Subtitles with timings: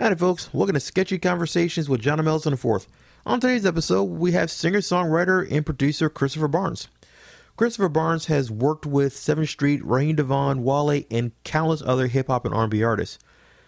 [0.00, 0.54] Howdy, folks.
[0.54, 2.86] Welcome to Sketchy Conversations with John Melson IV.
[3.26, 6.86] On today's episode, we have singer songwriter and producer Christopher Barnes.
[7.56, 12.44] Christopher Barnes has worked with 7th Street, Raheem DeVaugh, Wale, and countless other hip hop
[12.44, 13.18] and R&B artists.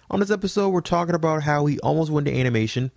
[0.08, 2.92] On this episode, we're talking about how he almost went to animation,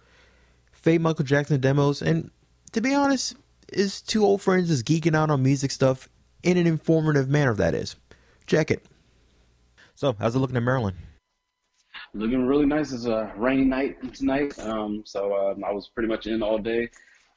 [0.71, 2.29] fade Michael Jackson demos, and
[2.71, 3.35] to be honest,
[3.73, 6.07] his two old friends is geeking out on music stuff
[6.43, 7.55] in an informative manner.
[7.55, 7.95] That is,
[8.45, 8.85] check it.
[9.95, 10.97] So, how's it looking in Maryland?
[12.13, 12.91] Looking really nice.
[12.91, 16.89] It's a rainy night tonight, um, so um, I was pretty much in all day.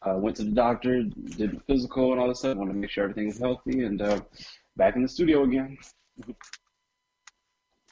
[0.03, 2.57] Uh, went to the doctor, did the physical and all this stuff.
[2.57, 4.21] Wanted to make sure everything was healthy, and uh,
[4.77, 5.77] back in the studio again.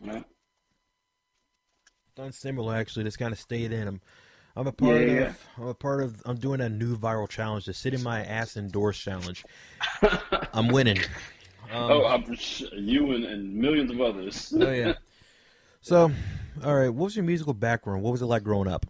[0.03, 0.25] right.
[2.15, 3.05] Done similar actually.
[3.05, 3.89] Just kind of stayed in.
[3.89, 4.01] I'm,
[4.55, 5.11] I'm a part yeah, of.
[5.11, 5.33] Yeah.
[5.59, 6.23] I'm a part of.
[6.27, 9.45] I'm doing a new viral challenge, the "Sit in My Ass Indoors" challenge.
[10.53, 10.99] I'm winning.
[11.73, 12.25] Um, oh, I'm,
[12.75, 14.55] you and, and millions of others.
[14.57, 14.93] oh yeah.
[15.85, 16.11] So,
[16.65, 18.03] all right, what was your musical background?
[18.03, 18.87] What was it like growing up?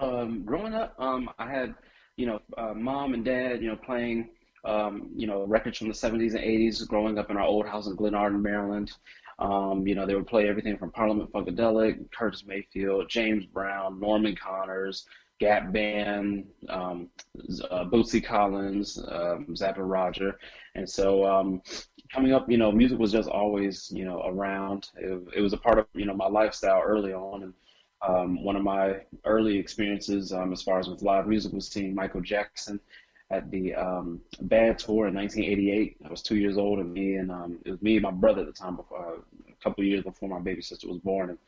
[0.00, 1.74] Um, growing up, um, I had,
[2.16, 4.30] you know, uh, mom and dad, you know, playing,
[4.64, 6.86] um, you know, records from the 70s and 80s.
[6.86, 8.92] Growing up in our old house in Glenarden, Maryland,
[9.40, 14.36] um, you know, they would play everything from Parliament Funkadelic, Curtis Mayfield, James Brown, Norman
[14.36, 15.04] Connors,
[15.40, 17.08] Gap Band, um,
[17.72, 20.38] uh, Bootsy Collins, um, Zapp and Roger,
[20.76, 21.60] and so um,
[22.12, 24.90] coming up, you know, music was just always, you know, around.
[24.96, 27.42] It, it was a part of, you know, my lifestyle early on.
[27.42, 27.54] And
[28.06, 31.94] um, one of my early experiences, um, as far as with live music, was seeing
[31.94, 32.80] Michael Jackson
[33.30, 35.96] at the um, Bad Tour in 1988.
[36.04, 38.40] I was two years old, and me and um, it was me and my brother
[38.42, 41.30] at the time, before, uh, a couple years before my baby sister was born.
[41.30, 41.38] And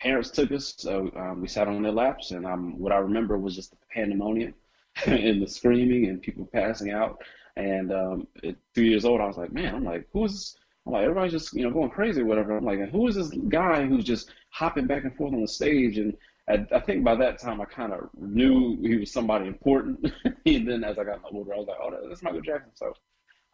[0.00, 3.36] parents took us, so um, we sat on their laps, and um, what I remember
[3.36, 4.54] was just the pandemonium
[5.06, 7.22] and the screaming and people passing out.
[7.56, 11.02] And um, at two years old, I was like, man, I'm like, who's I'm like,
[11.02, 12.56] everybody's just, you know, going crazy or whatever.
[12.56, 15.98] I'm like, who is this guy who's just hopping back and forth on the stage?
[15.98, 16.16] And
[16.48, 20.12] I, I think by that time, I kind of knew he was somebody important.
[20.46, 22.70] and then as I got older, I was like, oh, that's Michael Jackson.
[22.74, 22.94] So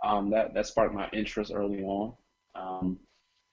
[0.04, 2.12] um, that that sparked my interest early on.
[2.54, 2.98] Um,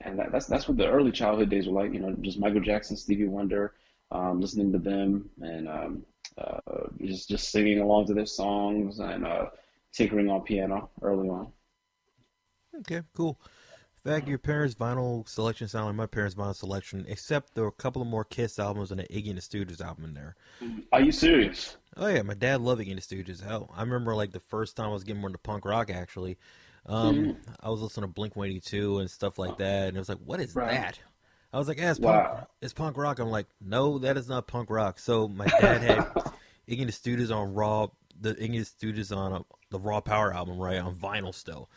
[0.02, 1.94] and that, that's that's what the early childhood days were like.
[1.94, 3.76] You know, just Michael Jackson, Stevie Wonder,
[4.12, 6.06] um, listening to them, and um,
[6.38, 6.60] uh,
[7.02, 9.46] just just singing along to their songs and uh,
[9.94, 11.52] tinkering on piano early on.
[12.80, 13.40] Okay, cool.
[14.06, 17.70] In fact, your parents' vinyl selection sound like my parents' vinyl selection, except there were
[17.70, 20.36] a couple of more Kiss albums and an Iggy and the Stooges album in there.
[20.94, 21.76] Are you serious?
[21.98, 23.44] Oh yeah, my dad loved Iggy and the Stooges.
[23.44, 25.90] Hell, I remember like the first time I was getting more into punk rock.
[25.90, 26.38] Actually,
[26.86, 27.52] um, mm-hmm.
[27.62, 30.10] I was listening to Blink One Eighty Two and stuff like that, and it was
[30.10, 30.72] like, "What is right.
[30.72, 31.00] that?"
[31.52, 32.34] I was like, yeah, it's, wow.
[32.36, 33.20] punk, it's punk rock.
[33.20, 35.00] I'm like, no, that is not punk rock.
[35.00, 35.98] So my dad had
[36.70, 37.88] Iggy and the Stooges on Raw,
[38.20, 41.69] the Iggy and the Stooges on a, the Raw Power album, right, on vinyl still.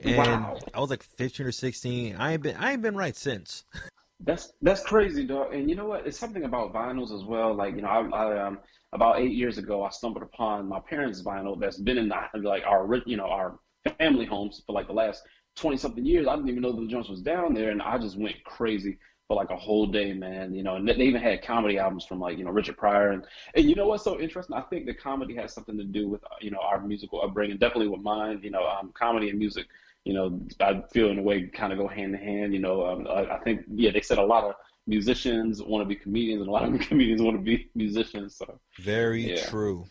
[0.00, 0.58] And wow.
[0.74, 2.16] I was like 15 or 16.
[2.16, 3.64] I ain't been I ain't been right since.
[4.20, 5.52] That's that's crazy, dog.
[5.52, 6.06] And you know what?
[6.06, 7.52] It's something about vinyls as well.
[7.54, 8.60] Like you know, I, I um
[8.94, 12.62] about eight years ago, I stumbled upon my parents' vinyl that's been in the, like
[12.64, 13.58] our you know our
[13.98, 15.22] family homes for like the last
[15.56, 16.26] 20 something years.
[16.26, 18.96] I didn't even know the Jones was down there, and I just went crazy
[19.28, 20.54] for like a whole day, man.
[20.54, 23.24] You know, and they even had comedy albums from like you know Richard Pryor, and
[23.54, 24.56] and you know what's so interesting?
[24.56, 27.88] I think the comedy has something to do with you know our musical upbringing, definitely
[27.88, 28.40] with mine.
[28.42, 29.66] You know, um, comedy and music.
[30.04, 32.54] You know, I feel in a way kind of go hand in hand.
[32.54, 34.54] You know, um, I, I think yeah, they said a lot of
[34.86, 38.36] musicians want to be comedians, and a lot of comedians want to be musicians.
[38.36, 39.46] So very yeah.
[39.46, 39.86] true.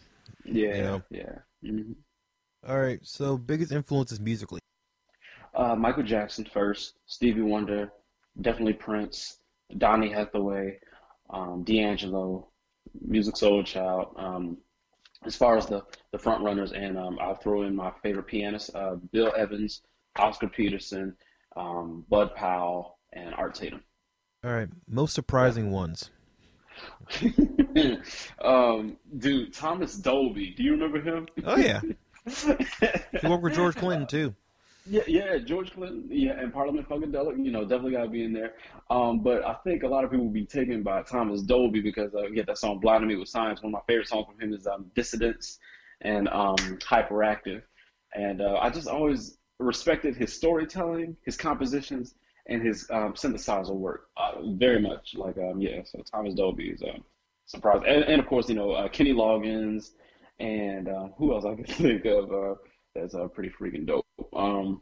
[0.46, 1.02] Yeah, you know?
[1.10, 1.36] yeah.
[1.64, 1.92] Mm-hmm.
[2.68, 4.60] All right, so biggest influences musically.
[5.54, 7.92] Uh, Michael Jackson first, Stevie Wonder,
[8.42, 9.40] definitely Prince,
[9.78, 10.80] Donny Hathaway,
[11.30, 12.48] um, D'Angelo,
[13.08, 14.20] Musiq Soulchild.
[14.22, 14.58] Um,
[15.26, 18.74] as far as the, the front runners, and um, I'll throw in my favorite pianists,
[18.76, 19.82] uh, Bill Evans,
[20.18, 21.16] Oscar Peterson,
[21.56, 23.82] um, Bud Powell, and Art Tatum.
[24.44, 26.12] All right, most surprising ones.
[28.44, 30.54] um, dude, Thomas Dolby.
[30.56, 31.28] Do you remember him?
[31.46, 31.82] Oh yeah.
[32.28, 34.36] he worked with George Clinton too.
[34.88, 38.34] Yeah, yeah, George Clinton, yeah, and Parliament Funkadelic, you know, definitely got to be in
[38.34, 38.54] there.
[38.92, 42.14] Um, but I think a lot of people will be taken by Thomas Dolby because
[42.14, 44.54] uh, yeah, that song "Blinding Me with Science." One of my favorite songs from him
[44.54, 45.58] is um, "Dissidents"
[46.02, 46.56] and um,
[46.88, 47.64] "Hyperactive,"
[48.14, 52.14] and uh, I just always respected his storytelling, his compositions,
[52.46, 55.16] and his um, synthesizer work uh, very much.
[55.16, 57.04] Like, um, yeah, so Thomas Dolby is um,
[57.48, 59.94] surprised, and, and of course, you know, uh, Kenny Loggins,
[60.40, 62.54] and uh, who else I can think of uh,
[62.96, 64.06] that's uh, pretty freaking dope.
[64.34, 64.82] Um,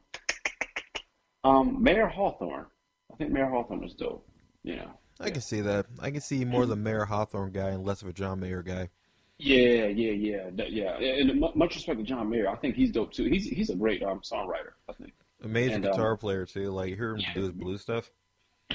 [1.43, 2.65] um, Mayer Hawthorne.
[3.11, 4.27] I think Mayer Hawthorne is dope.
[4.63, 4.85] Yeah.
[5.19, 5.85] I can see that.
[5.99, 8.63] I can see more of the Mayer Hawthorne guy and less of a John Mayer
[8.63, 8.89] guy.
[9.37, 10.97] Yeah, yeah, yeah, yeah.
[10.97, 12.49] And much respect to John Mayer.
[12.49, 13.25] I think he's dope too.
[13.25, 14.73] He's he's a great um, songwriter.
[14.87, 15.13] I think.
[15.43, 16.71] Amazing and, guitar um, player too.
[16.71, 17.33] Like you hear him yeah.
[17.33, 18.09] do his blue stuff.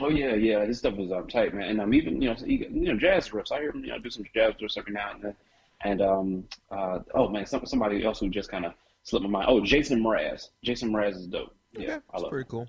[0.01, 0.65] Oh yeah, yeah.
[0.65, 1.71] This stuff is um, tight, man.
[1.71, 3.53] And I'm um, even you know you know jazz riffs.
[3.53, 5.37] I hear him you know do some jazz riffs every now and then.
[5.83, 8.75] And um uh oh man, some, somebody else who just kind of
[9.09, 9.47] slipped my mind.
[9.49, 10.49] Oh, Jason Mraz.
[10.63, 11.55] Jason Mraz is dope.
[11.73, 12.31] Yeah, yeah I love.
[12.31, 12.69] Pretty cool.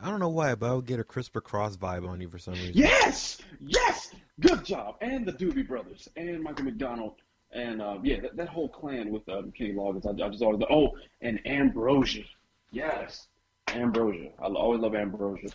[0.00, 2.38] I don't know why, but I would get a Christopher Cross vibe on you for
[2.38, 2.72] some reason.
[2.74, 4.96] Yes, yes, good job.
[5.00, 7.14] And the Doobie Brothers and Michael McDonald
[7.52, 10.06] and uh, yeah, that, that whole clan with uh, Kenny Loggins.
[10.06, 12.24] I, I just always oh, and Ambrosia.
[12.70, 13.26] Yes,
[13.68, 14.30] Ambrosia.
[14.38, 15.48] I always love Ambrosia.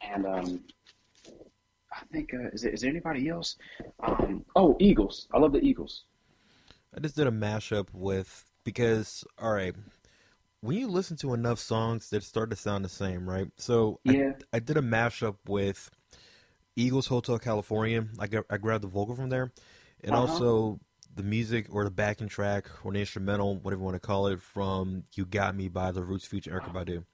[0.00, 0.64] And um,
[1.92, 3.56] I think uh, is, there, is there anybody else?
[4.02, 5.28] Um, oh, Eagles.
[5.32, 6.04] I love the Eagles.
[6.96, 9.74] I just did a mashup with because all right,
[10.60, 13.48] when you listen to enough songs, they start to sound the same, right?
[13.56, 15.90] So yeah, I, I did a mashup with
[16.76, 18.06] Eagles Hotel California.
[18.18, 19.52] I got, I grabbed the vocal from there,
[20.02, 20.22] and uh-huh.
[20.22, 20.80] also
[21.14, 24.40] the music or the backing track or the instrumental, whatever you want to call it,
[24.40, 27.04] from "You Got Me" by the Roots featuring Erykah Badu.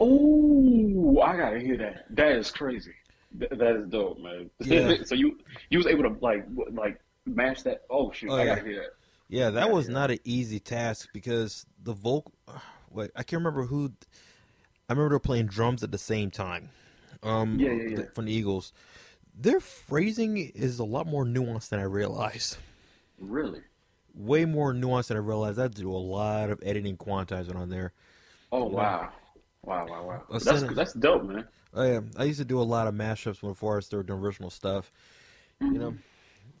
[0.00, 2.04] Oh, I gotta hear that.
[2.10, 2.92] That is crazy.
[3.38, 4.50] Th- that is dope, man.
[4.60, 4.96] Yeah.
[5.04, 5.38] so you
[5.70, 7.82] you was able to like like match that?
[7.90, 8.92] Oh shoot, oh, I gotta hear that.
[9.28, 12.32] Yeah, that was not an easy task because the vocal.
[12.90, 13.92] Wait, I can't remember who.
[14.88, 16.70] I remember they're playing drums at the same time.
[17.22, 18.04] Um, yeah, yeah, yeah.
[18.14, 18.72] From the Eagles,
[19.38, 22.56] their phrasing is a lot more nuanced than I realized.
[23.18, 23.60] Really?
[24.14, 25.58] Way more nuanced than I realized.
[25.58, 27.92] I do a lot of editing, quantizing on there.
[28.50, 29.10] Oh wow,
[29.62, 30.22] wow, wow, wow.
[30.30, 31.44] That's that's dope, man.
[31.74, 34.48] Oh yeah, I used to do a lot of mashups before I started doing original
[34.48, 34.90] stuff.
[35.62, 35.74] Mm-hmm.
[35.74, 35.94] You know,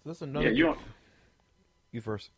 [0.04, 0.46] that's another.
[0.46, 0.78] Yeah, you don't.
[1.92, 2.30] You first.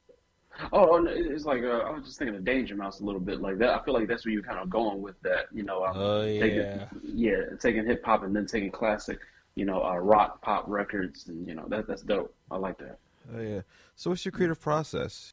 [0.72, 3.58] Oh, it's like uh, I was just thinking of Danger Mouse a little bit like
[3.58, 3.70] that.
[3.70, 5.46] I feel like that's where you're kind of going with that.
[5.52, 9.18] You know, uh, oh yeah, taking, yeah, taking hip hop and then taking classic,
[9.54, 12.34] you know, uh, rock pop records, and you know that that's dope.
[12.50, 12.98] I like that.
[13.34, 13.60] Oh yeah.
[13.96, 15.32] So what's your creative process?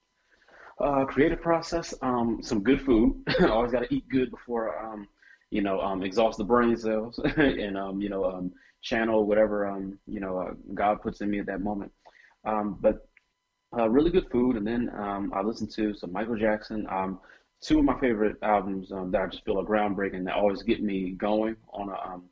[0.80, 1.94] Uh, creative process.
[2.02, 3.24] Um, some good food.
[3.40, 5.08] I always got to eat good before um,
[5.50, 8.52] you know, um, exhaust the brain cells and um, you know, um,
[8.82, 11.92] channel whatever um, you know, uh, God puts in me at that moment.
[12.46, 13.07] Um, but
[13.76, 16.88] uh, really good food, and then um, I listen to some Michael Jackson.
[16.90, 17.20] Um,
[17.62, 20.84] two of my favorite albums um, that I just feel are groundbreaking that always get
[20.84, 22.24] me going on a um,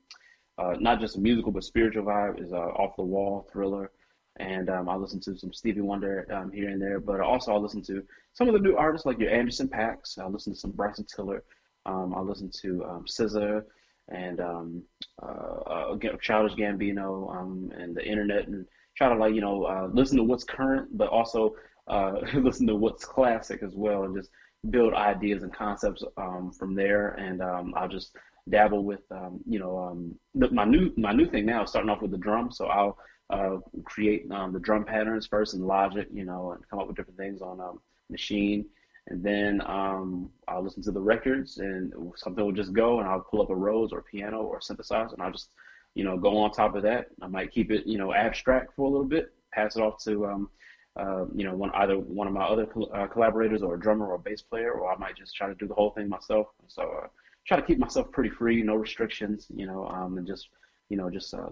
[0.58, 3.92] uh, not just a musical but spiritual vibe is uh, Off the Wall, Thriller,
[4.38, 7.00] and um, I listen to some Stevie Wonder um, here and there.
[7.00, 8.04] But also I listen to
[8.34, 10.18] some of the new artists like your Anderson .Paaks.
[10.18, 11.44] I listen to some Bryson Tiller.
[11.86, 13.64] Um, I listen to um, SZA
[14.10, 14.84] and um,
[15.22, 18.66] uh, uh, Childish Gambino um, and the internet and
[18.96, 21.56] try to like you know uh, listen to what's current, but also
[21.88, 24.30] uh, listen to what's classic as well, and just
[24.70, 27.10] build ideas and concepts um, from there.
[27.10, 28.16] And um, I'll just
[28.50, 31.90] dabble with um, you know um, the, my new my new thing now is starting
[31.90, 32.52] off with the drum.
[32.52, 32.98] So I'll
[33.30, 36.96] uh, create um, the drum patterns first in Logic, you know, and come up with
[36.96, 37.80] different things on um,
[38.12, 38.66] Maschine.
[39.08, 43.40] And then I'll listen to the records, and something will just go, and I'll pull
[43.40, 45.52] up a Rhodes or piano or synthesizer, and I'll just,
[45.96, 47.08] you know, go on top of that.
[47.22, 50.26] I might keep it, you know, abstract for a little bit, pass it off to,
[50.28, 50.50] um,
[50.98, 54.16] uh, you know, one either one of my other uh, collaborators or a drummer or
[54.16, 56.48] a bass player, or I might just try to do the whole thing myself.
[56.68, 57.08] So uh,
[57.48, 60.50] try to keep myself pretty free, no restrictions, you know, um, and just,
[60.90, 61.50] you know, just uh,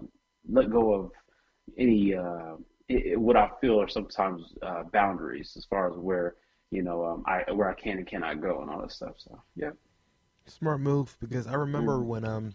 [0.50, 1.12] let go of
[1.78, 2.56] any uh,
[2.90, 6.36] it, what I feel are sometimes uh, boundaries as far as where
[6.74, 9.14] you know, um, I where I can and cannot go and all that stuff.
[9.18, 9.72] So yeah,
[10.46, 12.06] smart move because I remember mm.
[12.06, 12.54] when um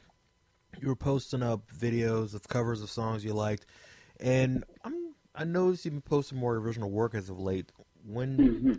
[0.80, 3.66] you were posting up videos of covers of songs you liked,
[4.20, 7.70] and I'm I noticed you've been posting more original work as of late.
[8.04, 8.72] When mm-hmm.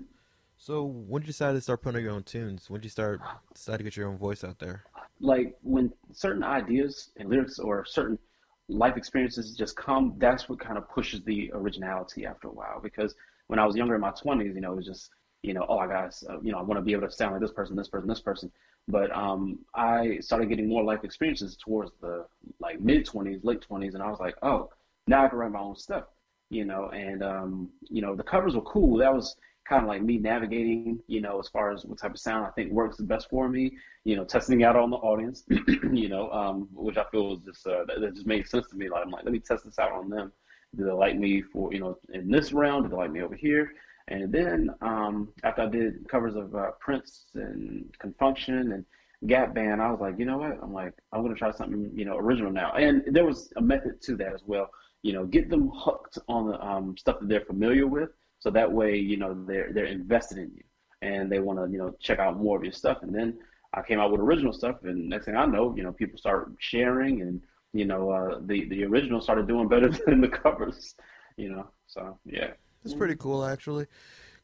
[0.58, 2.70] so when did you decide to start putting out your own tunes?
[2.70, 3.22] When did you start
[3.54, 4.84] decide to get your own voice out there?
[5.22, 8.20] Like when certain ideas and lyrics or certain
[8.68, 12.80] life experiences just come, that's what kind of pushes the originality after a while.
[12.82, 13.16] Because
[13.48, 15.78] when I was younger in my 20s, you know, it was just you know, oh,
[15.78, 17.76] I got, uh, you know, I want to be able to sound like this person,
[17.76, 18.52] this person, this person.
[18.90, 22.26] But um, I started getting more life experiences towards the
[22.60, 24.70] like mid twenties, late twenties, and I was like, oh,
[25.06, 26.06] now I can write my own stuff,
[26.50, 26.90] you know.
[26.90, 28.98] And um, you know, the covers were cool.
[28.98, 29.36] That was
[29.68, 32.50] kind of like me navigating, you know, as far as what type of sound I
[32.50, 33.78] think works the best for me.
[34.06, 35.44] You know, testing out on the audience,
[35.94, 38.76] you know, um, which I feel was just uh, that, that just made sense to
[38.76, 38.90] me.
[38.90, 40.32] Like I'm like, let me test this out on them.
[40.76, 42.86] Do they like me for you know in this round?
[42.86, 43.72] Do they like me over here?
[44.10, 48.86] And then um, after I did covers of uh, Prince and Con Funk Shun and
[49.28, 50.58] Gap Band, I was like, you know what?
[50.62, 52.74] I'm like, I'm gonna try something, you know, original now.
[52.74, 54.70] And there was a method to that as well.
[55.04, 58.72] You know, get them hooked on the um, stuff that they're familiar with, so that
[58.72, 60.64] way, you know, they're they're invested in you
[61.02, 63.00] and they want to, you know, check out more of your stuff.
[63.02, 63.38] And then
[63.74, 66.52] I came out with original stuff, and next thing I know, you know, people start
[66.60, 67.42] sharing, and
[67.74, 70.96] you know, uh, the the original started doing better than the covers.
[71.38, 72.52] You know, so yeah.
[72.84, 73.88] It's pretty cool actually,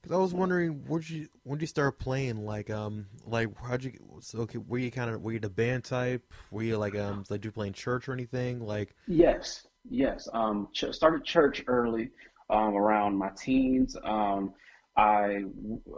[0.02, 2.46] Because I was wondering, would you when did you start playing?
[2.46, 3.94] Like, um, like how'd you?
[4.22, 6.24] So, okay, were you kind of were you the band type?
[6.52, 8.60] Were you like um, like you play in church or anything?
[8.60, 10.28] Like, Yes, yes.
[10.34, 12.12] Um, ch started church early,
[12.50, 13.96] um, around my teens.
[14.04, 14.54] Um,
[14.98, 15.44] I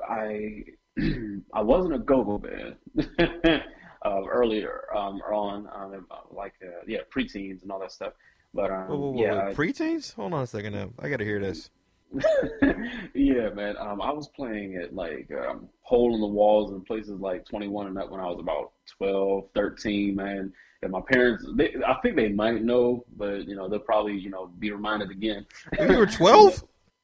[0.08, 0.64] I
[1.54, 2.76] I wasn't a go-go band
[4.06, 8.14] uh, earlier um, on, um, like uh, yeah, preteens and all that stuff.
[8.54, 10.14] But whoa, um, whoa, whoa, wait, yeah, preteens?
[10.16, 10.92] Hold on a second now.
[11.00, 11.70] I gotta hear this.
[13.14, 13.76] Yeah, man.
[13.78, 17.88] Um, I was playing at like um, hole in the walls in places like 21
[17.88, 20.54] and up when I was about 12, 13, man.
[20.84, 24.30] And my parents, they, I think they might know, but you know, they'll probably, you
[24.30, 25.46] know, be reminded again.
[25.80, 26.64] You were twelve?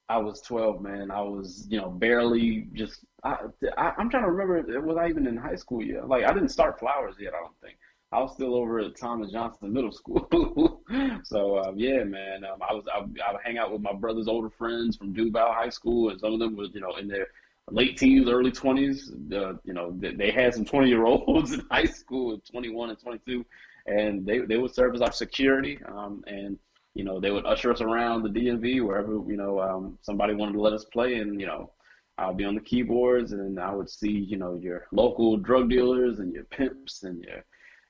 [0.09, 1.09] I was 12, man.
[1.09, 2.99] I was, you know, barely just.
[3.23, 3.37] I,
[3.77, 4.81] I I'm trying to remember.
[4.81, 6.07] Was I even in high school yet?
[6.07, 7.33] Like I didn't start flowers yet.
[7.33, 7.77] I don't think.
[8.13, 10.79] I was still over at Thomas Johnson Middle School.
[11.23, 12.43] So um, yeah, man.
[12.43, 15.53] Um, I was I, I would hang out with my brother's older friends from Duval
[15.53, 17.27] High School, and some of them was you know in their
[17.71, 19.33] late teens, early 20s.
[19.33, 22.99] Uh, you know they, they had some 20 year olds in high school, 21 and
[22.99, 23.45] 22,
[23.87, 25.79] and they they would serve as our security.
[25.87, 26.59] Um, and
[26.93, 30.53] you know they would usher us around the DMV wherever you know um, somebody wanted
[30.53, 31.71] to let us play, and you know.
[32.19, 36.19] I'll be on the keyboards and I would see, you know, your local drug dealers
[36.19, 37.43] and your pimps and your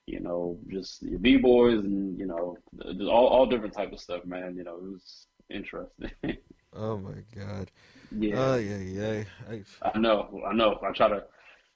[0.06, 4.26] you know, just your b-boys and you know, just all all different type of stuff,
[4.26, 4.56] man.
[4.58, 6.12] You know, it was interesting.
[6.76, 7.70] Oh my god.
[8.18, 9.24] Yeah, Oh yeah, yeah.
[9.48, 10.80] I, I know, I know.
[10.84, 11.24] I try to.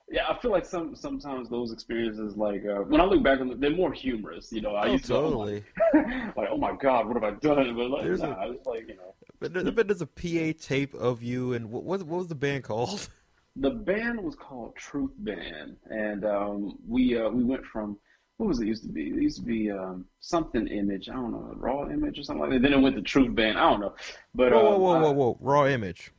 [0.09, 3.49] Yeah, I feel like some sometimes those experiences, like uh, when I look back on
[3.49, 4.51] them, they're more humorous.
[4.51, 5.63] You know, I oh used to, oh totally.
[5.93, 7.75] like, oh my God, what have I done?
[7.75, 10.57] But like, There's a nah, it's like you know, but there- I there's a PA
[10.59, 13.07] tape of you and what what, what was the band called?
[13.55, 17.97] the band was called Truth Band, and um, we uh, we went from
[18.37, 19.09] what was it used to be?
[19.09, 21.09] It used to be um, something image.
[21.09, 22.61] I don't know, raw image or something like that.
[22.61, 23.57] Then it went to Truth Band.
[23.57, 23.93] I don't know,
[24.33, 25.37] but Whoa, whoa, um, whoa, whoa, whoa!
[25.41, 26.11] Raw image.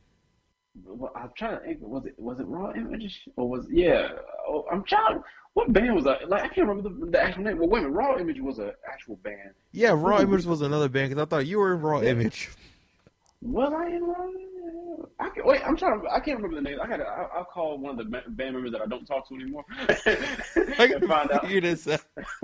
[0.83, 1.79] well, I'm trying to think.
[1.81, 4.09] Was it was it Raw Image or was yeah?
[4.47, 5.23] Oh, I'm trying.
[5.53, 6.29] What band was that?
[6.29, 7.57] Like I can't remember the, the actual name.
[7.57, 7.95] Well, wait a minute.
[7.95, 9.51] Raw Image was an actual band.
[9.71, 12.01] Yeah, Raw Image was another band because I thought you were in Raw.
[12.01, 12.49] Image.
[13.41, 13.95] Was I in?
[13.95, 15.09] Image?
[15.19, 15.61] I can, wait.
[15.65, 16.01] I'm trying.
[16.01, 16.79] To, I can't remember the name.
[16.81, 16.97] I got.
[16.97, 19.63] to I'll, I'll call one of the band members that I don't talk to anymore
[19.69, 19.87] I
[20.93, 21.47] and find out.
[21.47, 22.01] this out.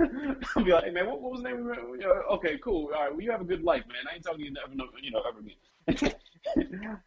[0.56, 1.68] I'll be like, hey man, what, what was the name?
[1.70, 1.78] Of it?
[2.00, 2.86] Yeah, Okay, cool.
[2.94, 3.10] All right.
[3.12, 3.98] Well, you have a good life, man.
[4.10, 6.98] I ain't talking to you ever, no- you know, ever again.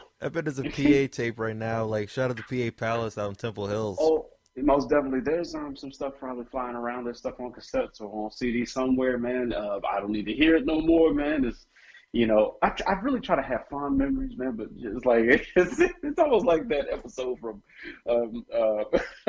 [0.20, 1.84] I bet there's a PA tape right now.
[1.84, 3.98] Like, shout out to PA Palace out in Temple Hills.
[4.00, 5.20] Oh, most definitely.
[5.20, 7.04] There's um some stuff probably flying around.
[7.04, 9.52] There's stuff on cassettes or on CD somewhere, man.
[9.52, 11.44] Uh, I don't need to hear it no more, man.
[11.44, 11.66] It's
[12.12, 14.52] you know, I I really try to have fond memories, man.
[14.52, 15.24] But it's like
[15.56, 17.62] it's it's almost like that episode from
[18.08, 18.84] um uh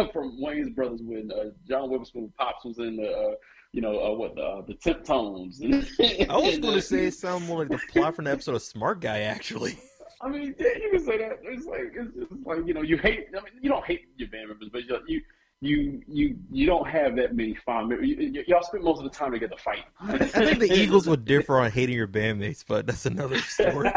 [0.13, 3.36] from Wayans Brothers when uh, John Witherspoon Pops was in the uh,
[3.74, 5.62] you know uh, what the uh, the Tip Tones.
[5.63, 8.55] I was going uh, to say it sounded more like the plot from the episode
[8.55, 9.77] of Smart Guy, actually.
[10.21, 11.39] I mean, yeah, you can say that.
[11.43, 13.27] It's like it's just like you know, you hate.
[13.38, 15.21] I mean, you don't hate your band members, but you you
[15.61, 18.35] you you, you don't have that many fond memories.
[18.47, 19.83] Y'all spend most of the time together fighting.
[20.33, 23.93] I think the Eagles would differ on hating your bandmates, but that's another story.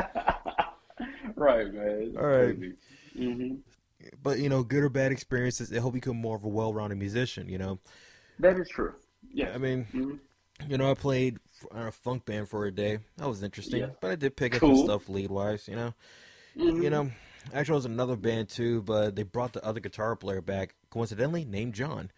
[1.36, 2.16] right, man.
[2.16, 2.56] All right.
[2.56, 2.74] crazy.
[3.16, 3.54] hmm
[4.22, 6.98] But you know, good or bad experiences, it help you become more of a well-rounded
[6.98, 7.48] musician.
[7.48, 7.78] You know,
[8.38, 8.94] That is true.
[9.32, 10.14] Yeah, I mean, hmm
[10.68, 11.38] you know, I played
[11.72, 13.00] on a funk band for a day.
[13.18, 13.94] That was interesting, Yeah.
[14.00, 15.68] but I did pick up some stuff lead-wise.
[15.68, 15.94] You know,
[16.56, 17.10] hmm you know,
[17.54, 21.44] actually, I was another band too, but they brought the other guitar player back, coincidentally
[21.44, 22.10] named John.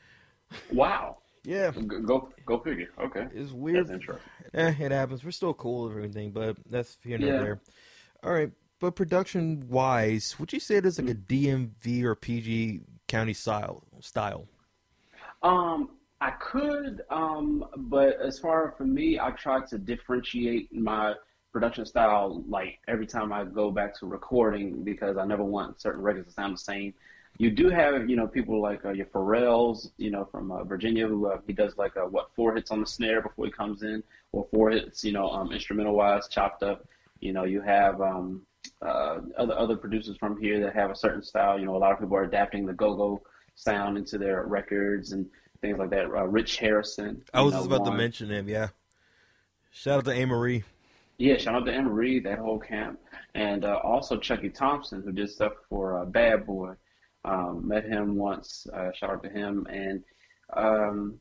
[0.73, 1.19] Wow.
[1.47, 2.89] Yeah, Go go figure.
[2.99, 3.25] Okay.
[3.25, 3.91] it's That's weird.
[3.91, 4.31] interesting.
[4.55, 5.23] Eh, it happens.
[5.23, 7.39] We're still cool and everything, but that's here nor Yeah.
[7.43, 7.61] there.
[8.23, 8.51] All right,
[8.81, 14.47] but production-wise, would you say it is like a DMV or PG county style style?
[15.43, 15.91] Um,
[16.23, 21.13] I could, um, but as far for me, I try to differentiate my
[21.53, 26.01] production style like every time I go back to recording because I never want certain
[26.01, 26.95] records to sound the same.
[27.37, 31.09] You do have, you know, people like uh, your Pharrell's, you know, from uh, Virginia,
[31.09, 33.83] who uh, he does like uh, what four hits on the snare before he comes
[33.83, 36.87] in, or four hits, you know, um, instrumental wise, chopped up.
[37.19, 38.43] You know, you have um,
[38.81, 41.59] uh, other other producers from here that have a certain style.
[41.59, 43.21] You know, a lot of people are adapting the go-go
[43.57, 45.27] sound into their records and
[45.61, 46.05] things like that.
[46.05, 48.49] Uh, Rich Harrison, I was know, just about to mention him.
[48.49, 48.69] Yeah,
[49.73, 50.63] shout out to Amerie.
[51.19, 53.01] Yeah, shout out to Reed, that whole camp,
[53.35, 56.75] and uh, also Chucky Thompson, who did stuff for uh, Bad Boy.
[57.25, 58.67] Um, met him once.
[58.73, 60.03] Uh, shout out to him, and
[60.55, 61.19] um,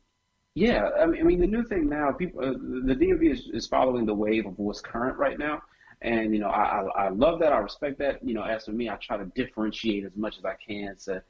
[0.54, 3.66] yeah, I mean, I mean, the new thing now, people, uh, the DMV is, is
[3.66, 5.62] following the wave of what's current right now,
[6.02, 7.52] and you know, I, I I love that.
[7.52, 8.26] I respect that.
[8.26, 11.20] You know, as for me, I try to differentiate as much as I can, so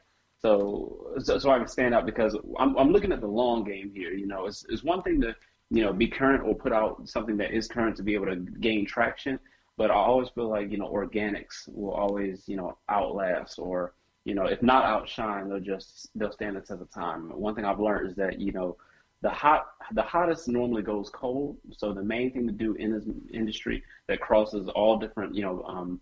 [0.42, 3.92] so so, so I can stand out because I'm I'm looking at the long game
[3.94, 4.12] here.
[4.12, 5.34] You know, it's it's one thing to
[5.70, 8.36] you know be current or put out something that is current to be able to
[8.36, 9.38] gain traction.
[9.76, 14.34] but I always feel like you know organics will always you know outlast or you
[14.34, 17.30] know if not outshine, they'll just they'll stand the test of time.
[17.30, 18.76] One thing I've learned is that you know
[19.22, 21.56] the hot the hottest normally goes cold.
[21.76, 25.62] So the main thing to do in this industry that crosses all different you know
[25.64, 26.00] um,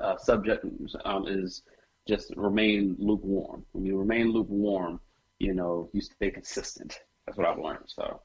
[0.00, 0.66] uh, subjects
[1.04, 1.62] um, is
[2.06, 3.64] just remain lukewarm.
[3.72, 5.00] When you remain lukewarm,
[5.38, 7.00] you know you stay consistent.
[7.26, 7.84] That's what I've learned.
[7.86, 8.20] So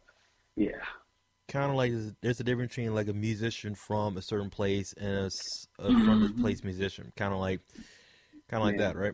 [0.55, 0.81] yeah.
[1.47, 5.31] Kind of like there's a difference between like a musician from a certain place and
[5.79, 7.11] a, a from this place musician.
[7.15, 7.61] Kind of like,
[8.49, 8.87] kind of like yeah.
[8.87, 9.13] that, right?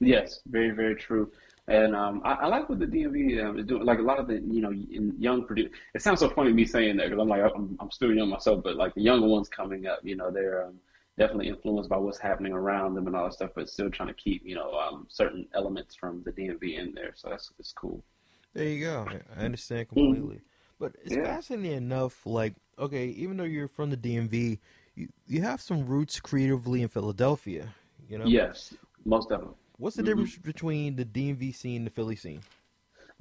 [0.00, 1.30] Yes, very very true.
[1.68, 3.84] And um, I, I, like what the DMV um, is doing.
[3.84, 5.70] Like a lot of the, you know, young producers.
[5.94, 8.64] It sounds so funny me saying that because I'm like, I'm, I'm still young myself,
[8.64, 10.76] but like the younger ones coming up, you know, they're um,
[11.18, 14.14] definitely influenced by what's happening around them and all that stuff, but still trying to
[14.14, 17.12] keep, you know, um, certain elements from the DMV in there.
[17.14, 18.02] So that's it's cool.
[18.54, 19.06] There you go.
[19.36, 20.36] I understand completely.
[20.36, 20.44] Mm-hmm.
[20.80, 21.24] But it's yeah.
[21.24, 22.24] fascinating enough.
[22.24, 24.58] Like, okay, even though you're from the DMV,
[24.94, 27.74] you you have some roots creatively in Philadelphia.
[28.08, 28.26] You know.
[28.26, 28.74] Yes,
[29.04, 29.56] most definitely.
[29.78, 30.10] What's the mm-hmm.
[30.10, 32.40] difference between the DMV scene and the Philly scene?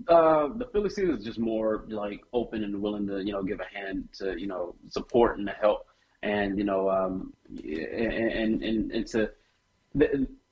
[0.07, 3.59] Uh, the Philly scene is just more like open and willing to, you know, give
[3.59, 5.87] a hand to, you know, support and to help,
[6.23, 9.29] and you know, um, and and and to,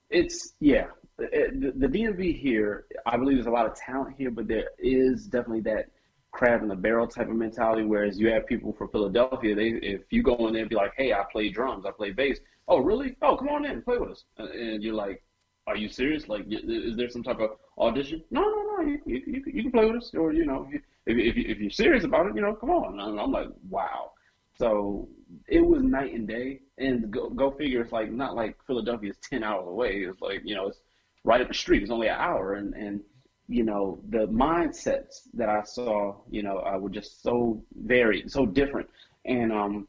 [0.10, 0.88] it's yeah,
[1.18, 5.26] the, the DMV here, I believe there's a lot of talent here, but there is
[5.26, 5.90] definitely that
[6.32, 7.84] crab in the barrel type of mentality.
[7.84, 10.94] Whereas you have people from Philadelphia, they if you go in there and be like,
[10.98, 13.16] "Hey, I play drums, I play bass." Oh, really?
[13.22, 14.24] Oh, come on in, play with us.
[14.38, 15.24] And you're like,
[15.68, 16.28] "Are you serious?
[16.28, 18.82] Like, is there some type of audition?" No, no, no.
[18.82, 22.04] You you, you can play with us, or you know, if if, if you're serious
[22.04, 23.00] about it, you know, come on.
[23.00, 24.12] And I'm like, wow.
[24.58, 25.10] So
[25.48, 26.62] it was night and day.
[26.78, 29.98] And go go figure, it's like not like Philadelphia is ten hours away.
[30.10, 30.80] It's like you know, it's
[31.24, 31.84] right up the street.
[31.84, 33.02] It's only an hour, and and
[33.48, 38.90] you know, the mindsets that I saw, you know, were just so varied, so different,
[39.26, 39.88] and um,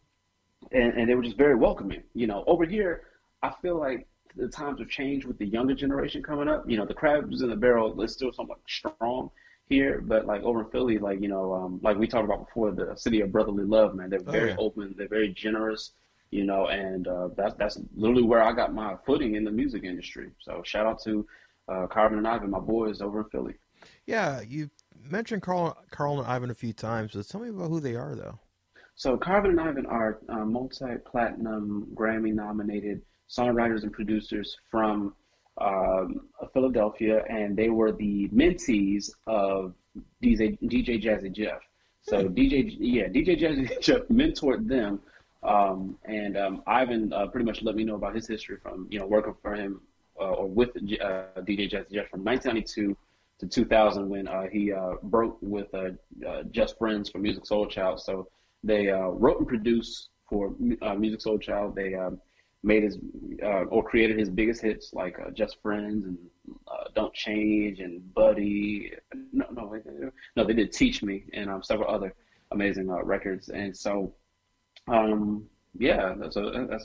[0.72, 2.02] and, and they were just very welcoming.
[2.14, 3.04] You know, over here,
[3.42, 6.68] I feel like the times have changed with the younger generation coming up.
[6.68, 9.30] You know, the crabs in the barrel is still somewhat strong
[9.68, 12.72] here, but like over in Philly, like you know, um, like we talked about before,
[12.72, 14.10] the city of brotherly love, man.
[14.10, 14.56] They're oh, very oh, yeah.
[14.58, 15.92] open, they're very generous,
[16.30, 19.84] you know, and uh, that's that's literally where I got my footing in the music
[19.84, 20.30] industry.
[20.40, 21.26] So shout out to
[21.68, 23.54] uh, Carvin and Ivan, my boys over in Philly.
[24.06, 24.70] Yeah, you
[25.02, 28.14] mentioned Carl, Carl and Ivan a few times, but tell me about who they are,
[28.14, 28.38] though.
[28.96, 35.14] So Carvin and Ivan are uh, multi-platinum, Grammy-nominated songwriters and producers from
[35.58, 39.74] um, Philadelphia, and they were the mentees of
[40.22, 41.60] DJ, DJ Jazzy Jeff.
[42.02, 42.34] So hmm.
[42.34, 45.00] DJ, yeah, DJ Jazzy Jeff mentored them,
[45.42, 48.98] um, and um, Ivan uh, pretty much let me know about his history from you
[48.98, 49.80] know working for him
[50.18, 52.96] uh, or with uh, DJ Jazzy Jeff from 1992
[53.40, 55.90] to 2000 when uh, he uh, broke with uh,
[56.26, 58.00] uh, Just Friends for Musiq Soulchild.
[58.00, 58.28] So
[58.66, 61.74] they uh, wrote and produced for uh, Soul Child.
[61.74, 62.20] They um,
[62.62, 62.98] made his
[63.70, 66.18] or created his biggest hits like Just Friends and
[66.94, 68.92] Don't Change and Buddy.
[69.32, 69.80] No, no,
[70.36, 72.14] no, they did Teach Me and um, several other
[72.52, 73.48] amazing records.
[73.50, 74.14] And so,
[74.88, 75.44] um,
[75.78, 76.36] yeah, that's,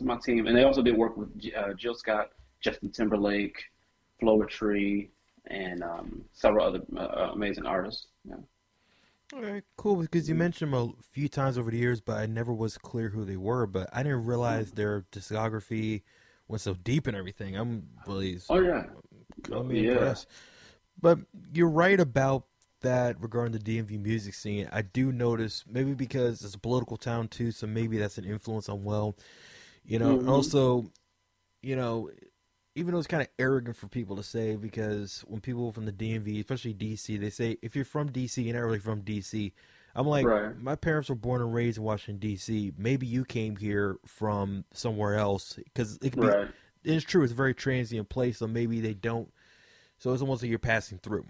[0.02, 0.48] my team.
[0.48, 1.30] And they also did work with
[1.78, 3.64] Jill Scott Justin Timberlake,
[4.22, 5.10] Floetry,
[5.48, 8.08] and um, several other uh, amazing artists.
[8.24, 8.36] Yeah.
[9.34, 9.96] All right, cool.
[9.96, 13.10] Because you mentioned them a few times over the years, but I never was clear
[13.10, 13.66] who they were.
[13.66, 16.02] But I didn't realize their discography
[16.48, 17.56] went so deep and everything.
[17.56, 18.84] I'm really oh yeah,
[19.52, 19.92] I'm yeah.
[19.92, 20.28] impressed.
[21.02, 21.20] But
[21.54, 22.46] you're right about
[22.82, 24.68] that regarding the DMV music scene.
[24.72, 28.68] I do notice maybe because it's a political town too, so maybe that's an influence
[28.70, 29.16] on well,
[29.86, 30.18] you know.
[30.18, 30.30] Mm-hmm.
[30.30, 30.92] Also,
[31.62, 32.10] you know,
[32.76, 35.92] even though it's kind of arrogant for people to say because when people from the
[35.92, 39.52] DMV, especially DC, they say if you're from DC, you're not really from DC.
[39.94, 40.58] I'm like, right.
[40.58, 42.72] my parents were born and raised in Washington D.C.
[42.78, 46.48] Maybe you came here from somewhere else because it could right.
[46.84, 47.24] It's true.
[47.24, 49.30] It's a very transient place, so maybe they don't.
[50.00, 51.26] So it's almost like you're passing through.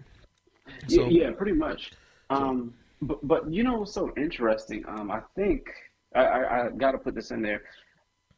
[0.86, 1.92] So, yeah, yeah, pretty much.
[2.30, 4.84] Um, but but you know what's so interesting?
[4.86, 5.66] Um, I think
[6.14, 7.62] I, I, I got to put this in there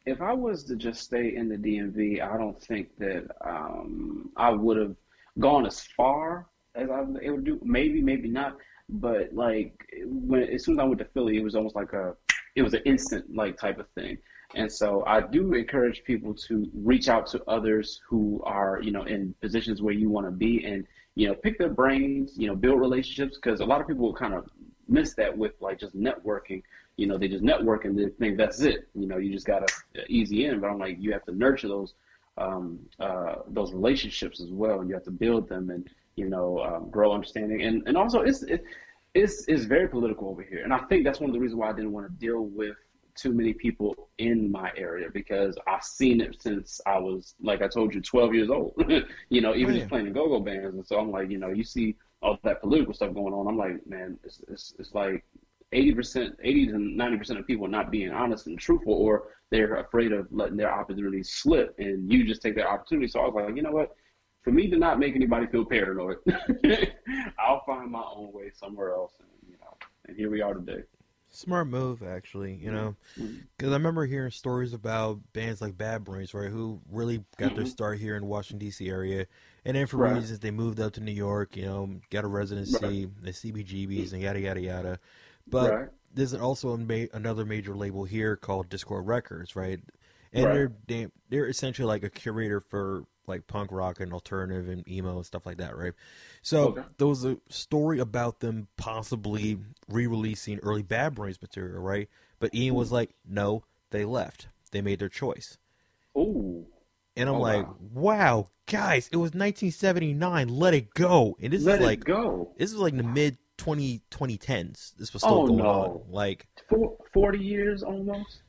[0.07, 4.51] if I was to just stay in the DMV, I don't think that um, I
[4.51, 4.97] would have
[5.39, 7.61] gone as far as I was able to do.
[7.63, 8.57] Maybe, maybe not.
[8.89, 12.15] But like when as soon as I went to Philly, it was almost like a
[12.55, 14.19] it was an instant like type of thing.
[14.55, 19.05] And so I do encourage people to reach out to others who are you know
[19.05, 22.55] in positions where you want to be and you know pick their brains, you know
[22.55, 24.51] build relationships because a lot of people kind of
[24.89, 26.63] miss that with like just networking
[26.97, 28.89] you know, they just network and they think that's it.
[28.95, 30.61] You know, you just got to easy in.
[30.61, 31.95] But I'm like, you have to nurture those
[32.37, 36.61] um, uh, those relationships as well, and you have to build them and you know
[36.61, 37.63] um, grow understanding.
[37.63, 38.65] And and also, it's it,
[39.15, 41.71] it's it's very political over here, and I think that's one of the reasons why
[41.71, 42.77] I didn't want to deal with
[43.17, 47.69] too many people in my area because I've seen it since I was, like I
[47.69, 48.75] told you, 12 years old.
[49.29, 49.79] you know, even Oh, yeah.
[49.79, 51.95] just playing in go-go bands, and so I'm like, you know, you see
[52.25, 53.47] all that political stuff going on.
[53.47, 55.25] I'm like, man, it's it's, it's like
[55.73, 60.27] 80%, 80 to 90% of people not being honest and truthful, or they're afraid of
[60.33, 63.09] letting their opportunities slip, and you just take that opportunity.
[63.09, 63.95] So I was like, you know what?
[64.43, 66.19] For me to not make anybody feel paranoid,
[67.39, 70.83] I'll find my own way somewhere else, and you know, and here we are today.
[71.31, 72.55] Smart move, actually.
[72.55, 72.97] You know,
[73.57, 77.65] because I remember hearing stories about bands like Bad Brains, right, who really got their
[77.65, 77.69] Mhm.
[77.69, 78.89] start here in Washington D.C.
[78.89, 79.27] area,
[79.65, 80.13] and then for Right.
[80.15, 81.57] reasons they moved up to New York.
[81.57, 84.99] You know, got a residency, the CBGBs, and yada yada yada.
[85.51, 89.81] But right, there's also a ma- another major label here called Dischord Records, right?
[90.33, 90.53] And Right.
[90.53, 95.17] they're they, they're essentially like a curator for like punk rock and alternative and emo
[95.17, 95.95] and stuff like that, right?
[96.43, 96.83] So Okay.
[96.99, 102.09] there was a story about them possibly re-releasing early Bad Brains material, right?
[102.39, 102.93] But Ian was hmm.
[102.93, 104.49] like, "No, they left.
[104.73, 105.59] They made their choice."
[106.17, 106.67] ooh,
[107.17, 107.77] And I'm Oh, like, wow.
[107.93, 110.49] "Wow, guys, it was 1979.
[110.49, 112.53] Let it go." And this let is like go.
[112.59, 114.95] this is like the mid 20 2010s.
[114.97, 115.69] This was still Oh, going no.
[115.69, 116.03] on.
[116.11, 116.47] Like
[117.13, 118.43] 40 years almost.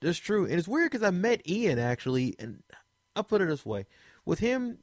[0.00, 2.62] That's true, and it's weird because I met Ian actually, and
[3.14, 3.86] I'll put it this way:
[4.24, 4.78] with him,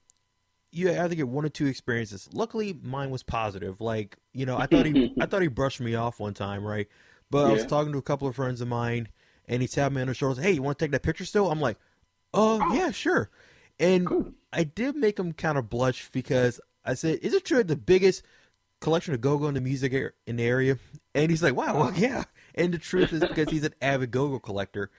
[0.71, 2.29] you either get one or two experiences.
[2.31, 3.81] Luckily, mine was positive.
[3.81, 6.87] Like you know, I thought he, I thought he brushed me off one time, right?
[7.31, 9.09] But I was talking to a couple of friends of mine,
[9.47, 10.41] and he tapped me on the shoulder.
[10.41, 11.51] Hey, you want to take that picture still?
[11.51, 11.77] I'm like,
[12.33, 13.29] oh yeah, sure.
[13.79, 14.33] And Cool.
[14.51, 17.75] I did make him kind of blush because I said, "Is it true that the
[17.75, 18.23] biggest
[18.81, 20.77] collection of go-go in the music ar- in the area?"
[21.15, 22.23] And he's like, "Wow, well, yeah."
[22.55, 24.91] And the truth is because he's an avid go-go collector.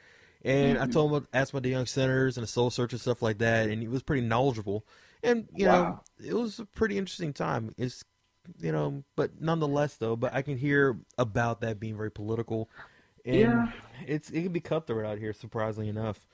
[0.43, 0.93] And I mm-hmm.
[0.93, 3.39] told him, about, asked about the Young Senators and the Soul Search and stuff like
[3.39, 4.87] that, and he was pretty knowledgeable.
[5.23, 7.75] And you know, it was a pretty interesting time.
[7.77, 8.05] It's
[8.59, 12.71] you know, but nonetheless, though, but I can hear about that being very political.
[13.25, 13.73] And Yeah.
[14.07, 16.27] it's it can be cutthroat out here, surprisingly enough.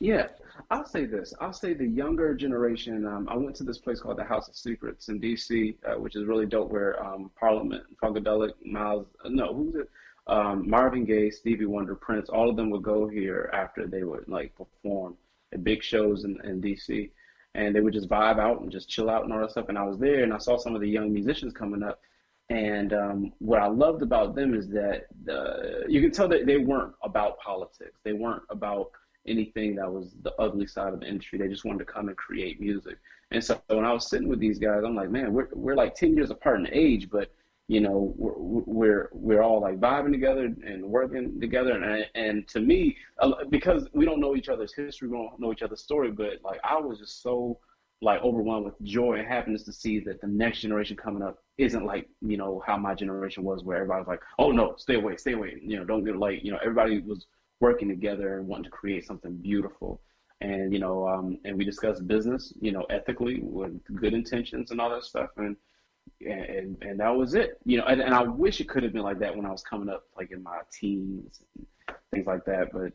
[0.00, 0.28] Yeah,
[0.70, 1.34] I'll say this.
[1.40, 3.04] I'll say the younger generation.
[3.04, 6.14] Um, I went to this place called the House of Secrets in D.C., uh, which
[6.14, 6.70] is really dope.
[6.70, 9.90] Where um, Parliament, Funkadelic, Miles, uh, no, who's it?
[10.28, 12.28] Um, Marvin Gaye, Stevie Wonder, Prince.
[12.28, 15.16] All of them would go here after they would like perform
[15.52, 17.10] at big shows in, in D.C.
[17.54, 19.68] And they would just vibe out and just chill out and all that stuff.
[19.68, 22.00] And I was there and I saw some of the young musicians coming up.
[22.50, 26.56] And um, what I loved about them is that the, you can tell that they
[26.56, 28.00] weren't about politics.
[28.04, 28.90] They weren't about
[29.26, 31.38] anything that was the ugly side of the industry.
[31.38, 32.96] They just wanted to come and create music.
[33.30, 35.94] And so when I was sitting with these guys, I'm like, man, we're we're like
[35.94, 37.30] 10 years apart in age, but
[37.68, 41.72] you know, we're we're we're all like vibing together and working together.
[41.72, 42.96] And and to me,
[43.50, 46.60] because we don't know each other's history, we don't know each other's story, but like
[46.64, 47.58] I was just so
[48.00, 51.84] like overwhelmed with joy and happiness to see that the next generation coming up isn't
[51.84, 55.16] like you know how my generation was, where everybody was like, oh no, stay away,
[55.16, 57.26] stay away, you know, don't get like you know everybody was
[57.60, 60.00] working together and wanting to create something beautiful.
[60.40, 64.80] And you know, um, and we discussed business, you know, ethically with good intentions and
[64.80, 65.56] all that stuff, and
[66.24, 67.84] and and that was it, you know.
[67.86, 70.04] And, and I wish it could have been like that when I was coming up,
[70.16, 71.66] like in my teens and
[72.12, 72.68] things like that.
[72.72, 72.92] But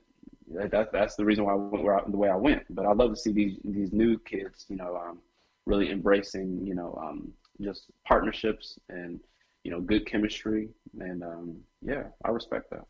[0.55, 2.63] that, that that's the reason why I went where I, the way I went.
[2.69, 5.19] But I love to see these these new kids, you know, um,
[5.65, 9.19] really embracing, you know, um, just partnerships and
[9.63, 12.85] you know, good chemistry, and um, yeah, I respect that.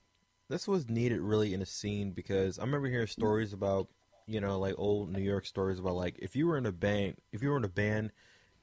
[0.50, 3.88] This was needed really in a scene because I remember hearing stories about,
[4.28, 7.16] you know, like old New York stories about like if you were in a band,
[7.32, 8.12] if you were in a band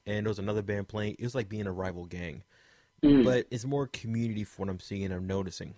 [0.05, 2.43] and there was another band playing, it was like being a rival gang.
[3.03, 3.23] Mm.
[3.23, 5.73] But it's more community for what I'm seeing and I'm noticing.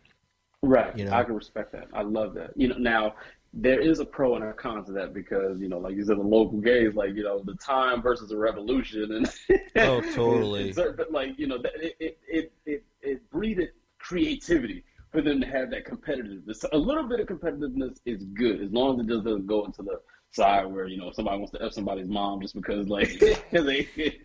[0.63, 0.97] Right.
[0.97, 1.11] You know?
[1.11, 1.87] I can respect that.
[1.93, 2.51] I love that.
[2.55, 3.15] You know, now
[3.53, 6.17] there is a pro and a con to that because, you know, like you said,
[6.17, 10.71] the local gays, like, you know, the time versus the revolution and Oh, totally.
[10.73, 15.69] but like, you know, it it it it, it breeded creativity for them to have
[15.71, 16.65] that competitiveness.
[16.71, 19.83] A little bit of competitiveness is good as long as it just doesn't go into
[19.83, 19.99] the
[20.31, 23.19] side where, you know, somebody wants to F somebody's mom just because like
[23.51, 23.87] they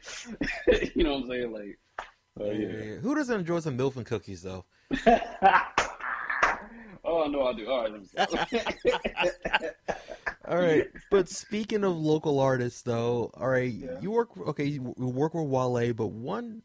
[0.95, 1.53] you know what I'm saying?
[1.53, 1.79] Like
[2.41, 2.95] oh yeah.
[3.03, 4.65] Who doesn't enjoy some milk and cookies though?
[7.09, 7.67] Oh no, I do.
[7.71, 8.49] All right, let me stop.
[10.49, 13.99] All right, but speaking of local artists, though, all right, Yeah.
[14.01, 16.63] you work okay, you work with Wale, but one,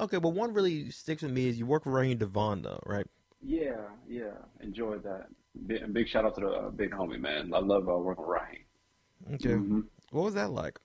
[0.00, 3.06] okay, but one really sticks with me is you work with Raheem DeVaugh, though, right?
[3.42, 5.26] yeah, yeah, enjoyed that.
[5.66, 7.52] Big, big shout out to the uh, big homie, man.
[7.54, 8.64] I love uh, working with Raheem.
[9.34, 9.84] Okay, Mhm.
[10.10, 10.78] what was that like?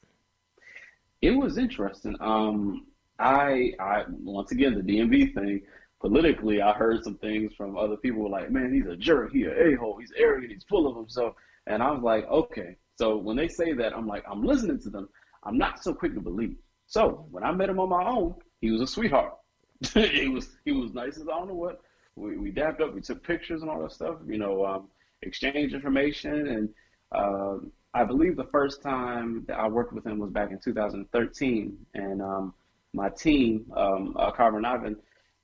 [1.21, 2.15] It was interesting.
[2.19, 2.87] Um,
[3.19, 5.61] I, I once again the DMV thing.
[6.01, 9.31] Politically, I heard some things from other people like, "Man, he's a jerk.
[9.31, 9.97] He's a a-hole.
[9.99, 10.51] He's arrogant.
[10.51, 11.35] He's full of himself."
[11.67, 14.89] And I was like, "Okay." So when they say that, I'm like, I'm listening to
[14.89, 15.09] them.
[15.43, 16.55] I'm not so quick to believe.
[16.87, 19.33] So when I met him on my own, he was a sweetheart.
[19.93, 21.81] he was he was nice as I don't know what.
[22.15, 24.87] we, we dapped up, we took pictures and all that stuff, you know, um,
[25.21, 26.47] exchanged information.
[26.47, 26.69] And
[27.11, 27.57] uh,
[27.93, 31.77] I believe the first time that I worked with him was back in 2013.
[31.93, 32.53] And um,
[32.93, 34.65] my team, um, uh, Carvin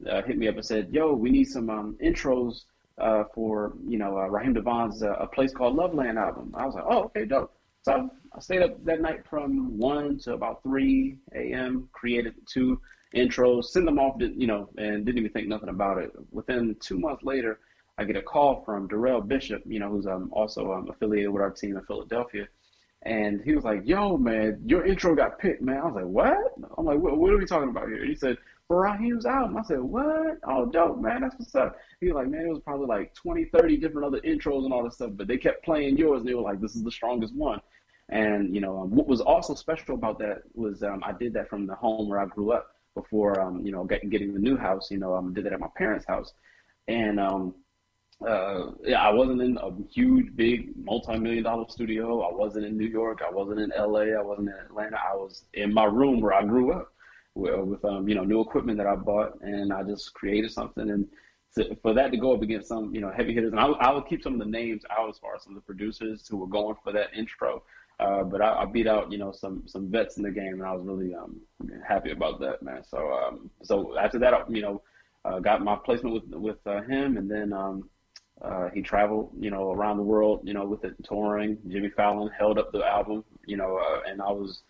[0.05, 2.63] uh, hit me up and said, "Yo, we need some um, intros
[2.97, 6.75] uh, for you know uh, Raheem DeVaugh's uh, a place called Loveland album." I was
[6.75, 11.17] like, "Oh, okay, dope." So I stayed up that night from one to about three
[11.33, 11.89] a.m.
[11.91, 12.79] Created two
[13.15, 16.11] intros, sent them off, you know, and didn't even think nothing about it.
[16.31, 17.59] Within two months later,
[17.97, 21.41] I get a call from Darrell Bishop, you know, who's um, also um, affiliated with
[21.41, 22.47] our team in Philadelphia.
[23.03, 26.53] And he was like, "Yo, man, your intro got picked, man." I was like, "What?"
[26.77, 28.37] I'm like, "What, are we talking about here?" He said,
[28.69, 29.57] Raheem's album.
[29.57, 30.39] I said, what?
[30.43, 31.21] Oh, dope, man.
[31.21, 31.77] That's what's up.
[32.01, 34.83] He was like, man, it was probably like 20, 30 different other intros and all
[34.83, 37.33] this stuff, but they kept playing yours and they were like, this is the strongest
[37.33, 37.61] one.
[38.09, 41.49] And, you know, um, what was also special about that was um, I did that
[41.49, 44.57] from the home where I grew up before, um, you know, get, getting the new
[44.57, 44.91] house.
[44.91, 46.33] You know, I um, did that at my parents' house.
[46.87, 47.55] And, um,
[48.25, 52.21] uh, yeah, I wasn't in a huge, big, multi-million dollar studio.
[52.21, 53.21] I wasn't in New York.
[53.25, 54.17] I wasn't in LA.
[54.17, 54.97] I wasn't in Atlanta.
[54.97, 56.91] I was in my room where I grew up
[57.37, 60.89] with um, you know new equipment that I bought, and I just created something.
[60.89, 61.07] And
[61.55, 63.93] to, for that to go up against some you know heavy hitters, and I, I
[63.93, 66.37] would keep some of the names out as far as some of the producers who
[66.37, 67.63] were going for that intro.
[67.99, 70.63] Uh, but I, I beat out you know some some vets in the game, and
[70.63, 71.39] I was really um,
[71.87, 72.83] happy about that, man.
[72.83, 74.81] So um, so after that, you know,
[75.25, 77.89] uh, got my placement with with uh, him, and then um,
[78.41, 81.57] uh, he traveled, you know, around the world, you know, with it touring.
[81.67, 84.61] Jimmy Fallon held up the album, you know, uh, and I was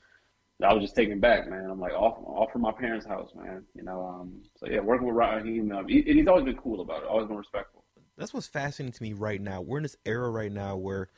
[0.64, 1.70] I was just taken back, man.
[1.70, 3.64] I'm like off off from my parents' house, man.
[3.76, 7.04] You know, um, so yeah, working with Raheem, um, he, he's always been cool about
[7.04, 7.84] it, always been respectful.
[8.18, 9.62] That's what's fascinating to me right now.
[9.62, 11.10] We're in this era right now where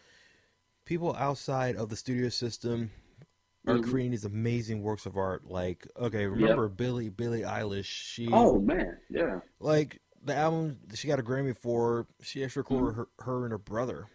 [0.83, 2.91] people outside of the studio system
[3.65, 3.89] are mm-hmm.
[3.89, 5.45] creating these amazing works of art.
[5.49, 6.75] Like, okay, remember yep.
[6.75, 7.85] Billy Billie Eilish?
[7.85, 9.39] She oh man, yeah.
[9.61, 12.07] Like the album she got a Grammy for.
[12.21, 12.99] She actually recorded mm-hmm.
[12.99, 14.07] her, her and her brother.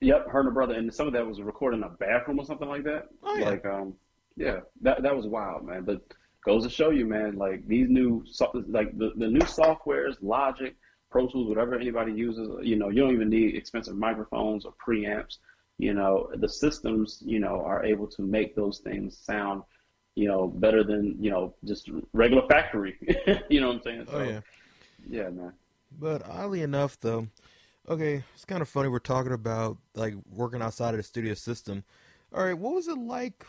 [0.00, 2.44] Yep, her and her brother, and some of that was recorded in a bathroom or
[2.44, 3.08] something like that.
[3.22, 3.48] Oh yeah.
[3.48, 3.94] Like um,
[4.38, 5.82] yeah, that that was wild, man.
[5.82, 6.00] But
[6.44, 8.24] goes to show you, man, like these new
[8.68, 10.74] like the, the new softwares, Logic,
[11.10, 15.38] Pro Tools, whatever anybody uses, you know, you don't even need expensive microphones or preamps.
[15.78, 19.62] You know, the systems, you know, are able to make those things sound,
[20.14, 22.96] you know, better than, you know, just regular factory.
[23.48, 24.06] you know what I'm saying?
[24.08, 24.40] Oh, so, oh yeah.
[25.08, 25.52] Yeah, man.
[25.98, 27.28] But oddly enough though,
[27.88, 31.84] okay, it's kind of funny we're talking about like working outside of the studio system.
[32.34, 33.44] All right, what was it like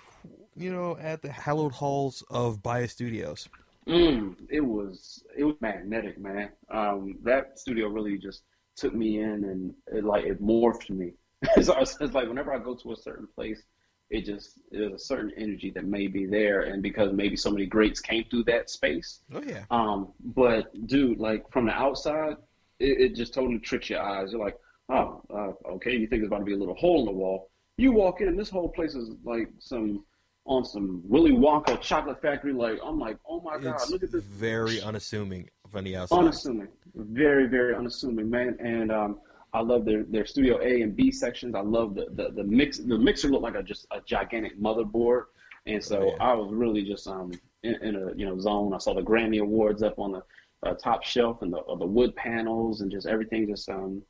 [0.59, 3.47] you know, at the hallowed halls of Bias Studios?
[3.87, 6.49] Mm, it was it was magnetic, man.
[6.69, 8.43] Um, that studio really just
[8.75, 11.13] took me in and it like it morphed me.
[11.61, 13.63] so it's, it's like whenever I go to a certain place,
[14.09, 17.65] it just there's a certain energy that may be there, and because maybe so many
[17.65, 19.21] greats came through that space.
[19.33, 19.63] Oh yeah.
[19.71, 22.35] Um, but dude, like from the outside,
[22.79, 24.33] it, it just totally tricks your eyes.
[24.33, 24.57] You're like,
[24.89, 27.49] oh, uh, okay, you think there's about to be a little hole in the wall.
[27.77, 30.03] You walk in, and this whole place is like some
[30.45, 32.53] on some Willy Wonka chocolate factory.
[32.53, 34.23] Like I'm like, oh my god, it's look at this.
[34.23, 36.19] Very unassuming from the outside.
[36.19, 38.57] Unassuming, very very unassuming, man.
[38.59, 39.19] And um,
[39.53, 41.55] I love their their Studio A and B sections.
[41.55, 42.77] I love the the, the mix.
[42.77, 45.25] The mixer looked like a just a gigantic motherboard,
[45.65, 46.23] and so oh.
[46.23, 47.31] I was really just um
[47.63, 48.73] in, in, a you know zone.
[48.73, 50.23] I saw the Grammy awards up on the
[50.63, 53.47] uh, top shelf and the uh, the wood panels and just everything.
[53.47, 54.01] Just um,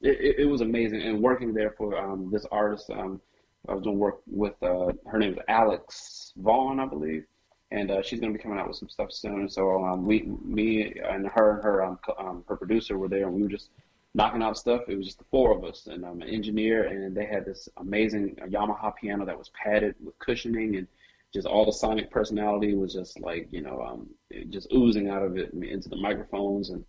[0.00, 1.02] it, it, it was amazing.
[1.02, 3.20] And working there for um this artist um
[3.68, 7.24] I was doing work with uh, her name is Alex Vaughn, I believe,
[7.70, 9.48] and uh, she's going to be coming out with some stuff soon.
[9.48, 13.42] So um, we, me, and her, her, um, um, her producer were there, and we
[13.42, 13.70] were just
[14.14, 14.82] knocking out stuff.
[14.88, 17.68] It was just the four of us, and I'm an engineer, and they had this
[17.78, 20.88] amazing Yamaha piano that was padded with cushioning, and
[21.32, 24.08] just all the sonic personality was just like you know, um,
[24.50, 26.84] just oozing out of it into the microphones, and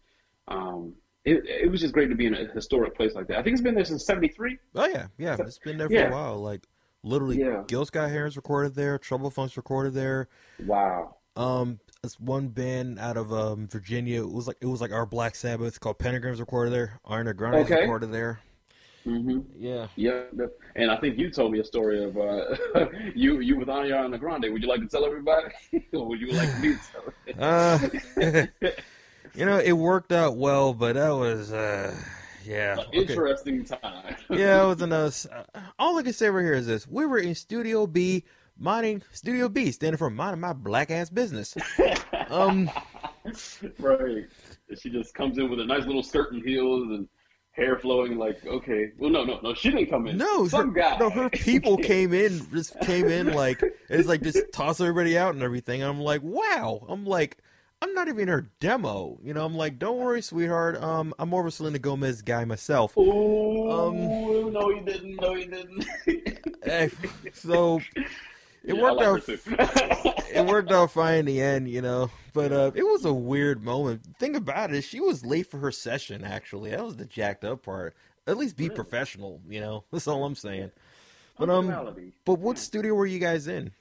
[0.47, 0.93] um,
[1.25, 3.38] it, it was just great to be in a historic place like that.
[3.38, 4.57] I think it's been there since '73.
[4.75, 6.09] Oh yeah, yeah, it's been there for yeah.
[6.09, 6.38] a while.
[6.38, 6.67] Like
[7.03, 7.63] literally, yeah.
[7.67, 10.27] Gil Scott Heron's recorded there, Trouble Funk's recorded there.
[10.65, 11.15] Wow.
[11.36, 14.21] Um, it's one band out of um Virginia.
[14.21, 16.99] It was like it was like our Black Sabbath called Pentagrams recorded there.
[17.07, 17.81] Ariana Grande okay.
[17.81, 18.39] recorded there.
[19.05, 19.39] Mm-hmm.
[19.57, 19.88] Yeah.
[19.95, 20.23] Yeah.
[20.75, 22.55] And I think you told me a story of uh,
[23.15, 24.51] you you with Ariana Grande.
[24.51, 25.53] Would you like to tell everybody,
[25.93, 27.43] or would you like me to tell?
[27.43, 28.71] uh,
[29.36, 31.96] you know, it worked out well, but that was, uh,
[32.46, 32.78] yeah.
[32.80, 33.00] Okay.
[33.00, 34.15] Interesting time.
[34.30, 35.36] yeah, it was a.
[35.54, 38.24] Uh, all I can say right here is this: we were in Studio B,
[38.58, 41.56] minding Studio B, standing for minding my black ass business.
[42.30, 42.69] um,
[43.80, 44.26] right.
[44.80, 47.08] She just comes in with a nice little skirt and heels and
[47.52, 48.17] hair flowing.
[48.17, 50.17] Like, okay, well, no, no, no, she didn't come in.
[50.17, 50.98] No, some her, guy.
[50.98, 55.34] No, her people came in, just came in like it's like just toss everybody out
[55.34, 55.82] and everything.
[55.82, 56.86] I'm like, wow.
[56.89, 57.38] I'm like
[57.84, 59.19] I'm not even her demo.
[59.22, 60.82] You know, I'm like, don't worry, sweetheart.
[60.82, 62.93] Um, I'm more of a Selena Gomez guy myself.
[62.96, 65.17] Oh um, no, you didn't.
[65.17, 65.86] No, you didn't.
[66.63, 66.88] Eh,
[67.34, 68.06] so it
[68.63, 69.24] yeah, worked like out.
[70.34, 72.10] it worked out fine in the end, you know.
[72.34, 74.17] But uh, it was a weird moment.
[74.17, 76.24] Thing about it, she was late for her session.
[76.24, 77.98] Actually, that was the jacked up part.
[78.26, 78.76] At least be really?
[78.76, 79.84] professional, you know.
[79.91, 80.72] That's all I'm saying.
[81.38, 81.67] But um,
[82.24, 83.72] but what studio were you guys in?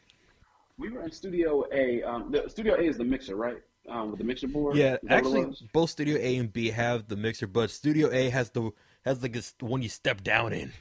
[0.77, 2.03] We were in Studio A.
[2.03, 3.62] Um, the Studio A is the mixer, right?
[3.88, 4.77] Um, with the mixer board.
[4.77, 8.71] Yeah, actually, both Studio A and B have the mixer, but Studio A has the
[9.05, 10.73] has like the one you step down in.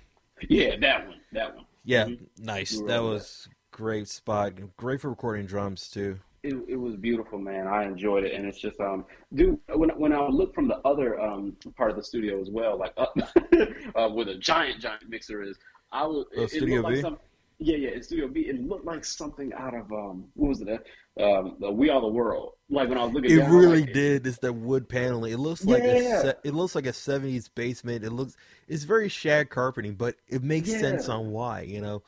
[0.49, 1.19] Yeah, that one.
[1.31, 1.65] That one.
[1.83, 2.43] Yeah, mm-hmm.
[2.43, 2.79] nice.
[2.81, 3.77] That was that.
[3.77, 4.53] great spot.
[4.77, 6.19] Great for recording drums too.
[6.43, 7.67] It, it was beautiful, man.
[7.67, 9.59] I enjoyed it, and it's just um, dude.
[9.73, 12.93] When when I look from the other um part of the studio as well, like
[12.97, 13.15] up
[13.95, 15.57] uh, where the giant giant mixer is,
[15.91, 16.25] I was.
[16.35, 17.01] Oh, it, Studio it B.
[17.01, 17.19] Like
[17.61, 20.83] yeah, yeah, in Studio B, it looked like something out of um, what was it?
[21.21, 22.53] Um, We Are the World.
[22.71, 24.25] Like when I was looking, it down, really like, did.
[24.25, 25.31] It's the wood paneling.
[25.31, 26.23] It looks like yeah.
[26.23, 28.03] a it looks like a '70s basement.
[28.03, 28.35] It looks
[28.67, 30.79] it's very shag carpeting, but it makes yeah.
[30.79, 31.61] sense on why.
[31.61, 31.99] You know,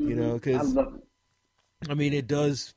[0.00, 0.10] mm-hmm.
[0.10, 0.84] you know, because I,
[1.90, 2.74] I, mean, it does.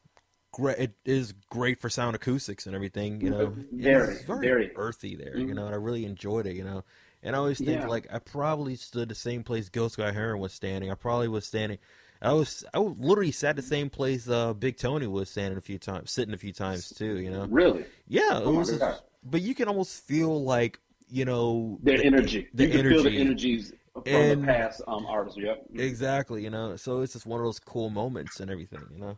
[0.53, 0.79] Great.
[0.79, 3.21] It is great for sound acoustics and everything.
[3.21, 5.35] You know, very, it's very, very earthy there.
[5.35, 5.49] Mm-hmm.
[5.49, 6.55] You know, and I really enjoyed it.
[6.55, 6.83] You know,
[7.25, 7.87] and I always think yeah.
[7.87, 10.91] like I probably stood the same place Gil Scott-Heron was standing.
[10.91, 11.79] I probably was standing.
[12.21, 15.79] I was I literally sat the same place uh, Big Tony was standing a few
[15.79, 17.19] times, sitting a few times too.
[17.19, 17.47] You know.
[17.49, 17.85] Really.
[18.07, 18.29] Yeah.
[18.43, 18.79] Oh was.
[19.23, 22.47] But you can almost feel like you know their the, energy.
[22.53, 22.95] The you energy.
[22.95, 25.39] feel the energies from and, the past um, artists.
[25.39, 25.65] Yep.
[25.75, 26.43] Exactly.
[26.43, 26.75] You know.
[26.75, 28.83] So it's just one of those cool moments and everything.
[28.93, 29.17] You know.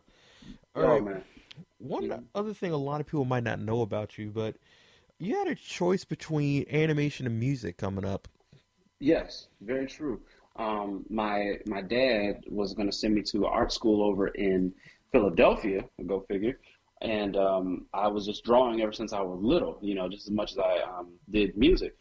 [0.74, 1.04] All oh right.
[1.04, 1.24] man.
[1.76, 2.20] One yeah.
[2.34, 4.56] other thing a lot of people might not know about you, but
[5.18, 8.28] you had a choice between animation and music coming up.
[9.00, 10.20] Yes, very true.
[10.56, 14.72] Um, my my dad was going to send me to art school over in
[15.12, 15.84] Philadelphia.
[16.06, 16.58] Go figure.
[17.00, 19.78] And um, I was just drawing ever since I was little.
[19.80, 21.96] You know, just as much as I um, did music.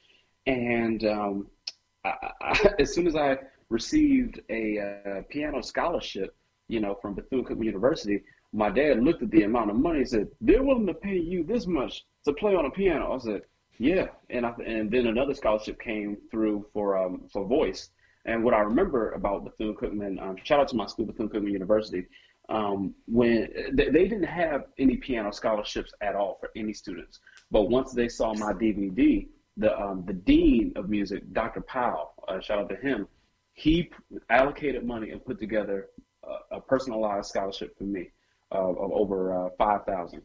[0.48, 1.48] And um,
[2.04, 3.38] I, I, as soon as I
[3.70, 6.36] received a uh, piano scholarship,
[6.68, 10.10] you know, from Bethune Cookman University, my dad looked at the amount of money and
[10.10, 13.42] said, "They're willing to pay you this much to play on a piano." I said,
[13.78, 17.90] "Yeah," and I, and then another scholarship came through for um, for voice.
[18.26, 21.52] And what I remember about Bethune Cookman, um, shout out to my school, Bethune Cookman
[21.52, 22.06] University,
[22.50, 27.20] um, when they, they didn't have any piano scholarships at all for any students.
[27.52, 31.62] But once they saw my DVD, the um, the dean of music, Dr.
[31.62, 33.08] Powell, uh, shout out to him,
[33.54, 33.90] he
[34.30, 35.88] allocated money and put together
[36.24, 38.12] a, a personalized scholarship for me
[38.54, 40.22] uh, of over uh, 5,000.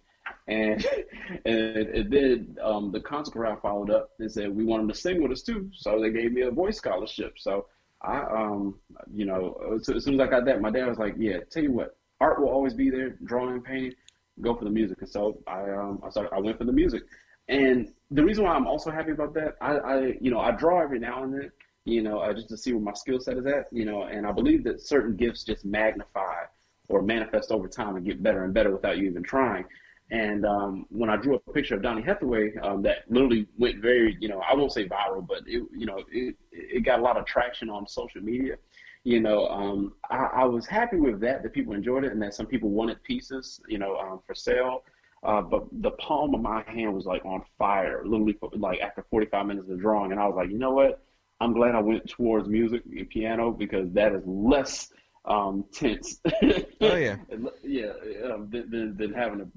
[0.49, 0.85] And,
[1.45, 4.95] and, and then um, the concert crowd followed up and said, we want them to
[4.95, 5.71] sing with us too.
[5.75, 7.35] So they gave me a voice scholarship.
[7.39, 7.67] So
[8.03, 8.79] I, um,
[9.13, 11.73] you know, as soon as I got that, my dad was like, yeah, tell you
[11.73, 13.95] what, art will always be there, drawing, painting,
[14.41, 14.99] go for the music.
[15.01, 17.03] And so I, um, I started, I went for the music.
[17.49, 20.81] And the reason why I'm also happy about that, I, I you know, I draw
[20.83, 21.53] every now and then,
[21.85, 24.27] you know, uh, just to see where my skill set is at, you know, and
[24.27, 26.45] I believe that certain gifts just magnify
[26.89, 29.65] or manifest over time and get better and better without you even trying.
[30.13, 34.15] And um, when I drew a picture of Donny Hathaway, um, that literally went very,
[34.21, 37.17] you know, I won't say viral, but it, you know, it, it got a lot
[37.17, 38.57] of traction on social media.
[39.05, 42.35] You know, um, I, I was happy with that, that people enjoyed it and that
[42.35, 44.85] some people wanted pieces, you know, um, for sale.
[45.23, 49.07] Uh, but the palm of my hand was like on fire, literally, for, like after
[49.11, 50.13] 45 minutes of drawing.
[50.13, 51.03] And I was like, you know what?
[51.41, 54.93] I'm glad I went towards music and piano because that is less
[55.25, 56.21] um, tense.
[56.25, 57.17] oh yeah,
[57.65, 57.93] yeah,
[58.31, 59.49] um, than, than having to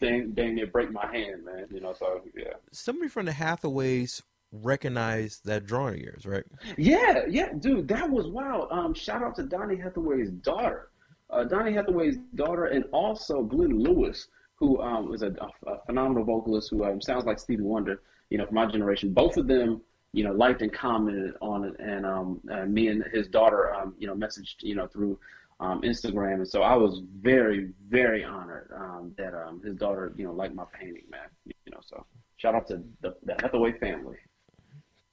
[0.00, 1.66] dang, dang near break my hand, man.
[1.70, 2.54] You know, so yeah.
[2.72, 6.44] Somebody from the Hathaways recognized that drawing of yours, right?
[6.76, 8.68] Yeah, yeah, dude, that was wild.
[8.70, 10.88] Um, shout out to Donny Hathaway's daughter,
[11.30, 15.34] uh, Donny Hathaway's daughter, and also Glenn Lewis, who um, is a,
[15.66, 18.02] a, phenomenal vocalist who um, sounds like Stevie Wonder.
[18.30, 19.12] You know, from my generation.
[19.12, 19.80] Both of them
[20.12, 23.94] you know, liked and commented on it, and um, and me and his daughter, um,
[23.98, 25.18] you know, messaged, you know, through
[25.60, 30.24] um, Instagram, and so I was very, very honored um, that um, his daughter, you
[30.26, 31.28] know, liked my painting, man.
[31.44, 32.04] You know, so
[32.36, 34.16] shout out to the, the Hathaway family.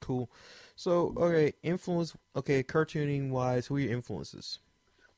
[0.02, 0.32] Cool.
[0.76, 2.16] So, okay, influence.
[2.36, 4.60] Okay, cartooning wise, who are your influences?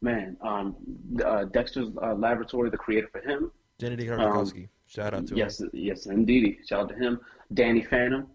[0.01, 0.75] Man, um,
[1.23, 3.51] uh, Dexter's uh, Laboratory, the creator for him.
[3.79, 4.63] Genndy Tartakovsky.
[4.63, 5.69] Um, shout out to yes, him.
[5.73, 6.59] Yes, yes, indeed.
[6.67, 7.19] Shout out to him.
[7.53, 8.27] Danny Phantom.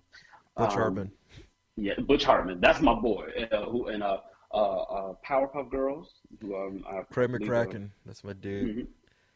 [0.57, 1.12] Butch um, Hartman.
[1.76, 2.61] Yeah, Butch Hartman.
[2.61, 3.30] That's my boy.
[3.51, 4.18] Uh, who and uh,
[4.55, 6.14] uh, uh, Powerpuff Girls.
[6.40, 7.90] Who um, I Craig McCracken.
[8.07, 8.68] That's my dude.
[8.68, 8.82] Mm-hmm.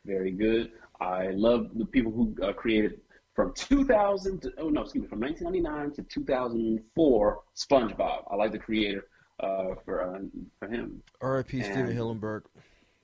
[0.05, 0.73] Very good.
[1.01, 3.01] I love the people who uh, created
[3.35, 7.41] from 2000 to oh no, excuse me, from 1999 to 2004.
[7.57, 8.25] SpongeBob.
[8.31, 9.07] I like the creator
[9.41, 10.21] uh, for uh,
[10.59, 11.03] for him.
[11.21, 11.63] R.I.P.
[11.63, 12.43] Stephen Hillenburg.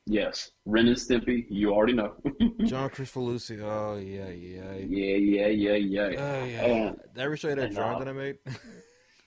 [0.06, 1.46] Yes, Ren and Stimpy.
[1.48, 2.14] You already know.
[2.64, 3.60] John Kricfalusi.
[3.62, 4.74] Oh yeah, yeah.
[4.74, 6.00] Yeah, yeah, yeah, yeah.
[6.18, 6.64] Oh yeah.
[6.64, 8.38] And, Did I ever show you that drawing uh, that I made?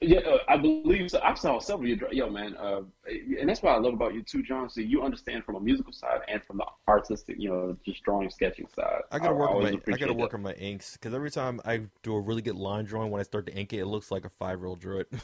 [0.02, 1.20] yeah, uh, I believe so.
[1.24, 4.22] I saw several of your yo man, uh, and that's what I love about you
[4.22, 4.70] too, John.
[4.70, 8.30] So you understand from a musical side and from the artistic, you know, just drawing,
[8.30, 9.02] sketching side.
[9.12, 10.38] I gotta work on my I gotta work that.
[10.38, 13.24] on my inks because every time I do a really good line drawing, when I
[13.24, 15.12] start to ink it, it looks like a five year old drew it.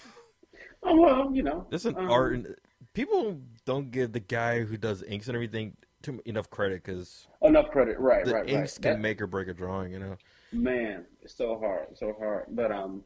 [0.86, 2.56] Oh well, you know, There's an um, art, and
[2.94, 7.70] people don't give the guy who does inks and everything too enough credit because enough
[7.72, 8.82] credit, right, the right, inks right.
[8.84, 9.94] can That- make or break a drawing.
[9.94, 10.18] You know.
[10.52, 12.48] Man, it's so hard, so hard.
[12.50, 13.02] But um,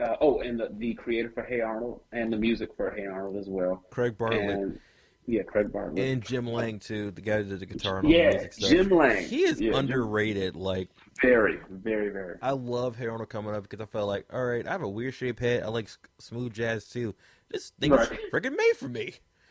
[0.00, 3.36] uh, oh, and the, the creator for Hey Arnold and the music for Hey Arnold
[3.36, 3.82] as well.
[3.90, 4.78] Craig Bartlett And
[5.26, 5.98] yeah, Craig Bartlett.
[6.04, 8.52] and Jim Lang too, the guy who did the guitar and all the yeah, music
[8.54, 8.70] stuff.
[8.70, 9.24] Jim Lang.
[9.24, 10.56] He is Yeah, Jim- underrated.
[10.56, 10.88] Like
[11.20, 12.38] Very, very, very.
[12.42, 14.88] I love Hey Arnold coming up because I felt like, all right, I have a
[14.88, 15.62] weird shaped head.
[15.62, 15.88] I like
[16.18, 17.14] smooth jazz too.
[17.50, 18.18] This thing is Right.
[18.32, 19.14] freaking made for me.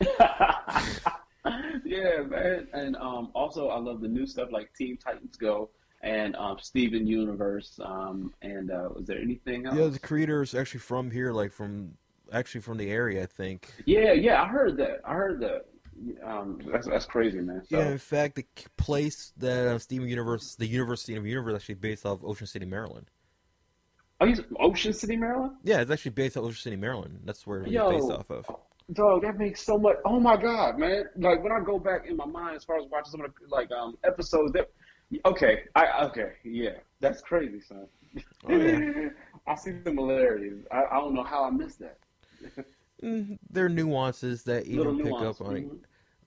[1.84, 2.68] yeah, man.
[2.72, 5.70] And um, also, I love the new stuff like Teen Titans Go
[6.02, 7.78] and um, Steven Universe.
[7.82, 9.76] Um, and uh, was there anything else?
[9.76, 11.92] Yeah, the creator is actually from here, like from
[12.32, 13.68] actually from the area, I think.
[13.86, 15.00] Yeah, yeah, I heard that.
[15.04, 15.66] I heard that.
[16.26, 17.62] Um, that's that's crazy, man.
[17.68, 18.46] So, Yeah, in fact, the
[18.76, 22.66] place that uh, Steven Universe, the University of Universe, is actually based off Ocean City,
[22.66, 23.06] Maryland.
[24.20, 25.52] oh, he's Ocean City, Maryland.
[25.62, 27.20] Yeah, it's actually based off Ocean City, Maryland.
[27.24, 27.90] That's where it's Yo.
[27.90, 28.46] based off of.
[28.92, 29.96] Dog, that makes so much.
[30.04, 31.04] Oh my god, man!
[31.16, 33.54] Like when I go back in my mind, as far as watching some of the
[33.54, 34.70] like um episodes, that
[35.26, 37.86] okay, I okay, yeah, that's crazy, son.
[38.48, 39.08] Oh, yeah.
[39.46, 40.64] I see similarities.
[40.70, 41.98] I, I don't know how I missed that.
[43.02, 45.68] Mm, there are nuances that you Little pick up on it.
[45.68, 45.78] Mhm.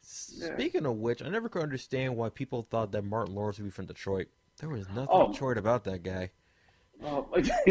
[0.03, 0.53] S- Yeah.
[0.55, 3.69] Speaking of which, I never could understand why people thought that Martin Lawrence would be
[3.71, 4.27] from Detroit.
[4.59, 5.31] There was nothing Oh.
[5.31, 6.31] Detroit about that guy.
[7.03, 7.27] Oh,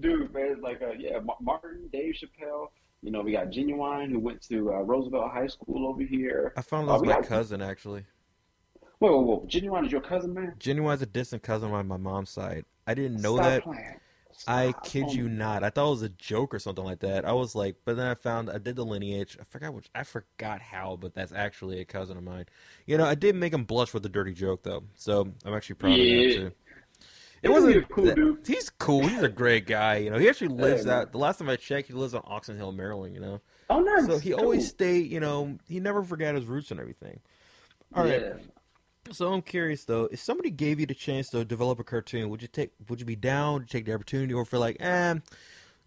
[0.00, 2.68] dude, man, like uh, yeah, Martin, Dave Chappelle.
[3.02, 6.52] You know, we got Ginuwine who went to uh, Roosevelt High School over here.
[6.56, 8.04] I found out we my got- cousin actually.
[9.00, 9.46] Whoa, whoa, whoa!
[9.46, 10.54] Ginuwine is your cousin, man.
[10.58, 12.64] Ginuwine's a distant cousin on my mom's side.
[12.86, 13.62] I didn't know Stop that.
[13.62, 14.00] playing.
[14.46, 15.64] I kid Oh you not.
[15.64, 17.24] I thought it was a joke or something like that.
[17.24, 19.36] I was like, but then I found I did the lineage.
[19.40, 19.88] I forgot which.
[19.96, 22.46] I forgot how, but that's actually a cousin of mine.
[22.86, 25.74] You know, I did make him blush with the dirty joke though, so I'm actually
[25.76, 26.26] proud of Yeah.
[26.28, 26.52] that too.
[27.42, 27.76] It wasn't.
[27.76, 28.46] a cool that- dude.
[28.46, 29.06] He's cool.
[29.06, 29.96] He's a great guy.
[29.98, 31.02] You know, he actually lives man.
[31.02, 31.12] out.
[31.12, 33.14] The last time I checked, he lives on Oxon Hill, Maryland.
[33.14, 33.40] You know,
[33.70, 34.06] Oh, nice.
[34.06, 34.40] so he Cool.
[34.40, 35.10] always stayed.
[35.10, 37.20] You know, he never forgot his roots and everything.
[37.94, 38.34] All right.
[39.12, 42.42] So I'm curious though, if somebody gave you the chance to develop a cartoon, would
[42.42, 42.72] you take?
[42.88, 45.14] Would you be down to take the opportunity, or feel like, eh,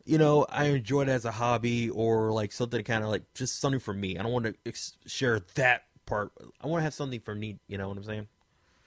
[0.05, 3.59] you know, I enjoy it as a hobby, or like something kind of like just
[3.59, 4.17] something for me.
[4.17, 6.31] I don't want to ex- share that part.
[6.61, 7.59] I want to have something for me.
[7.67, 8.27] You know what I'm saying?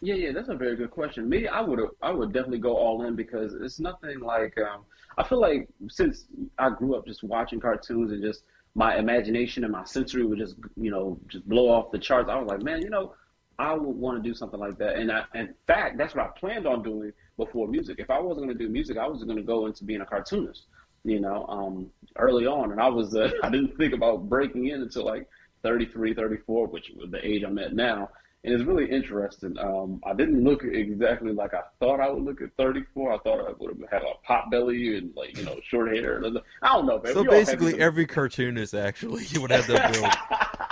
[0.01, 1.29] Yeah, yeah, that's a very good question.
[1.29, 4.85] Me, I would I would definitely go all in because it's nothing like um,
[5.17, 6.27] I feel like since
[6.59, 8.43] I grew up just watching cartoons and just
[8.75, 12.29] my imagination and my sensory would just you know just blow off the charts.
[12.29, 13.15] I was like, man, you know,
[13.59, 14.97] I would want to do something like that.
[14.97, 17.97] And I, in fact, that's what I planned on doing before music.
[17.99, 20.07] If I wasn't going to do music, I was going to go into being a
[20.07, 20.67] cartoonist.
[21.07, 24.81] You know, um, early on, and I was uh, I didn't think about breaking in
[24.81, 25.29] until like
[25.63, 28.09] 33, 34, which was the age I'm at now.
[28.45, 29.57] And it's really interesting.
[29.59, 33.13] Um, I didn't look exactly like I thought I would look at 34.
[33.13, 36.23] I thought I would have had a pot belly and like you know short hair.
[36.63, 37.15] I don't know, man.
[37.15, 39.93] so basically, every cartoonist actually would have that
[40.61, 40.69] build.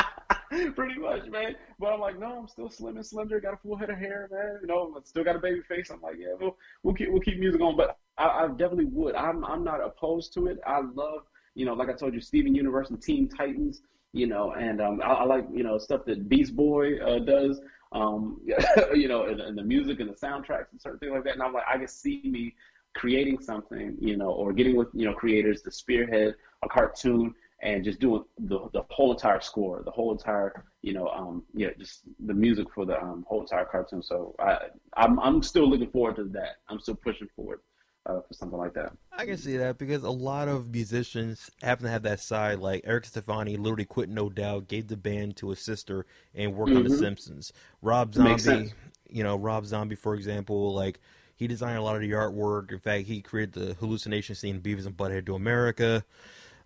[0.75, 1.55] Pretty much, man.
[1.79, 3.41] But I'm like, no, I'm still slim and slender.
[3.41, 4.59] Got a full head of hair, man.
[4.61, 5.91] You know, still got a baby face.
[5.91, 7.77] I'm like, yeah, we'll we'll keep we'll keep music on.
[7.77, 9.15] But I, I definitely would.
[9.15, 10.59] I'm I'm not opposed to it.
[10.67, 11.23] I love,
[11.55, 13.83] you know, like I told you, Steven Universe and Teen Titans.
[14.13, 17.61] You know, and um, I, I like you know stuff that Beast Boy uh, does.
[17.93, 18.41] Um,
[18.95, 21.35] you know, and, and the music and the soundtracks and certain things like that.
[21.35, 22.55] And I'm like, I can see me
[22.95, 27.85] creating something, you know, or getting with you know creators to spearhead a cartoon and
[27.85, 32.01] just doing the the whole entire score, the whole entire you know um yeah just
[32.27, 34.03] the music for the um, whole entire cartoon.
[34.03, 34.59] So I
[34.97, 36.57] I'm I'm still looking forward to that.
[36.69, 37.61] I'm still pushing forward
[38.07, 38.93] uh, for something like that.
[39.17, 42.59] I can see that because a lot of musicians happen to have that side.
[42.59, 46.75] Like Eric Stefani literally quit No Doubt, gave the band to his sister, and worked
[46.75, 46.99] on The Mhm.
[46.99, 47.53] Simpsons.
[47.83, 48.73] Rob Zombie,
[49.09, 50.99] you know, Rob Zombie, for example, like
[51.37, 52.73] he designed a lot of the artwork.
[52.73, 56.05] In fact, he created the hallucination scene in Beavis and Butthead Do America.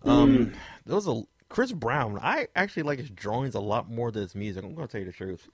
[0.03, 0.53] Um,
[0.85, 2.19] there was a Chris Brown.
[2.21, 4.63] I actually like his drawings a lot more than his music.
[4.63, 5.47] I'm gonna tell you the truth.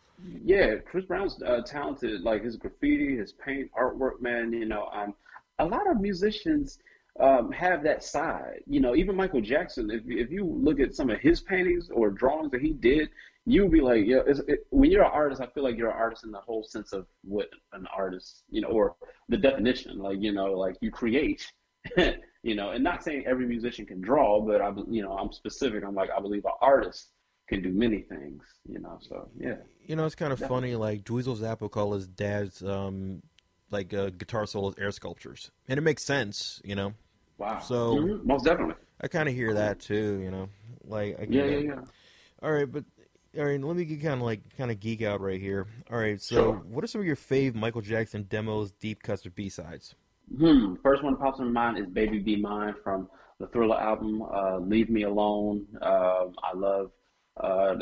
[0.44, 2.22] Yeah, Chris Brown's uh, talented.
[2.22, 4.54] Like his graffiti, his paint, artwork, man.
[4.54, 5.14] You know, um,
[5.60, 6.80] a lot of musicians
[7.20, 8.62] um, have that side.
[8.66, 9.92] You know, even Michael Jackson.
[9.92, 13.10] If if you look at some of his paintings or drawings that he did,
[13.46, 14.22] you'll be like, yeah.
[14.26, 16.64] It's, it, when you're an artist, I feel like you're an artist in the whole
[16.64, 18.96] sense of what an artist, you know, or
[19.30, 20.00] the definition.
[20.00, 21.52] Like you know, like you create.
[22.44, 25.84] you know, and not saying every musician can draw, but I, you know, I'm specific.
[25.84, 27.10] I'm like, I believe an artist
[27.48, 28.44] can do many things.
[28.70, 29.56] You know, so yeah.
[29.86, 30.76] You know, it's kind of funny.
[30.76, 33.24] Like Dweezil Zappa called his dad's um,
[33.72, 36.62] like uh, guitar solos air sculptures, and it makes sense.
[36.64, 36.94] You know.
[37.38, 37.60] Wow.
[37.62, 38.28] So mm-hmm.
[38.28, 38.76] most definitely.
[39.02, 40.20] I kind of hear that too.
[40.22, 40.50] You know,
[40.84, 41.80] like I yeah, yeah, yeah.
[42.42, 42.84] All right, but
[43.38, 45.66] all right, let me get kind of like kind of geek out right here.
[45.90, 46.54] All right, so Sure.
[46.56, 49.96] what are some of your fave Michael Jackson demos, deep cuts, or B sides?
[50.38, 50.76] Hmm.
[50.82, 53.10] First one that pops in my mind is "Baby Be Mine" from
[53.40, 54.22] the Thriller album.
[54.22, 56.92] Uh, "Leave Me Alone." Um, I love.
[57.38, 57.76] Uh,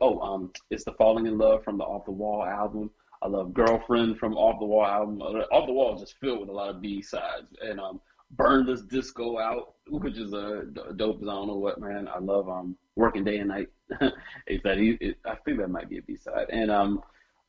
[0.00, 2.90] oh, um, it's the "Falling in Love" from the Off the Wall album.
[3.22, 5.22] I love "Girlfriend" from Off the Wall album.
[5.22, 8.00] Uh, Off the Wall is just filled with a lot of B sides, and um,
[8.32, 10.64] "Burn This Disco Out," which is a
[10.96, 12.08] dope I don't know what man.
[12.08, 13.68] I love um, "Working Day and Night."
[14.46, 17.02] it's that it, I think that might be a B side, and um,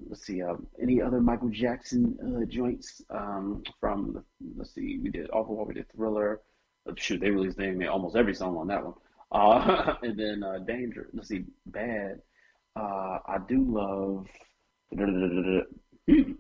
[0.06, 4.24] let's see, um, any other Michael Jackson uh, joints um, from,
[4.56, 6.42] let's see, we did Off the Wall, we did Thriller.
[6.88, 8.94] Uh, shoot, they released they made almost every song on that one.
[9.32, 12.22] Uh, and then uh, Danger, let's see, Bad.
[12.76, 14.28] Uh, I do love.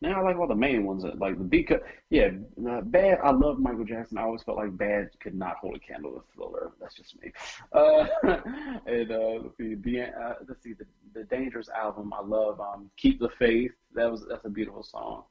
[0.00, 1.82] Now I like all the main ones, like the B cut.
[2.10, 2.30] Yeah,
[2.68, 3.18] uh, Bad.
[3.24, 4.16] I love Michael Jackson.
[4.16, 6.70] I always felt like Bad could not hold a candle to Thriller.
[6.80, 7.32] That's just me.
[7.72, 8.06] Uh,
[8.86, 12.12] and uh, let's see, the, uh, let's see, the, the Dangerous album.
[12.12, 13.72] I love um, Keep the Faith.
[13.94, 15.24] That was that's a beautiful song.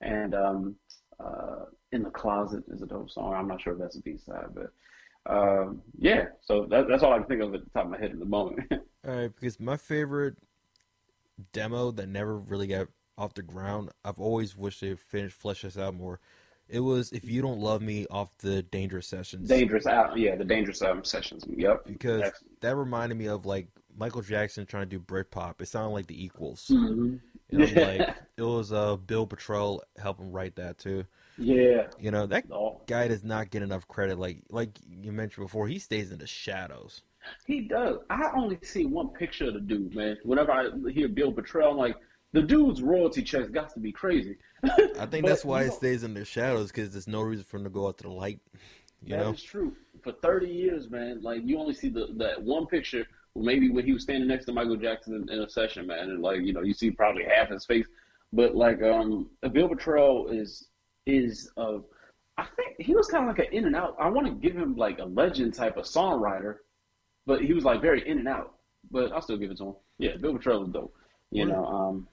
[0.00, 0.76] And um,
[1.20, 3.34] uh, In the Closet is a dope song.
[3.34, 4.72] I'm not sure if that's a B side, but
[5.26, 6.26] um, yeah.
[6.42, 8.18] So that, that's all I can think of at the top of my head at
[8.18, 8.66] the moment.
[9.06, 10.36] All right, because my favorite
[11.52, 12.88] demo that never really got
[13.18, 16.20] off the ground, I've always wished they finished flesh this out more.
[16.68, 19.48] It was "If You Don't Love Me" off the Dangerous sessions.
[19.48, 21.44] Dangerous out, yeah, the Dangerous album sessions.
[21.48, 21.86] Yep.
[21.86, 25.60] because that reminded me of like Michael Jackson trying to do Britpop.
[25.60, 26.68] It sounded like the Equals.
[26.70, 27.20] Mhm.
[27.50, 31.04] You know, like it was uh, Bill Bottrell helping write that too.
[31.38, 31.86] Yeah.
[31.98, 34.18] You know that Oh, guy does not get enough credit.
[34.18, 37.00] Like like you mentioned before, he stays in the shadows.
[37.46, 37.96] he does.
[38.10, 40.18] I only see one picture of the dude, man.
[40.24, 41.96] Whenever I hear Bill Bottrell, I'm like,
[42.32, 44.36] the dude's royalty checks got to be crazy.
[44.98, 47.56] I think that's why he know, stays in the shadows because there's no reason for
[47.58, 48.40] him to go out to the light.
[49.02, 49.74] You That know, is true.
[50.02, 53.06] For 30 years, man, like you only see the that one picture,
[53.36, 56.20] maybe when he was standing next to Michael Jackson in, in a session, man, and
[56.20, 57.86] like you know you see probably half his face,
[58.32, 60.68] but like um, Bill Bottrell is
[61.06, 61.78] is uh,
[62.36, 63.96] I think he was kind of like an in and out.
[63.98, 66.56] I want to give him like a legend type of songwriter,
[67.26, 68.54] but he was like very in and out.
[68.90, 69.74] But I'll still give it to him.
[69.98, 70.94] Yeah, Bill Bottrell is dope.
[71.30, 72.08] You know, um,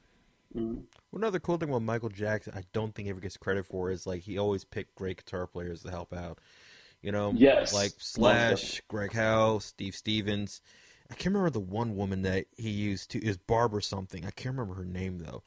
[0.56, 0.82] mm,
[1.14, 4.06] another cool thing about Michael Jackson, I don't think he ever gets credit for is
[4.08, 6.40] like he always picked great guitar players to help out.
[7.02, 8.82] You know, yes, like Slash.
[8.88, 10.62] Greg Howe, Steve Stevens.
[11.12, 14.26] I can't remember the one woman that he used to is Barbara something.
[14.26, 15.44] I can't remember her name though.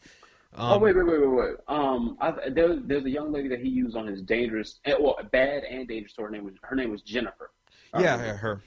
[0.55, 1.55] Um, oh wait, wait, wait, wait, wait.
[1.67, 5.19] Um, I, there, there's a young lady that he used on his dangerous, eh, well,
[5.33, 6.15] bad and dangerous.
[6.17, 7.51] Her name was her name was Jennifer.
[7.99, 8.63] yeah, Um, yeah, her,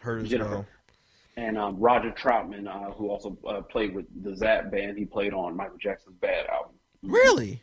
[0.00, 0.50] her as Jennifer.
[0.50, 0.66] well.
[1.36, 4.96] And um, Roger Troutman, uh, who also uh, played with the Zap band.
[4.96, 6.74] He played on Michael Jackson's Bad album.
[7.02, 7.62] Really?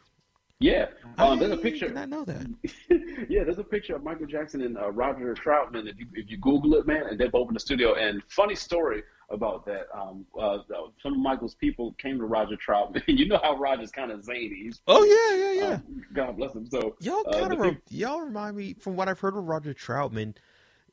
[0.60, 0.86] Yeah,
[1.18, 1.88] um, there's a picture.
[1.88, 2.48] did not know that.
[3.30, 5.90] yeah, there's a picture of Michael Jackson and uh, Roger Troutman.
[5.90, 7.96] If you if you Google it, man, and they're both in the studio.
[7.96, 9.88] And funny story about that.
[9.94, 10.60] Um, uh,
[11.02, 13.04] some of Michael's people came to Roger Troutman.
[13.08, 14.56] you know how Roger's kind of zany.
[14.64, 15.74] He's, Oh yeah, yeah, yeah.
[15.74, 16.66] um, God bless him.
[16.66, 20.36] So y'all kind of re- y'all remind me from what I've heard of Roger Troutman.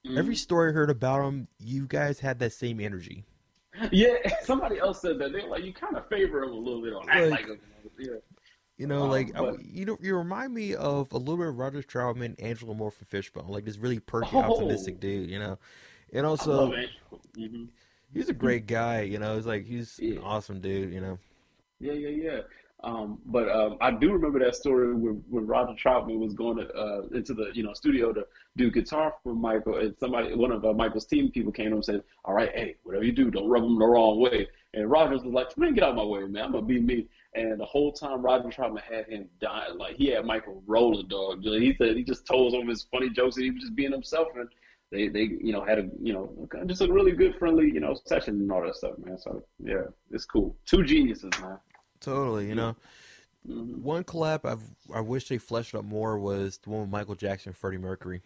[0.06, 0.16] Mhm.
[0.18, 3.24] Every story I heard about him, you guys had that same energy.
[3.92, 5.32] Yeah, somebody else said that.
[5.32, 7.58] They're like, you kind of favor him a little bit on Like- like him.
[7.98, 8.08] Yeah.
[8.78, 11.58] You know, Um, like I- you know, you remind me of a little bit of
[11.58, 14.40] Roger Troutman, Angelo Moore from Fishbone, like this really perky, Oh.
[14.54, 15.28] optimistic dude.
[15.30, 15.58] You know,
[16.12, 17.20] and also love Angel.
[17.36, 17.64] hmm
[18.12, 19.02] he's a great guy.
[19.02, 20.92] You know, he's like he's an awesome dude.
[20.94, 21.18] You know,
[21.78, 22.40] Yeah, yeah, yeah.
[22.82, 26.72] Um, but um, I do remember that story when, when Roger Troutman was going to,
[26.72, 28.26] uh, into the you know studio to
[28.56, 31.76] do guitar for Michael, and somebody, one of uh, Michael's team people came to him
[31.76, 34.90] and said, "All right, hey, whatever you do, don't rub him the wrong way." And
[34.90, 36.44] Rogers was like, "Man, get out of my way, man.
[36.44, 40.06] I'm gonna be me." And the whole time Roger Troutman had him dying, like he
[40.08, 41.42] had Michael rolling, dog.
[41.42, 44.28] He said he just told some his funny jokes, and he was just being himself,
[44.36, 44.48] and
[44.90, 47.94] they they you know had a you know just a really good friendly you know
[48.06, 49.18] session and all that stuff, man.
[49.18, 50.56] So yeah, it's cool.
[50.64, 51.58] Two geniuses, man.
[52.00, 52.48] Totally.
[52.48, 52.76] You know,
[53.48, 53.80] Mhm.
[53.80, 57.50] one collab I've I wish they fleshed up more was the one with Michael Jackson
[57.50, 58.20] and Freddie Mercury.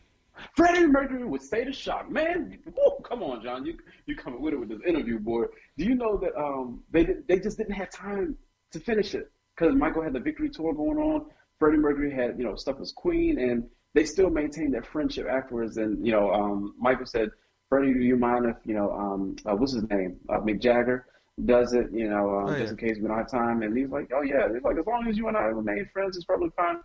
[0.57, 2.59] Freddie Mercury with State of Shock, man.
[3.05, 5.45] Come on, John, you you coming with it with this interview, boy.
[5.79, 8.37] Do you know that um they they just didn't have time
[8.73, 11.27] to finish it because Michael had the Victory tour going on.
[11.61, 15.77] Freddie Mercury had you know stuff with Queen, and they still maintained their friendship afterwards.
[15.77, 17.31] And you know, um, Michael said,
[17.69, 21.07] "Freddie, do you mind if you know um uh, what's his name uh, Mick Jagger?"
[21.45, 23.63] Does it, you know, um, Oh, just in case we don't have time?
[23.63, 26.17] And he's like, "Oh yeah." He's like, "As long as you and I remain friends,
[26.17, 26.77] it's probably fine."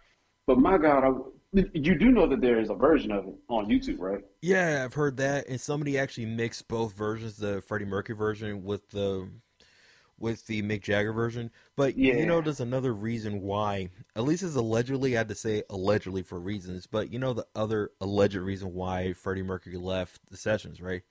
[0.48, 3.68] But my God, I, You do know that there is a version of it on
[3.68, 4.24] YouTube, right?
[4.42, 8.90] Yeah, I've heard that, and somebody actually mixed both versions, the Freddie Mercury version with
[8.90, 9.30] the
[10.18, 11.50] with the Mick Jagger version.
[11.76, 12.16] But Yeah.
[12.16, 13.90] you know, there's another reason why.
[14.16, 15.16] At least it's allegedly.
[15.16, 19.14] I had to say allegedly for reasons, but you know the other alleged reason why
[19.14, 21.04] Freddie Mercury left the sessions, right?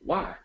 [0.00, 0.36] Why?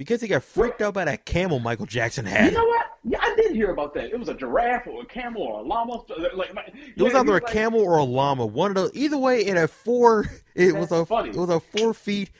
[0.00, 2.46] Because he got freaked out by that camel Michael Jackson had.
[2.52, 2.86] You know what?
[3.04, 4.04] Yeah, I did hear about that.
[4.06, 6.02] It was a giraffe or a camel or a llama.
[6.34, 6.62] Like, my,
[6.96, 8.46] It was yeah, either a like- camel or a llama.
[8.46, 8.92] One of those.
[8.94, 10.24] Either way, it had four.
[10.54, 11.04] It was a.
[11.04, 11.28] funny.
[11.28, 12.30] It was a four feet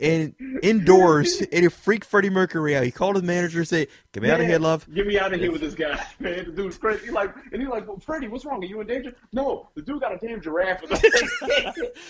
[0.00, 1.40] and indoors.
[1.52, 2.84] and it freaked Freddie Mercury out.
[2.84, 5.34] He called his manager and said, "Get me out of here, love." Get me out
[5.34, 6.46] of here with this guy, man.
[6.46, 7.04] The dude's crazy.
[7.04, 8.62] He like, and he's like, well, Freddie, what's wrong?
[8.62, 9.14] Are you in danger?
[9.34, 10.82] No, the dude got a damn giraffe.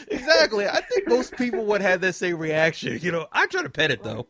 [0.08, 0.68] exactly.
[0.68, 3.00] I think most people would have that same reaction.
[3.02, 4.28] You know, I try to pet it though.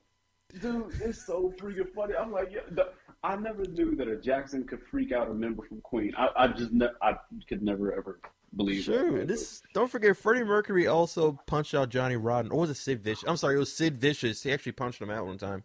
[0.61, 2.15] Dude, it's so freaking funny.
[2.15, 2.91] I'm like, yeah, the,
[3.23, 6.13] I never knew that a Jackson could freak out a member from Queen.
[6.17, 7.15] I, I just, ne- I
[7.49, 8.21] could never ever
[8.57, 8.93] believe that.
[8.93, 9.13] Sure.
[9.13, 9.27] man.
[9.27, 13.25] This don't forget Freddie Mercury also punched out Johnny Rotten, or was it Sid Vicious?
[13.27, 14.43] I'm sorry, it was Sid Vicious.
[14.43, 15.63] He actually punched him out one time.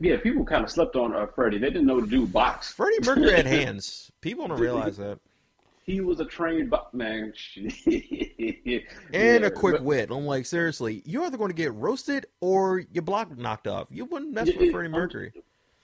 [0.00, 1.58] Yeah, people kind of slept on uh, Freddie.
[1.58, 2.72] They didn't know the dude box.
[2.72, 4.10] Freddie Mercury had hands.
[4.20, 5.18] People don't realize that.
[5.86, 7.32] He was a trained bo- man.
[7.56, 8.82] And
[9.12, 10.10] Yeah, a quick wit.
[10.10, 13.86] I'm like, seriously, you're either going to get roasted or your block knocked off.
[13.90, 15.32] You wouldn't mess Yeah, with Freddie Mercury.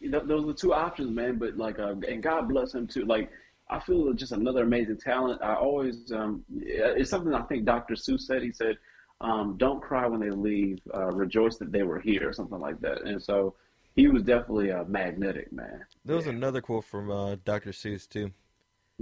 [0.00, 1.36] You know, those are the two options, man.
[1.38, 3.04] But like, uh, and God bless him too.
[3.04, 3.30] Like,
[3.70, 5.40] I feel just another amazing talent.
[5.40, 7.94] I always, um, it's something I think Dr.
[7.94, 8.42] Seuss said.
[8.42, 8.78] He said,
[9.20, 10.80] um, "Don't cry when they leave.
[10.92, 13.02] Uh, rejoice that they were here," or something like that.
[13.02, 13.54] And so,
[13.94, 15.84] he was definitely a magnetic man.
[16.04, 17.70] There was another quote from uh, Dr.
[17.70, 18.32] Seuss too.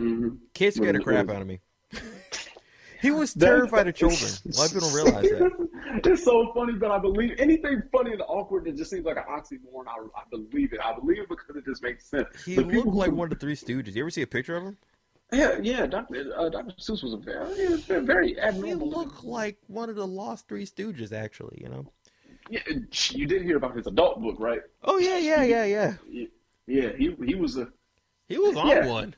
[0.01, 1.61] Hmm Kids scared the crap out of me.
[3.03, 4.31] he was terrified of children.
[4.55, 5.51] A lot of people don't realize that.
[6.05, 9.25] It's so funny, but I believe anything funny and awkward that just seems like an
[9.29, 9.87] oxymoron.
[9.89, 10.79] I, I believe it.
[10.83, 12.29] I believe it because it just makes sense.
[12.45, 13.95] He The looked like who- one of the Three Stooges.
[13.97, 14.77] You ever see a picture of him?
[15.33, 15.87] Yeah, yeah.
[15.87, 16.33] Dr.
[16.37, 16.73] Uh, Dr.
[16.79, 20.47] Seuss was a very, he was a very He looked like one of the lost
[20.49, 21.59] Three Stooges, actually.
[21.61, 21.87] You know?
[22.49, 22.61] Yeah,
[23.11, 24.61] you did hear about his adult book, right?
[24.85, 25.95] Oh yeah, yeah, yeah, yeah.
[26.67, 27.69] Yeah, he he was a
[28.29, 28.87] He was on Yeah.
[28.87, 29.15] one.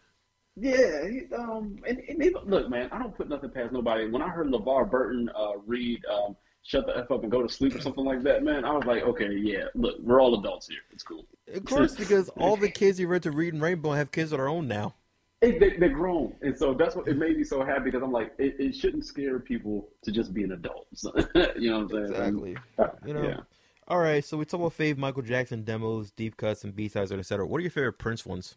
[0.57, 1.09] Yeah.
[1.09, 4.09] He, um, and, and even, look, man, I don't put nothing past nobody.
[4.09, 7.49] When I heard LeVar Burton uh, read um, "Shut the f up and go to
[7.49, 9.65] sleep" or something like that, man, I was like, okay, yeah.
[9.75, 10.81] Look, we're all adults here.
[10.91, 11.25] It's cool.
[11.53, 14.49] Of course, because all the kids he read to Reading Rainbow have kids of their
[14.49, 14.95] own now.
[15.41, 18.13] It, they, they're grown, and so that's what it made me so happy because I'm
[18.13, 20.87] like, it, it shouldn't scare people to just be an adult.
[20.95, 21.13] So,
[21.59, 22.05] you know what I'm saying?
[22.05, 22.57] Exactly.
[22.79, 23.23] Uh, You know.
[23.23, 23.41] yeah.
[23.89, 27.11] All right, so we talk about fave Michael Jackson demos, deep cuts, and B sides,
[27.11, 27.45] etc.
[27.45, 28.57] What are your favorite Prince ones?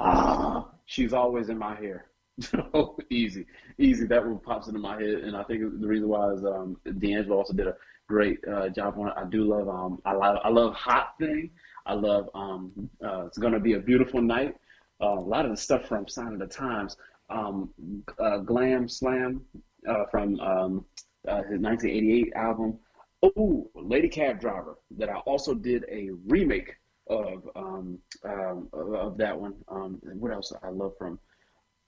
[0.00, 2.06] Ah, she's always in my hair.
[3.10, 3.44] Easy,
[3.78, 4.06] easy.
[4.06, 7.36] That one pops into my head, and I think the reason why is um, D'Angelo
[7.36, 7.74] also did a
[8.08, 9.14] great uh, job on it.
[9.16, 11.50] I do love um, I love I love Hot Thing.
[11.84, 14.56] I love um, uh, It's Gonna Be a Beautiful Night.
[15.02, 16.96] Uh, a lot of the stuff from Sign of the Times.
[17.28, 17.70] Um,
[18.18, 19.42] uh, Glam Slam
[19.86, 20.84] uh, from um,
[21.28, 22.78] uh, his 1988 album.
[23.22, 26.76] Oh, Lady Cab Driver that I also did a remake
[27.10, 29.54] of um, um, of that one.
[29.68, 31.18] Um, what else I love from?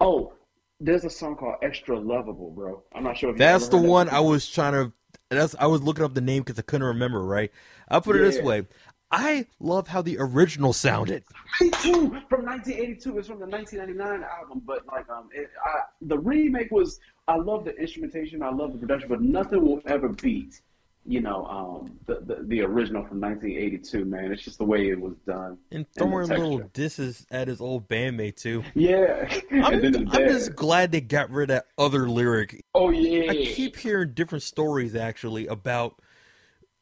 [0.00, 0.32] Oh,
[0.80, 2.82] there's a song called Extra Lovable, bro.
[2.92, 4.08] I'm not sure if That's the heard that one.
[4.10, 4.92] I was trying to.
[5.30, 7.24] That's I was looking up the name because I couldn't remember.
[7.24, 7.52] Right,
[7.88, 8.66] I'll put it this way:
[9.10, 11.22] I love how the original sounded.
[11.60, 12.08] Me too.
[12.28, 14.62] From 1982, it's from the 1999 album.
[14.66, 17.00] But like, um, it, I, the remake was.
[17.28, 18.42] I love the instrumentation.
[18.42, 20.60] I love the production, but nothing will ever beat,
[21.04, 24.04] you know, um, the the, the original from 1982.
[24.04, 25.58] Man, it's just the way it was done.
[25.70, 28.62] And throwing little disses at his old bandmate too.
[28.74, 29.28] Yeah.
[29.50, 32.64] I'm, and I'm just glad they got rid of that other lyric.
[32.74, 33.30] Oh yeah.
[33.30, 36.00] I keep hearing different stories actually about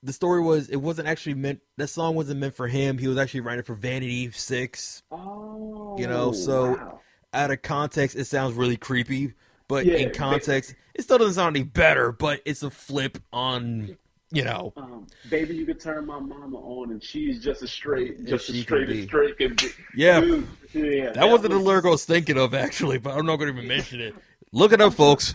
[0.02, 2.98] the story was it wasn't actually meant that song wasn't meant for him.
[2.98, 5.02] He was actually writing for Vanity Six.
[5.10, 5.96] Oh.
[5.98, 7.00] You know, so- wow.
[7.32, 9.34] Out of context, it sounds really creepy,
[9.68, 12.10] but Yeah, in context, it still doesn't sound any better.
[12.10, 13.96] But it's a flip on,
[14.32, 18.24] you know, Um, baby, you could turn my mama on, and she's just as straight,
[18.24, 19.66] just as straight as straight can be.
[19.94, 20.20] Yeah.
[20.20, 21.10] Dude, yeah.
[21.12, 23.56] that wasn't the was- lyric I was thinking of actually, but I'm not going to
[23.58, 24.14] even mention it.
[24.52, 25.34] Look it up, folks.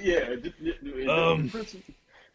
[0.00, 0.36] Yeah.
[1.08, 1.50] Um,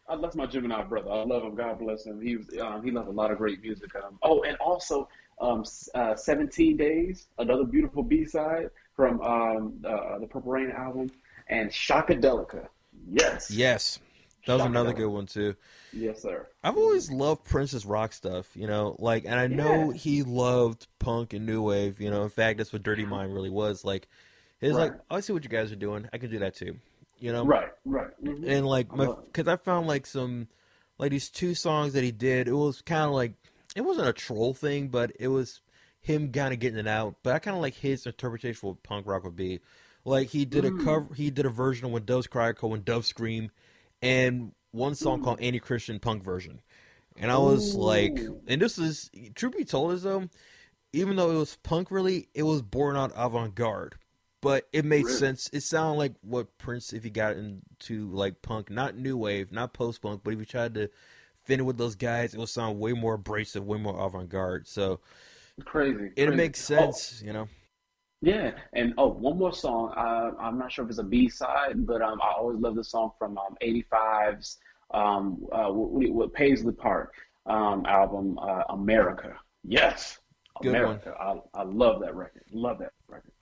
[0.08, 1.10] I love my Gemini brother.
[1.10, 1.54] I love him.
[1.54, 2.20] God bless him.
[2.20, 3.94] He was, um, he loved a lot of great music.
[3.96, 5.08] Um, oh, and also,
[5.40, 11.10] um, uh, 17 Days, another beautiful B side from um, uh, the Purple Rain album,
[11.48, 12.68] and Shockadelica.
[13.08, 13.50] Yes.
[13.50, 13.98] Yes,
[14.46, 15.54] that was another good one too.
[15.92, 16.48] Yes, sir.
[16.64, 19.96] I've always loved Prince's rock stuff, you know, like, and I know Yeah.
[19.98, 22.22] he loved punk and new wave, you know.
[22.22, 23.84] In fact, that's what Dirty Mind really was.
[23.84, 24.08] Like,
[24.60, 26.08] it's like, oh, I see what you guys are doing.
[26.12, 26.76] I can do that too,
[27.18, 27.44] you know.
[27.44, 28.10] Right, right.
[28.24, 28.46] Mhm.
[28.48, 30.48] And like, my, because I found like some,
[30.98, 32.48] like these two songs that he did.
[32.48, 33.32] It was kind of like,
[33.74, 35.60] it wasn't a troll thing, but it was
[36.00, 37.16] him kind of getting it out.
[37.22, 39.60] But I kind of like his interpretation of what punk rock would be.
[40.04, 42.82] Like he did a cover, he did a version of When Doves Cry called When
[42.82, 43.50] Doves Scream,
[44.02, 45.44] and one song called hmm.
[45.44, 46.60] Anti Christian Punk version.
[47.16, 50.28] And I was like, and this is truth be told, is though,
[50.92, 53.96] even though it was punk, really, it was born out avant garde,
[54.40, 55.18] but it made Really?
[55.18, 55.50] sense.
[55.52, 59.74] It sounded like what Prince, if he got into like punk, not new wave, not
[59.74, 60.88] post punk, but if he tried to
[61.44, 64.66] fit in with those guys, it would sound way more abrasive, way more avant garde.
[64.66, 65.00] So
[65.64, 66.12] Crazy.
[66.16, 66.36] it crazy.
[66.36, 67.48] makes Oh, sense, you know.
[68.22, 69.92] Yeah, and oh, one more song.
[69.96, 72.84] Uh, I'm not sure if it's a B side, but um, I always love the
[72.84, 74.58] song from um, 85's
[74.94, 77.12] um, uh, what, what Paisley Park
[77.46, 79.36] um, album, uh, America.
[79.64, 80.20] Yes,
[80.62, 80.82] Good one.
[80.82, 81.14] America.
[81.18, 82.44] I, I love that record.
[82.52, 83.32] Love that record.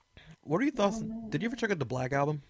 [0.43, 1.03] What are your thoughts?
[1.29, 2.41] Did you ever check out the Black album?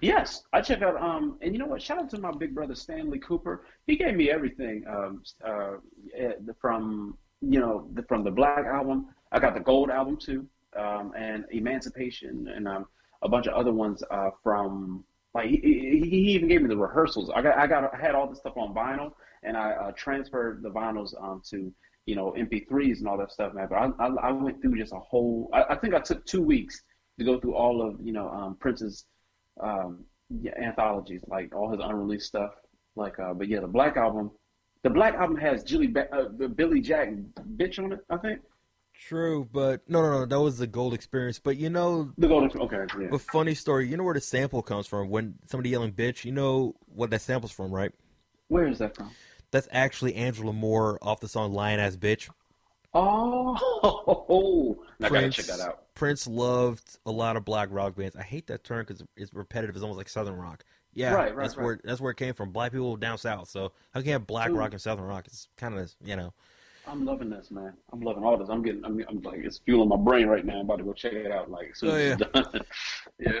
[0.00, 1.00] Yes, I check out.
[1.00, 1.80] Um, and you know what?
[1.80, 3.64] Shout out to my big brother Stanley Cooper.
[3.86, 4.84] He gave me everything.
[4.88, 5.74] Um, uh,
[6.16, 9.06] eh, from you know the, from the Black album.
[9.32, 12.86] I got the Gold album too, um, and Emancipation, and um,
[13.22, 15.04] a bunch of other ones uh, from.
[15.34, 17.30] Like he, he, even gave me the rehearsals.
[17.34, 19.12] I got I got I had all this stuff on vinyl,
[19.42, 21.70] and I uh, transferred the vinyls um, to
[22.06, 23.66] you know MP3s and all that stuff, man.
[23.68, 25.50] But I I, I went through just a whole.
[25.52, 26.82] I, I think I took two weeks
[27.18, 29.04] to go through all of you know um, Prince's
[29.60, 32.52] um, yeah, anthologies, like all his unreleased stuff.
[32.94, 34.30] Like, uh, but yeah, the Black album,
[34.82, 36.24] the Black album has Jilly uh,
[36.54, 37.10] Billy Jack
[37.56, 38.40] bitch on it, I think.
[39.08, 40.26] True, but no, no, no.
[40.26, 41.38] That was the gold experience.
[41.38, 43.08] But you know, The Golden, okay, yeah.
[43.12, 43.88] a funny story.
[43.88, 45.10] You know where the sample comes from?
[45.10, 47.92] When somebody yelling "bitch," you know what that sample's from, right?
[48.48, 49.10] Where is that from?
[49.52, 52.28] That's actually Angelo Moore off the song "Lion Ass Bitch."
[52.94, 53.54] Oh,
[55.00, 55.94] I gotta Prince, check that out.
[55.94, 58.16] Prince loved a lot of black rock bands.
[58.16, 59.76] I hate that term because it's repetitive.
[59.76, 60.64] It's almost like southern rock.
[60.94, 61.64] Yeah, Right, right, that's right.
[61.64, 62.50] where that's where it came from.
[62.52, 63.50] Black people down south.
[63.50, 64.56] So how can you have black Ooh.
[64.56, 65.26] rock and southern rock?
[65.26, 66.32] It's kind of you know.
[66.86, 67.72] I'm loving this, man.
[67.92, 68.48] I'm loving all this.
[68.48, 70.54] I'm getting, I'm, I'm like, it's fueling my brain right now.
[70.54, 72.60] I'm about to go check it out, like, as soon Oh, as it's done.
[73.20, 73.32] yeah.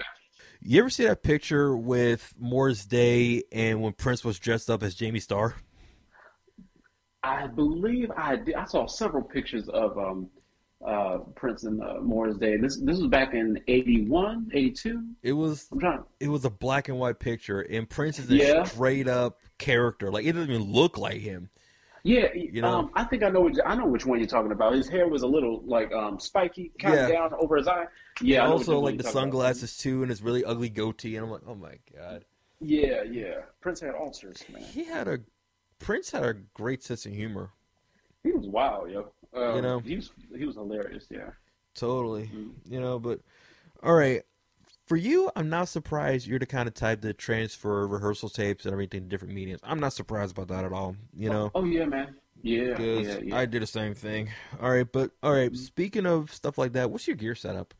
[0.60, 4.94] You ever see that picture with Morris Day and when Prince was dressed up as
[4.94, 5.54] Jamie Starr?
[7.22, 8.54] I believe I did.
[8.54, 10.28] I saw several pictures of um,
[10.84, 12.56] uh, Prince and uh, Morris Day.
[12.56, 15.04] This this was back in 81, 82.
[15.22, 16.04] It was I'm trying.
[16.20, 18.64] it was a black and white picture, and Prince is a Yeah.
[18.64, 20.10] straight up character.
[20.10, 21.50] Like it doesn't even look like him.
[22.06, 22.68] Yeah, You know?
[22.68, 23.40] um, I think I know.
[23.40, 24.74] Which, I know which one you're talking about.
[24.74, 27.86] His hair was a little like um, spiky, kind of down over his eye.
[28.20, 29.22] Yeah, and also like the talking about.
[29.22, 31.16] sunglasses too, and his really ugly goatee.
[31.16, 32.24] And I'm like, oh my god,
[32.60, 33.38] Yeah, yeah.
[33.60, 34.62] Prince had ulcers, man.
[34.62, 35.18] he had a
[35.80, 37.50] Prince had a great sense of humor.
[38.22, 39.10] He was wild, yo.
[39.34, 39.78] Um, You know?
[39.80, 41.06] he was he was hilarious.
[41.10, 41.30] Yeah.
[41.74, 42.52] Totally, Mhm.
[42.70, 42.98] you know.
[43.00, 43.20] But
[43.82, 44.22] all right,
[44.86, 46.26] for you, I'm not surprised.
[46.26, 49.60] You're the kind of type that transfer rehearsal tapes and everything to different mediums.
[49.64, 50.96] I'm not surprised about that at all.
[51.16, 51.50] You know.
[51.54, 52.14] Oh yeah, man.
[52.42, 53.36] Yeah, yeah, yeah.
[53.36, 54.30] I did the same thing.
[54.60, 55.52] All right, but all right.
[55.52, 55.56] Mhm.
[55.56, 57.74] Speaking of stuff like that, what's your gear setup?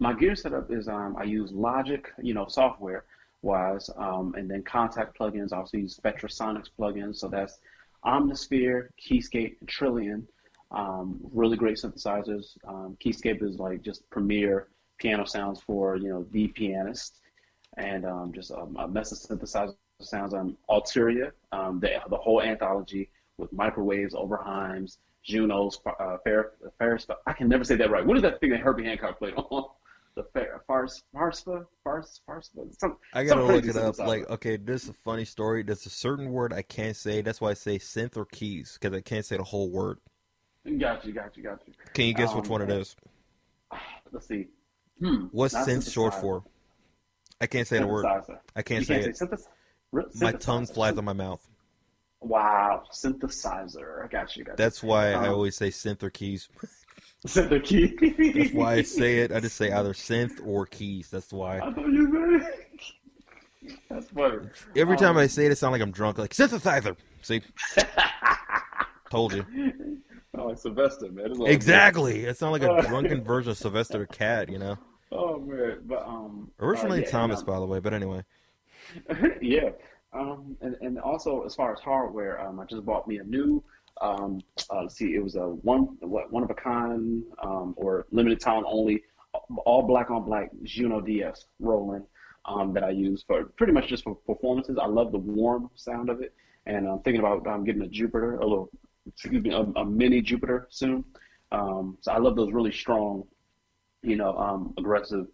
[0.00, 3.04] My gear setup is um, I use Logic, you know, software
[3.42, 5.52] wise, um, and then Kontakt plugins.
[5.52, 7.16] I also use Spectrasonics plugins.
[7.16, 7.58] So that's
[8.04, 10.24] Omnisphere, Keyscape, and Trilian.
[10.72, 12.56] Um, really great synthesizers.
[12.66, 14.68] Um, Keyscape is like just premier
[14.98, 17.20] piano sounds for you know the pianist,
[17.76, 22.42] and um, just um, a mess of synthesizer sounds on Arturia, um, the the whole
[22.42, 27.06] anthology with microwaves, Oberheims, Junos, uh, Fer- Ferris.
[27.26, 28.04] I can never say that right.
[28.04, 29.64] What is that thing that Herbie Hancock played on?
[30.16, 32.74] The Fer- Fars, Farspa, Fars, Farspa.
[32.80, 33.98] Some, I gotta look it up.
[33.98, 35.62] Like, okay, this is a funny story.
[35.62, 37.20] There's a certain word I can't say.
[37.20, 39.98] That's why I say synth or keys because I can't say the whole word.
[40.78, 41.74] Got you, got you, got you.
[41.92, 42.96] Can you guess which Um, one it is?
[44.10, 44.46] Let's see.
[44.98, 45.26] Hmm.
[45.32, 46.42] What's synth short for?
[47.40, 48.06] I can't say the word.
[48.54, 49.16] I can't You say can't it.
[49.18, 50.20] say synthesizer.
[50.22, 51.46] My tongue flies on my mouth.
[52.20, 54.04] Wow, synthesizer.
[54.04, 54.56] I got you, got you.
[54.56, 56.48] That's why I Um, always say synth or keys.
[57.26, 58.32] Synth key.
[58.38, 59.32] That's why I say it.
[59.32, 61.08] I just say either synth or keys.
[61.10, 61.58] That's why.
[61.58, 63.72] I thought you said.
[63.90, 64.48] That's funny.
[64.76, 66.18] Every time Um, I say it, it sounds like I'm drunk.
[66.18, 66.96] Like synthesizer.
[67.22, 67.42] See,
[69.10, 69.44] told you.
[70.46, 71.32] Oh, like Sylvester, man.
[71.32, 72.24] It's Exactly.
[72.24, 74.48] It sounds like a drunken version of Sylvester the Cat.
[74.48, 74.78] You know.
[75.12, 76.50] Oh man, but um.
[76.60, 77.80] Originally uh, yeah, Thomas, by the way.
[77.80, 78.22] But anyway.
[79.10, 79.70] um, yeah.
[80.12, 83.62] Um, and, and also as far as hardware, um, I just bought me a new.
[84.00, 84.40] Um,
[84.70, 88.40] uh, let's see, it was a one what one of a kind um, or limited
[88.40, 89.02] time only,
[89.64, 92.04] all black on black Juno DS Roland
[92.44, 94.78] um, that I use for pretty much just for performances.
[94.80, 96.34] I love the warm sound of it,
[96.66, 98.70] and I'm thinking about um, getting a Jupiter, a little
[99.06, 101.04] excuse me, a, a mini Jupiter soon.
[101.52, 103.24] Um, so I love those really strong,
[104.02, 105.26] you know, um, aggressive,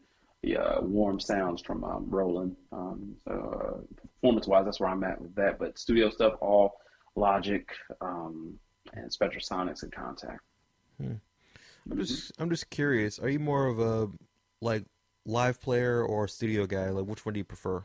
[0.43, 2.57] yeah, warm sounds from um, Roland.
[2.73, 5.59] Um, so uh, performance-wise, that's where I'm at with that.
[5.59, 6.79] But studio stuff, all
[7.15, 7.69] Logic
[8.01, 8.59] um,
[8.95, 10.39] and Spectrasonics and Kontakt.
[11.91, 13.19] I'm just I'm just curious.
[13.19, 14.09] Are you more of a
[14.61, 14.85] like
[15.27, 16.91] live player or studio guy?
[16.91, 17.85] Like, which one do you prefer?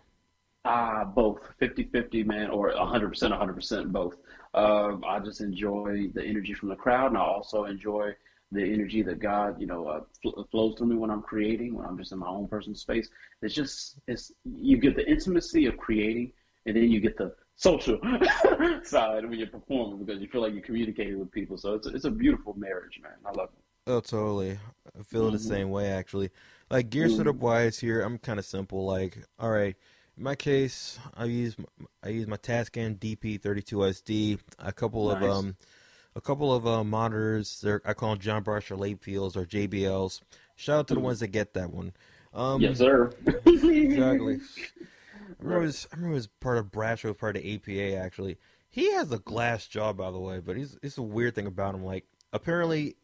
[0.69, 4.15] Ah, both 50-50, man, or 100%, 100% both.
[4.53, 8.13] Um, I just enjoy the energy from the crowd, and I also enjoy
[8.51, 11.85] the energy that God, you know, uh, fl- flows through me when I'm creating, when
[11.85, 13.07] I'm just in my own personal space.
[13.41, 16.33] It's just, it's you get the intimacy of creating,
[16.65, 17.99] and then you get the social
[18.83, 21.57] side when you're performing because you feel like you're communicating with people.
[21.57, 23.13] So it's a, it's a beautiful marriage, man.
[23.25, 23.91] I love it.
[23.91, 24.59] Oh, totally.
[24.99, 25.33] I feel mm-hmm.
[25.33, 26.29] the same way actually.
[26.69, 27.17] Like gear mm-hmm.
[27.17, 28.85] setup wise here, I'm kind of simple.
[28.85, 29.75] Like, all right,
[30.17, 31.55] in my case, I use
[32.03, 35.23] I use my Tascam DP32SD, a couple nice.
[35.23, 35.55] of um,
[36.15, 37.61] a couple of uh, monitors.
[37.61, 40.21] They're, I call them John Bradshaw Layfields or JBLs.
[40.55, 41.03] Shout out to the mm.
[41.03, 41.93] ones that get that one.
[42.33, 43.11] Um, yes, sir.
[43.45, 44.39] exactly.
[45.39, 48.37] I remember, was, I remember was part of Bradshaw, part of APA actually.
[48.69, 51.75] He has a glass jaw, by the way, but he's it's a weird thing about
[51.75, 51.85] him.
[51.85, 52.95] Like apparently,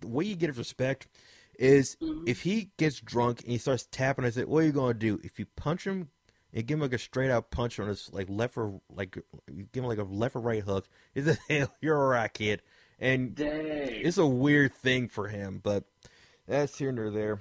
[0.00, 1.06] the way you get his respect
[1.58, 2.24] is mm-hmm.
[2.26, 4.24] if he gets drunk and he starts tapping.
[4.24, 5.20] I said, "What are you gonna do?
[5.22, 6.08] If you punch him,
[6.56, 9.18] and give him like a straight out punch on his like left or like
[9.72, 10.88] give him like a left or right hook.
[11.14, 12.62] He said, "Hell, you're a kid,"
[12.98, 13.50] and Dang.
[13.52, 15.84] it's a weird thing for him, but
[16.48, 17.40] that's here and there.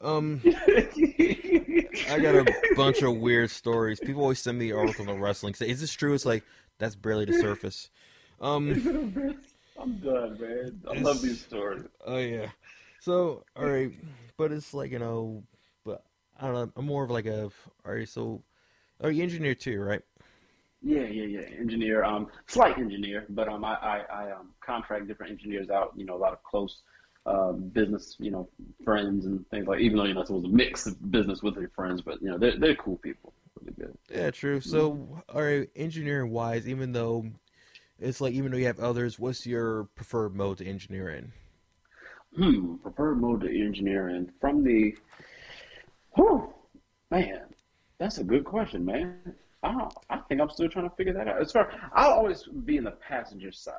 [0.00, 3.98] Um, I got a bunch of weird stories.
[3.98, 5.54] People always send me articles on wrestling.
[5.54, 6.44] Say, "Is this true?" It's like
[6.78, 7.90] that's barely the surface.
[8.40, 9.36] Um,
[9.80, 10.80] I'm done, man.
[10.88, 11.86] I love these stories.
[12.06, 12.50] Oh yeah.
[13.00, 13.90] So all right,
[14.36, 15.42] but it's like you know,
[16.40, 16.72] I don't know.
[16.76, 17.44] I'm more of like a.
[17.44, 18.42] All right, so
[19.02, 20.02] are you engineer too, right?
[20.82, 21.40] Yeah, yeah, yeah.
[21.58, 25.92] Engineer, um, slight engineer, but um, I, I, I um, contract different engineers out.
[25.96, 26.82] You know, a lot of close
[27.24, 28.48] um, business, you know,
[28.84, 29.80] friends and things like.
[29.80, 32.30] Even though you know it was a mix of business with your friends, but you
[32.30, 33.96] know they're they're cool people, really good.
[34.10, 34.60] Yeah, true.
[34.60, 35.18] So, mm-hmm.
[35.34, 37.26] all right, engineering wise, even though
[37.98, 41.32] it's like even though you have others, what's your preferred mode to engineer in?
[42.36, 44.94] Hmm, preferred mode to engineer in from the.
[46.14, 46.52] Whew,
[47.10, 47.42] man,
[47.98, 49.34] that's a good question, man.
[49.62, 51.40] I I think I'm still trying to figure that out.
[51.40, 53.74] As far I'll always be in the passenger side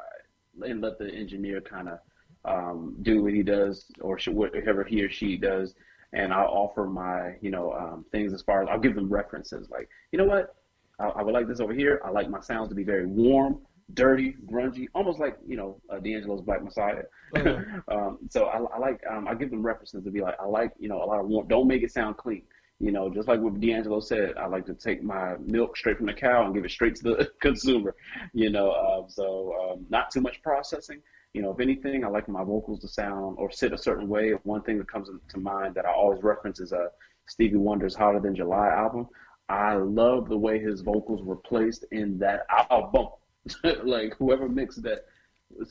[0.62, 2.00] and let the engineer kind of
[2.46, 5.76] um, do what he does or whatever he or she does,
[6.14, 9.70] and I'll offer my you know um, things as far as I'll give them references
[9.70, 10.56] like you know what
[11.00, 12.02] I, I, would like this over here.
[12.04, 13.60] I like my sounds to be very warm,
[13.94, 17.04] dirty, grungy, almost like you know uh, D'Angelo's Black Messiah.
[17.36, 17.80] Mm-hmm.
[17.96, 20.72] um, so I, I like um, I give them references to be like I like
[20.80, 21.48] you know a lot of warm.
[21.48, 22.44] Don't make it sound clean.
[22.80, 26.08] You know, just like what D'Angelo said, I like to take my milk straight from
[26.08, 27.96] the cow and give it straight to the consumer.
[28.34, 31.02] You know, uh, so um, not too much processing.
[31.34, 34.32] You know, if anything, I like my vocals to sound or sit a certain way.
[34.44, 36.88] One thing that comes to mind that I always reference is uh,
[37.28, 39.08] Stevie Wonder's "Hotter Than July" album.
[39.48, 43.08] I love the way his vocals were placed in that album.
[43.84, 45.06] like whoever mixed that,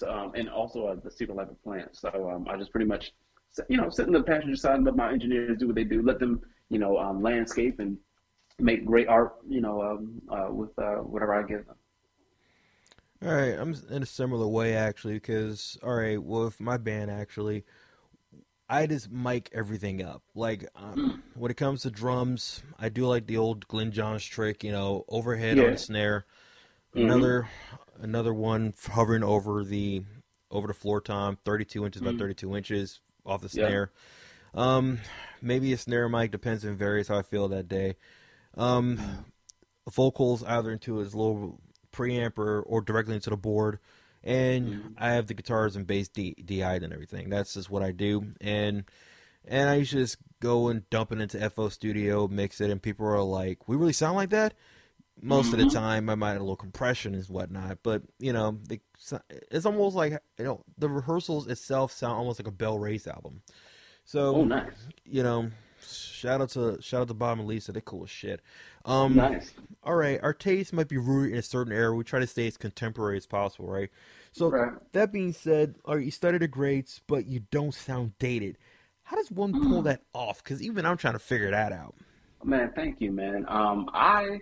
[0.07, 2.01] um, and also uh, the Secret Life of Plants.
[2.01, 3.13] So um, I just pretty much,
[3.69, 6.03] you know, sit in the passenger side and let my engineers do what they do.
[6.03, 7.97] Let them you know, um, landscape and
[8.59, 11.77] make great art, you know, um, uh, with uh, whatever I give them.
[13.25, 17.11] All right, I'm in a similar way actually, because all right, well, with my band
[17.11, 17.65] actually,
[18.69, 20.23] I just mic everything up.
[20.35, 21.39] Like um, mm.
[21.39, 25.05] when it comes to drums, I do like the old Glyn Johns trick, you know,
[25.09, 25.65] overhead yeah.
[25.65, 26.27] on the snare.
[26.95, 27.11] Mm-hmm.
[27.11, 27.49] Another
[28.01, 30.03] another one hovering over the
[30.51, 32.17] over the floor tom, 32 inches mm-hmm.
[32.17, 33.91] by 32 inches off the snare.
[34.55, 34.77] Yeah.
[34.77, 35.01] Um,
[35.43, 37.97] maybe a snare mic depends on varies how I feel that day.
[38.57, 39.25] Um,
[39.91, 41.59] vocals either into his low
[41.93, 43.81] preamp or, or directly into the board,
[44.23, 44.89] and mm-hmm.
[44.97, 47.29] I have the guitars and bass D, DI'd and everything.
[47.29, 48.85] That's just what I do, and
[49.45, 53.07] and I usually just go and dump it into FL Studio, mix it, and people
[53.07, 54.55] are like, "We really sound like that."
[55.21, 55.55] Most mm-hmm.
[55.55, 55.77] of the mm-hmm.
[55.77, 58.59] time, I might have a little compression and whatnot, but you know,
[59.51, 63.43] it's almost like you know the rehearsals itself sound almost like a BellRays album.
[64.05, 64.75] So, oh, nice.
[65.05, 65.51] You know,
[65.81, 67.73] shout out to shout out to Bob and Lisa.
[67.73, 68.41] They're cool as shit.
[68.85, 69.53] Um, nice.
[69.83, 71.95] All right, our taste might be rooted in a certain era.
[71.95, 73.91] We try to stay as contemporary as possible, right?
[74.33, 74.73] So right.
[74.93, 78.59] that being said, all right, you studied the greats, but you don't sound dated.
[79.05, 79.85] How does one pull mm.
[79.85, 80.43] that off?
[80.43, 81.95] Because even I'm trying to figure that out.
[82.43, 83.45] Man, thank you, man.
[83.49, 84.41] Um, I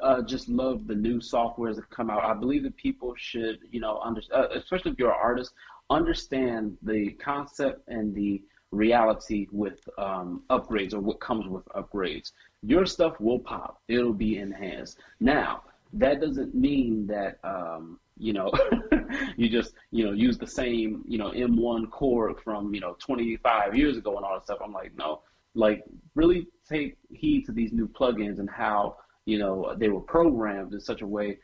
[0.00, 2.24] uh, just love the new softwares that come out.
[2.24, 5.52] I believe that people should, you know, under, uh, especially if you're an artist,
[5.88, 12.32] understand the concept and the reality with um, upgrades or what comes with upgrades.
[12.62, 13.82] Your stuff will pop.
[13.88, 14.98] It'll be enhanced.
[15.18, 15.62] Now,
[15.94, 18.52] that doesn't mean that um, you know
[19.36, 23.76] you just you know use the same you know M1 Korg from you know 25
[23.76, 24.58] years ago and all that stuff.
[24.62, 25.22] I'm like no,
[25.54, 25.82] like
[26.14, 28.96] really take heed to these new plugins and how
[29.26, 31.38] you know they were programmed in such a way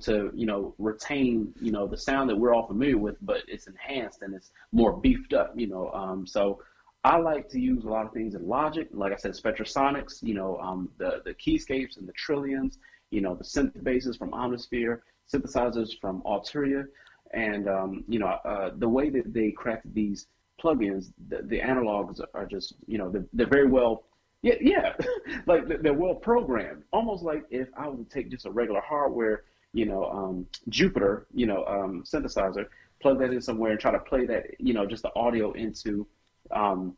[0.00, 3.66] to you know retain you know the sound that we're all familiar with, but it's
[3.66, 5.52] enhanced and it's more beefed up.
[5.56, 6.60] You know, um, so
[7.02, 10.34] I like to use a lot of things in Logic, like I said, Spectrasonics, you
[10.34, 12.78] know, um, the the keyscapes and the Trilians,
[13.10, 15.00] you know, the synth bases from Omnisphere,
[15.32, 16.86] synthesizers from Arturia,
[17.32, 20.28] and um, you know, uh, the way that they crafted these
[20.62, 24.04] plugins, the, the analogs are just, you know, they're, they're very well
[24.44, 24.92] yeah, yeah.
[25.46, 26.82] like they're well programmed.
[26.92, 31.46] Almost like if I would take just a regular hardware, you know, um, Jupiter, you
[31.46, 32.66] know, um, synthesizer,
[33.00, 36.06] plug that in somewhere and try to play that, you know, just the audio into
[36.50, 36.96] um,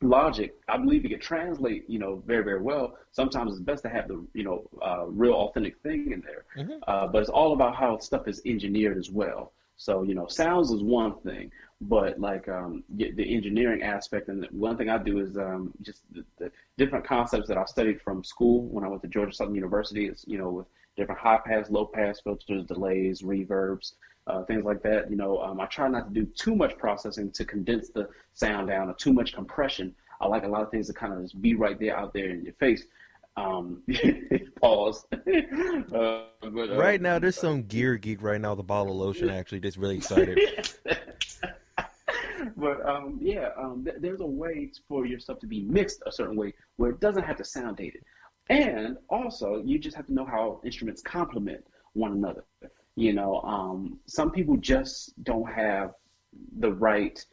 [0.00, 0.54] Logic.
[0.68, 2.96] I believe it could translate, you know, very, very well.
[3.12, 6.44] Sometimes it's best to have the, you know, uh, real authentic thing in there.
[6.56, 6.78] Mm-hmm.
[6.86, 9.52] Uh, but it's all about how stuff is engineered as well.
[9.76, 11.50] So, you know, sounds is one thing,
[11.80, 16.24] but like um, the engineering aspect, and one thing I do is um, just the,
[16.38, 20.06] the, different concepts that I studied from school when I went to Georgia Southern University.
[20.06, 20.66] Is you know with
[20.96, 23.94] different high pass, low pass filters, delays, reverbs,
[24.26, 25.10] uh, things like that.
[25.10, 28.68] You know, um, I try not to do too much processing to condense the sound
[28.68, 29.94] down, or too much compression.
[30.20, 32.30] I like a lot of things to kind of just be right there out there
[32.30, 32.84] in your face.
[33.36, 33.82] Um,
[34.60, 35.06] pause.
[35.12, 35.18] uh,
[36.40, 38.54] but, uh, right now, there's some gear geek right now.
[38.54, 40.38] The bottle of lotion actually just really excited.
[42.56, 46.12] but um, yeah, um, th- there's a way for your stuff to be mixed a
[46.12, 48.02] certain way where it doesn't have to sound dated,
[48.48, 52.44] and also you just have to know how instruments complement one another.
[52.96, 55.92] You know, um, some people just don't have
[56.58, 57.24] the right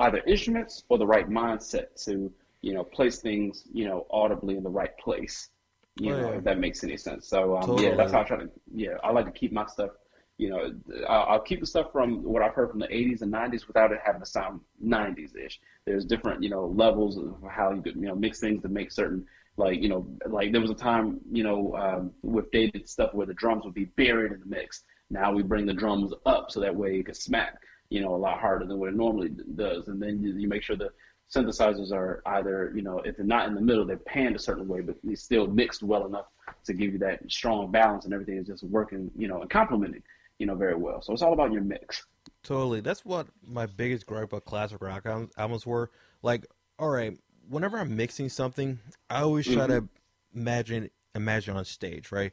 [0.00, 2.32] either instruments or the right mindset to
[2.64, 5.50] you know, place things, you know, audibly in the right place.
[5.96, 7.28] You know, if that makes any sense.
[7.28, 7.84] So um, totally.
[7.84, 8.50] yeah, that's how I try to.
[8.74, 9.90] Yeah, I like to keep my stuff.
[10.36, 10.74] You know,
[11.08, 14.00] I'll, keep the stuff from what I've heard from the '80s and '90s without it
[14.04, 15.60] having to sound '90s-ish.
[15.84, 18.90] There's different, you know, levels of how you could, you know, mix things to make
[18.90, 19.26] certain
[19.56, 23.26] like you know like there was a time you know um, with dated stuff where
[23.26, 24.82] the drums would be buried in the mix.
[25.10, 27.58] Now we bring the drums up so that way it can smack
[27.88, 29.88] you know a lot harder than what it normally does.
[29.88, 30.90] And then you, you make sure the
[31.34, 34.68] synthesizers are either, you know, if they're not in the middle, they're panned a certain
[34.68, 36.26] way, but it's still mixed well enough
[36.64, 40.02] to give you that strong balance and everything is just working, you know, and complementing,
[40.38, 41.02] you know, very well.
[41.02, 42.04] So it's all about your mix.
[42.42, 42.80] Totally.
[42.80, 45.06] That's what my biggest gripe about classic rock
[45.36, 45.90] albums were.
[46.22, 46.46] Like,
[46.78, 47.16] all right,
[47.48, 48.78] whenever I'm mixing something,
[49.08, 49.86] I always try mm-hmm.
[49.86, 49.88] to
[50.34, 52.32] imagine imagine on stage, right?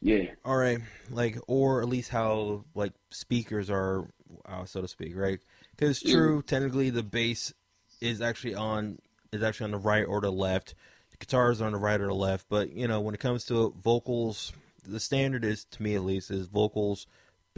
[0.00, 0.26] Yeah.
[0.44, 0.78] All right,
[1.10, 4.08] like, or at least how like speakers are,
[4.46, 5.40] uh, so to speak, right?
[5.76, 6.46] Because true, mm.
[6.46, 7.52] technically the bass
[8.00, 8.98] is actually on
[9.32, 10.74] is actually on the right or the left.
[11.10, 12.46] The guitars are on the right or the left.
[12.48, 14.52] But you know, when it comes to vocals,
[14.86, 17.06] the standard is to me at least is vocals,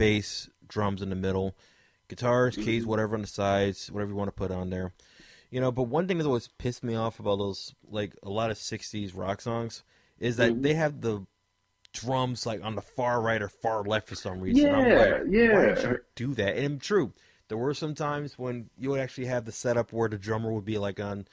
[0.01, 1.55] bass, drums in the middle,
[2.07, 2.89] guitars, keys, mm-hmm.
[2.89, 4.93] whatever on the sides, whatever you want to put on there.
[5.51, 8.51] You know, but one thing that's always pissed me off about those like a lot
[8.51, 9.83] of '60s rock songs
[10.17, 10.61] is that mm-hmm.
[10.61, 11.25] they have the
[11.93, 14.65] drums like on the far right or far left for some reason.
[14.65, 15.55] Yeah, like, yeah.
[15.55, 16.57] Why did you do that?
[16.57, 17.13] And true,
[17.49, 20.65] there were some times when you would actually have the setup where the drummer would
[20.65, 21.27] be like on,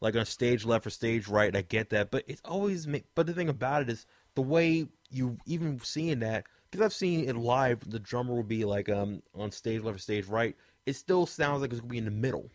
[0.00, 1.56] like on stage left or stage right.
[1.56, 2.86] I get that, but it's always.
[3.14, 7.28] But the thing about it is the way you even seeing that because I've seen
[7.28, 7.88] it live.
[7.88, 10.56] The drummer will be like um on stage left or stage right.
[10.86, 12.50] It still sounds like it's gonna be in the middle.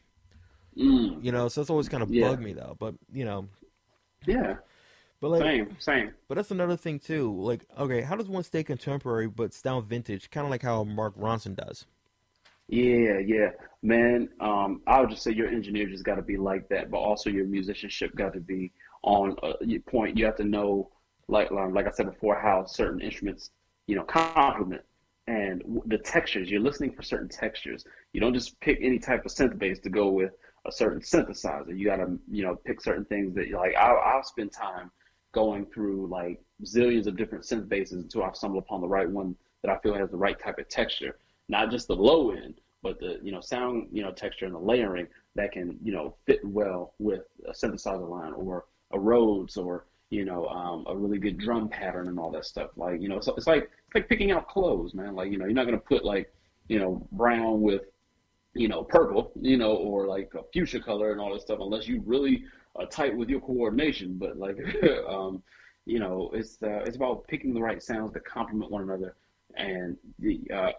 [0.75, 1.23] Mm.
[1.23, 2.27] You know, so that's always kind of yeah.
[2.27, 2.75] bugged me though.
[2.77, 3.47] But you know,
[4.25, 4.55] yeah.
[5.19, 6.11] But like, same, same.
[6.27, 7.33] But that's another thing too.
[7.39, 10.29] Like, okay, how does one stay contemporary but sound vintage?
[10.29, 11.85] Kind of like how Mark Ronson does.
[12.67, 13.51] Yeah, yeah,
[13.81, 14.29] man.
[14.39, 17.29] Um, I would just say your engineer just got to be like that, but also
[17.29, 20.17] your musicianship got to be on a point.
[20.17, 20.91] You have to know,
[21.29, 23.51] like, um, like I said before, how certain instruments,
[23.87, 24.83] you know, complement
[25.27, 26.49] and the textures.
[26.49, 27.85] You're listening for certain textures.
[28.13, 30.31] You don't just pick any type of synth bass to go with
[30.65, 31.77] a certain synthesizer.
[31.77, 33.75] You got to, you know, pick certain things that you like.
[33.75, 34.91] I'll, I'll spend time
[35.33, 39.35] going through like zillions of different synth bases until I stumble upon the right one
[39.63, 41.17] that I feel has the right type of texture
[41.49, 44.59] not just the low end, but the you know sound you know texture and the
[44.59, 49.85] layering that can you know fit well with a synthesizer line or a Rhodes or
[50.09, 52.71] you know um, a really good drum pattern and all that stuff.
[52.75, 55.15] Like you know, so it's like it's like picking out clothes, man.
[55.15, 56.33] Like you know, you're not gonna put like
[56.67, 57.83] you know brown with
[58.53, 61.87] you know purple, you know, or like a fuchsia color and all that stuff unless
[61.87, 62.43] you really
[62.75, 64.17] are tight with your coordination.
[64.17, 64.57] But like
[65.07, 65.43] um,
[65.85, 69.15] you know, it's uh, it's about picking the right sounds that complement one another
[69.57, 70.71] and the uh,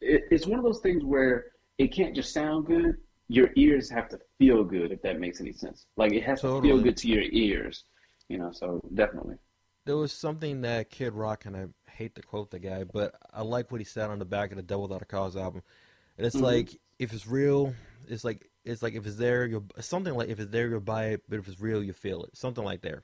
[0.00, 1.46] it, it's one of those things where
[1.78, 2.96] it can't just sound good.
[3.28, 5.86] Your ears have to feel good, if that makes any sense.
[5.96, 6.60] Like it has totally.
[6.60, 7.84] to feel good to your ears,
[8.28, 8.52] you know.
[8.52, 9.36] So definitely.
[9.84, 13.42] There was something that Kid Rock, and I hate to quote the guy, but I
[13.42, 15.62] like what he said on the back of the Devil Without a Cause album.
[16.18, 16.44] And it's mm-hmm.
[16.44, 17.72] like if it's real,
[18.08, 21.06] it's like it's like if it's there, you'll something like if it's there, you'll buy
[21.06, 21.22] it.
[21.28, 22.36] But if it's real, you feel it.
[22.36, 23.02] Something like there.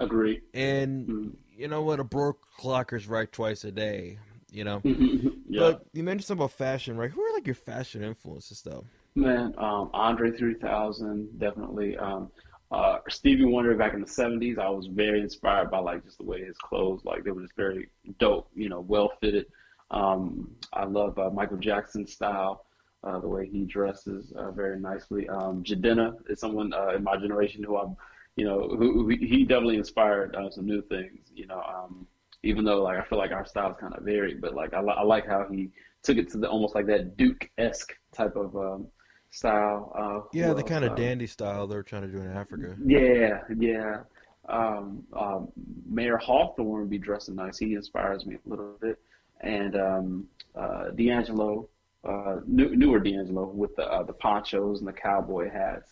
[0.00, 0.40] Agree.
[0.54, 1.28] And mm-hmm.
[1.56, 2.00] you know what?
[2.00, 4.18] A broke clocker's right twice a day
[4.52, 4.80] you know.
[4.84, 5.60] yeah.
[5.60, 7.10] But you mentioned something about fashion, right?
[7.10, 8.84] Who are like your fashion influences, though?
[9.14, 11.96] Man, um, Andre 3000, definitely.
[11.96, 12.30] Um,
[12.72, 16.24] uh, Stevie Wonder back in the 70s, I was very inspired by like just the
[16.24, 19.46] way his clothes, like they were just very dope, you know, well fitted.
[19.90, 22.64] Um, I love uh, Michael Jackson's style,
[23.04, 25.28] uh, the way he dresses uh, very nicely.
[25.28, 27.94] Um, Jidenna is someone uh, in my generation who I'm,
[28.36, 31.60] you know, who, who he definitely inspired uh, some new things, you know.
[31.60, 32.06] Um,
[32.42, 34.94] even though like I feel like our styles kind of varied, but like I, li-
[34.96, 35.70] I like how he
[36.02, 38.86] took it to the almost like that Duke esque type of um,
[39.32, 39.92] style.
[39.98, 42.76] Uh, Yeah, who the kind of Um, dandy style they're trying to do in Africa.
[42.84, 44.02] yeah, yeah.
[44.48, 45.48] Um, um,
[45.86, 47.58] Mayer Hawthorne would be dressing nice.
[47.58, 48.98] He inspires me a little bit.
[49.40, 51.68] And um, uh, D'Angelo,
[52.04, 55.90] uh, new, newer D'Angelo with the uh, the ponchos and the cowboy hats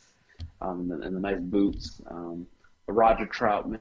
[0.61, 2.01] um, and, the, and the nice boots.
[2.11, 2.47] Um,
[2.86, 3.78] Roger Troutman,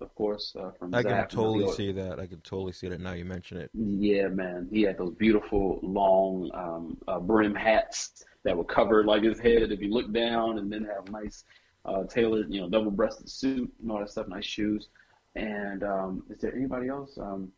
[0.00, 2.20] of course, uh, from I can totally see that.
[2.20, 3.70] I can totally see that now you mention it.
[3.74, 4.68] Yeah, man.
[4.70, 9.70] He had those beautiful long um, uh, brim hats that would cover like his head
[9.72, 11.44] if you look down, and then have nice
[11.84, 14.88] uh, tailored, you know, double-breasted suit and all that stuff, nice shoes.
[15.34, 17.16] And um, is there anybody else?
[17.18, 17.50] Um,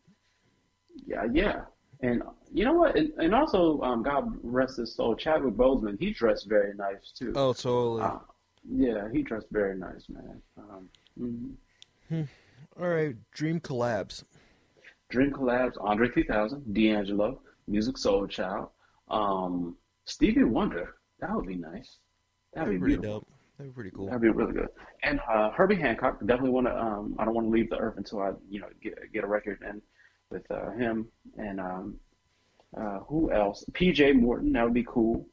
[1.06, 1.62] yeah, yeah.
[2.00, 2.22] And
[2.52, 2.96] you know what?
[2.96, 5.98] And, and also, um, God rest his soul, Chadwick Boseman.
[5.98, 7.32] He dressed very nice too.
[7.34, 8.02] Oh, totally.
[8.02, 8.18] Uh,
[8.70, 10.42] yeah, he dressed very nice, man.
[10.58, 10.88] Um,
[12.10, 12.28] mhm.
[12.80, 14.24] All right, Dream collabs.
[15.08, 18.68] Dream collabs, Andre 3000, D'Angelo, Musiq Soulchild,
[19.08, 19.76] um,
[20.06, 20.96] Stevie Wonder.
[21.20, 21.98] That would be nice.
[22.52, 23.20] That'd That'd be be pretty beautiful.
[23.20, 23.28] dope.
[23.58, 24.06] That'd be pretty cool.
[24.06, 24.68] That'd be really good.
[25.02, 26.18] And uh, Herbie Hancock.
[26.20, 26.76] Definitely want to.
[26.78, 29.26] Um, I don't want to leave the earth until I, you know, get get a
[29.26, 29.80] record in
[30.30, 31.06] with uh, him.
[31.36, 31.96] And um,
[32.76, 33.64] uh, who else?
[33.72, 34.52] PJ Morton.
[34.52, 35.26] That would be cool.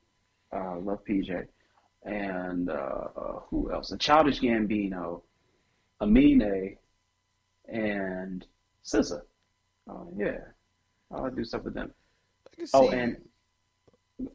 [0.54, 1.48] Uh, love PJ.
[2.04, 3.08] And uh,
[3.50, 3.92] who else?
[3.92, 5.22] A Childish Gambino,
[6.00, 6.78] Amine,
[7.68, 8.46] and
[8.86, 9.22] SZA.
[9.90, 10.38] Oh yeah,
[11.12, 11.92] I'll do stuff with them.
[12.52, 12.78] I can see.
[12.78, 13.18] Oh, and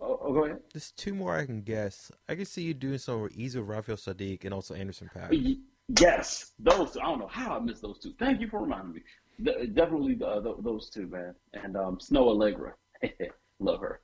[0.00, 0.58] oh, oh, go ahead.
[0.72, 2.10] there's two more I can guess.
[2.28, 5.30] I can see you doing some with easy with Raphael Saadiq and also Anderson .Paak.
[5.30, 5.56] Y-
[6.00, 7.00] Yes, those two.
[7.00, 8.12] I don't know how I missed those two.
[8.18, 9.00] Thank you for reminding me.
[9.44, 11.32] De- definitely uh, th- those two, man.
[11.54, 12.72] And um, Snoh Aalegra,
[13.60, 14.00] love her.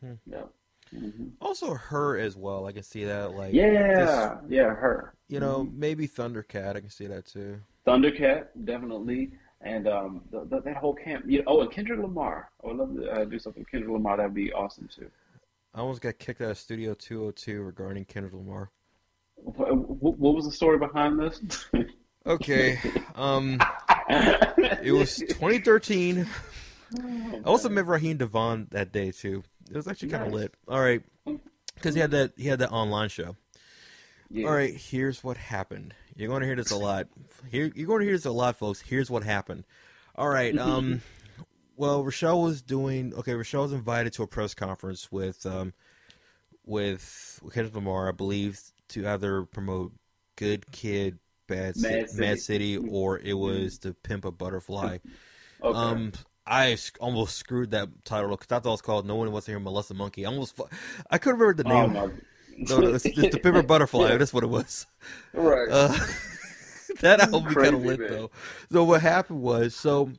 [0.00, 0.12] Hmm.
[0.24, 0.42] Yeah.
[0.96, 2.66] hmm Also her as well.
[2.66, 3.32] I can see that.
[3.34, 5.14] Like Yeah, yeah, her.
[5.28, 6.76] you know, maybe Thundercat.
[6.76, 7.58] I can see that too.
[7.84, 9.32] Thundercat, definitely.
[9.62, 11.24] And um, the, the, that whole camp.
[11.26, 12.50] Yeah, oh, and Kendrick Lamar.
[12.62, 14.16] I would love to uh, do something with Kendrick Lamar.
[14.18, 15.10] That'd be awesome too.
[15.74, 18.70] I almost got kicked out of Studio 202 regarding Kendrick Lamar.
[19.36, 21.40] What, what was the story behind this?
[22.26, 22.76] Okay,
[23.14, 23.60] um,
[24.82, 26.26] it was 2013.
[26.98, 29.44] I also met Raheem DeVaugh that day too.
[29.70, 30.40] It was actually kind of Nice.
[30.40, 30.54] lit.
[30.66, 31.02] All right,
[31.76, 33.36] because he had that he had that online show.
[34.30, 34.48] Yeah.
[34.48, 35.94] All right, here's what happened.
[36.16, 37.08] You're going to hear this a lot.
[37.50, 38.80] Here, you're going to hear this a lot, folks.
[38.80, 39.64] Here's what happened.
[40.14, 40.54] All right.
[40.66, 41.02] Um,
[41.76, 43.34] well, Rochelle was doing okay.
[43.34, 45.74] Rochelle was invited to a press conference with um,
[46.64, 48.58] with Kendrick Lamar, I believe,
[48.88, 49.92] to either promote
[50.36, 52.20] "Good Kid, Bad City, Mad City.
[52.20, 54.98] Mad City or it was to Pimp a Butterfly.
[55.62, 55.78] Okay.
[55.78, 56.12] Um,
[56.46, 59.52] I almost screwed that title because I thought it was called "No One Wants to
[59.52, 60.60] Hear Molest a Monkey." I almost,
[61.10, 61.92] I couldn't remember the oh name.
[61.94, 62.08] my.
[62.56, 64.08] No, no, it's, it's the a Butterfly.
[64.10, 64.16] Yeah.
[64.16, 64.86] That's what it was.
[65.32, 65.68] Right.
[65.70, 65.96] Uh,
[67.00, 68.10] that album kind of lit man.
[68.10, 68.30] though.
[68.70, 70.10] So what happened was, so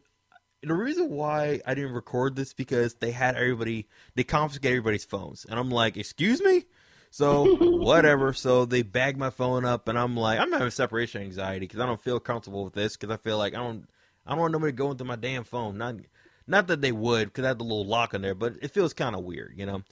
[0.61, 5.45] the reason why I didn't record this because they had everybody, they confiscated everybody's phones,
[5.45, 6.65] and I'm like, excuse me.
[7.09, 8.33] So whatever.
[8.33, 11.85] So they bagged my phone up, and I'm like, I'm having separation anxiety because I
[11.85, 13.87] don't feel comfortable with this because I feel like I don't,
[14.25, 15.77] I don't want nobody going through my damn phone.
[15.77, 15.95] Not,
[16.45, 18.93] not that they would because I had the little lock on there, but it feels
[18.93, 19.83] kind of weird, you know.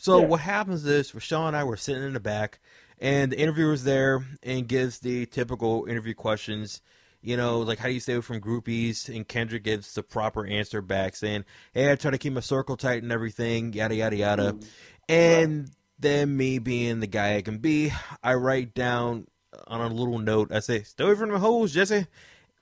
[0.00, 0.26] So Yeah.
[0.28, 2.58] what happens is, Rashawn and I were sitting in the back,
[2.98, 6.80] and the interviewer's there and gives the typical interview questions.
[7.20, 9.14] You know, like how do you stay away from groupies?
[9.14, 11.44] And Kendrick gives the proper answer back, saying,
[11.74, 14.68] "Hey, I try to keep my circle tight and everything, yada yada yada." Mm-hmm.
[15.10, 19.26] And then me being the guy I can be, I write down
[19.66, 20.50] on a little note.
[20.50, 22.06] I say, "Stay away from the hoes, Jesse."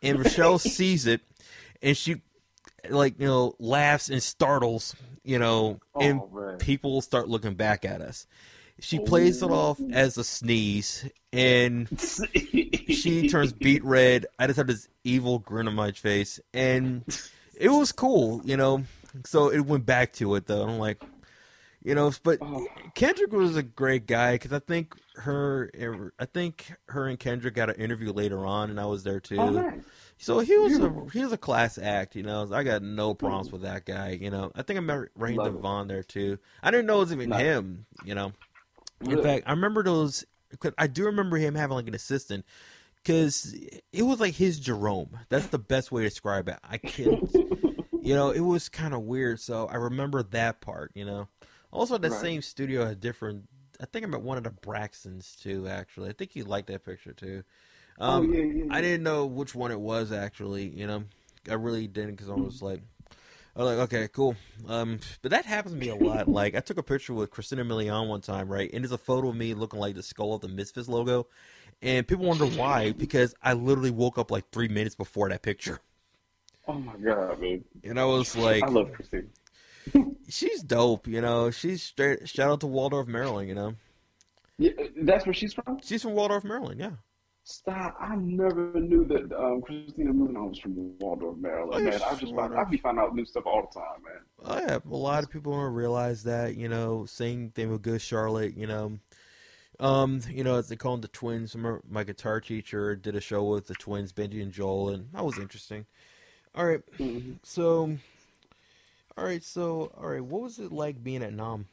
[0.03, 1.21] And Rochelle sees it,
[1.81, 2.23] and she
[2.91, 4.97] like you know laughs and startles
[5.29, 6.59] you know and Oh, man.
[6.59, 8.27] people start looking back at us
[8.81, 11.87] she oh, plays it off as a sneeze and
[12.89, 17.05] she turns beet red i just have this evil grin on my face and
[17.55, 18.83] it was cool you know
[19.27, 21.03] so it went back to it though i'm like
[21.85, 22.67] you know but Oh.
[22.95, 27.55] kendrick was a great guy because i think her er, i think her and kendrick
[27.55, 29.83] got an interview later on and i was there too Oh, nice.
[30.21, 32.49] So he was a he was a class act, you know.
[32.53, 34.51] I got no problems with that guy, you know.
[34.55, 35.63] I think I met Rain Love it.
[35.63, 36.39] DeVaugh there too.
[36.63, 37.41] I didn't know it was even Nice.
[37.41, 38.33] him, you know.
[39.09, 39.23] In Really?
[39.23, 40.25] fact, I remember those.
[40.77, 42.45] I do remember him having like an assistant
[42.97, 43.55] because
[43.93, 45.19] it was like his Jerome.
[45.29, 46.57] That's the best way to describe it.
[46.65, 47.23] I can't,
[48.03, 49.41] you know, it was kind of weird.
[49.41, 51.29] So I remember that part, you know.
[51.71, 52.21] Also, that Right.
[52.21, 53.49] same studio had different
[53.81, 55.69] I think I met one of the Braxtons too.
[55.69, 57.45] Actually, I think he liked that picture too.
[58.01, 60.69] Oh, Um, yeah, yeah, I didn't know which one it was actually.
[60.69, 61.05] You know,
[61.51, 62.81] I really didn't because I was like,
[63.57, 64.37] I was like, okay, cool.
[64.69, 66.29] Um, but that happens to me a lot.
[66.29, 68.71] like, I took a picture with Christina Milian one time, right?
[68.73, 71.27] And there's a photo of me looking like the skull of the Misfits logo,
[71.83, 75.81] and people wonder why because I literally woke up like three minutes before that picture,
[76.69, 77.65] Oh my god, man!
[77.83, 79.25] and I was like, I love Christina.
[80.29, 81.07] she's dope.
[81.09, 82.29] You know, she's straight.
[82.29, 83.49] Shout out to Waldorf, Maryland.
[83.49, 83.75] You know,
[84.59, 85.81] Yeah, that's where she's from.
[85.83, 86.79] she's from Waldorf, Maryland.
[86.79, 86.91] Yeah.
[87.51, 87.97] Stop!
[87.99, 91.81] I never knew that um, Christina Milian was from Waldorf, Maryland.
[91.87, 94.21] Oh, man, I just find, I be finding out new stuff all the time, man.
[94.45, 96.57] Oh, yeah, a lot of people don't realize that.
[96.57, 98.55] You know, same thing with Good Charlotte.
[98.55, 98.99] You know,
[99.81, 101.55] um, you know, as they call them the twins.
[101.55, 105.25] Remember my guitar teacher did a show with the twins, Benji and Joel, and that
[105.25, 105.87] was interesting.
[106.55, 107.33] All right, Mm-hmm.
[107.45, 107.97] so,
[109.17, 111.65] all right, so, all right, what was it like being at NAMM?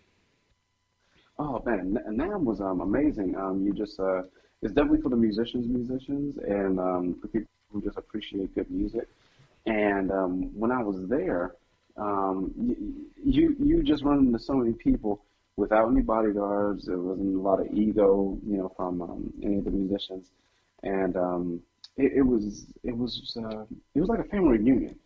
[1.37, 3.35] Oh man, NAMM was um amazing.
[3.35, 4.21] Um, you just uh,
[4.61, 9.07] it's definitely for the musicians, musicians, and um, for people who just appreciate good music.
[9.65, 11.55] And um, when I was there,
[11.97, 12.53] um,
[13.23, 15.23] you, you just run into so many people
[15.57, 16.85] without any bodyguards.
[16.85, 20.29] There wasn't a lot of ego, you know, from um, any of the musicians,
[20.83, 21.61] and um,
[21.97, 24.99] it, it was it was uh, it was like a family reunion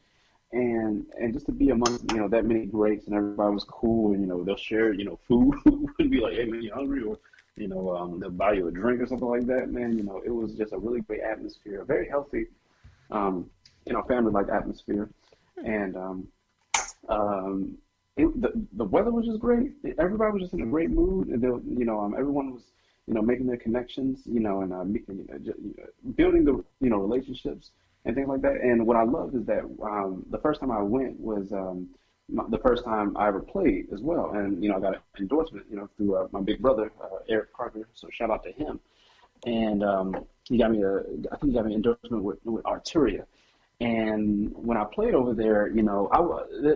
[0.51, 4.13] and and just to be among you know that many greats and everybody was cool
[4.13, 5.53] and you know they'll share you know food
[5.99, 7.17] and be like hey man you hungry or
[7.57, 10.21] you know um, they'll buy you a drink or something like that man you know
[10.25, 12.45] it was just a really great atmosphere a very healthy
[13.11, 13.49] um,
[13.85, 15.09] you know family like atmosphere.
[15.63, 16.27] And um,
[17.07, 17.77] um,
[18.17, 19.71] it, the the weather was just great.
[19.97, 21.27] Everybody was just in a great mood.
[21.29, 22.63] And they, you know um, everyone was
[23.07, 26.45] you know making their connections you know and uh, you know, ju- you know, building
[26.45, 27.71] the you know relationships
[28.05, 28.55] and things like that.
[28.61, 31.89] And what I love is that um, the first time I went was um,
[32.49, 34.31] the first time I ever played as well.
[34.31, 37.19] And you know, I got an endorsement, you know, through uh, my big brother uh,
[37.27, 37.87] Eric Carter.
[37.93, 38.79] So shout out to him.
[39.45, 40.97] And um, he got me a,
[41.31, 43.25] I think he got me an endorsement with, with Arturia.
[43.81, 46.19] And when I played over there, you know, I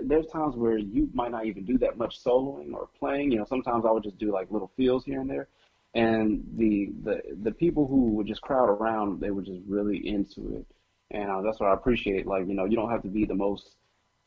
[0.03, 3.31] there's times where you might not even do that much soloing or playing.
[3.31, 5.47] You know, sometimes I would just do like little fills here and there.
[5.95, 10.55] And the the the people who would just crowd around, they were just really into
[10.55, 10.65] it
[11.13, 12.27] and uh, that's what I appreciate.
[12.27, 13.75] Like you know, you don't have to be the most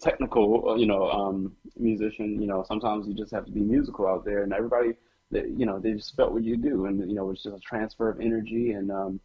[0.01, 2.41] technical, uh, you know, um, musician.
[2.41, 4.93] You know, sometimes you just have to be musical out there, and everybody,
[5.31, 7.61] that you know, they just felt what you do, and you know, it's just a
[7.61, 9.21] transfer of energy, and um,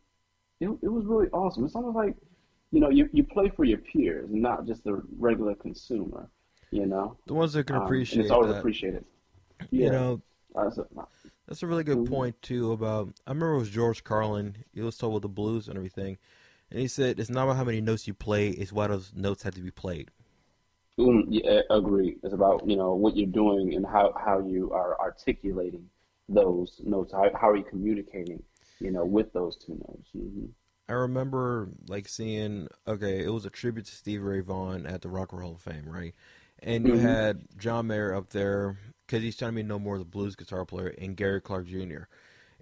[0.60, 1.66] it it was really awesome.
[1.66, 2.16] It's almost like,
[2.72, 6.30] you know, you you play for your peers, and not just the regular consumer.
[6.72, 8.60] You know, The ones that can um, appreciate it's always that.
[8.60, 9.06] appreciated.
[9.72, 10.22] You know,
[10.56, 10.88] Uh, so-
[11.48, 12.10] That's a really good Mhm.
[12.10, 12.72] point too.
[12.72, 14.64] About I remember it was George Carlin.
[14.74, 16.18] He was told with the blues and everything,
[16.70, 19.44] and he said it's not about how many notes you play; it's why those notes
[19.44, 20.12] have to be played.
[21.02, 22.18] Mm, yeah, agree.
[22.24, 25.90] It's about, you know, what you're doing and how, how you are articulating
[26.30, 27.14] those notes.
[27.14, 28.44] How, how are you communicating,
[28.80, 30.10] you know, with those two notes?
[30.14, 30.48] hmm
[30.90, 35.10] I remember like seeing okay, it was a tribute to Steve Ray Vaughan at the
[35.10, 36.14] Rock and Roll Hall of Fame, right?
[36.60, 36.98] And you Mhm.
[36.98, 40.66] had John Mayer up there because he's trying to be no more the blues guitar
[40.66, 42.10] player, and Gary Clark Jr.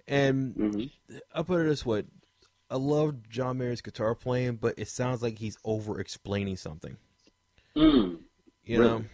[0.08, 0.90] And hmm
[1.34, 2.04] I'll put it this way:
[2.70, 6.98] I love John Mayer's guitar playing, but it sounds like he's over explaining something.
[7.76, 8.29] Mm.
[8.70, 8.78] You Really?
[8.78, 9.04] know,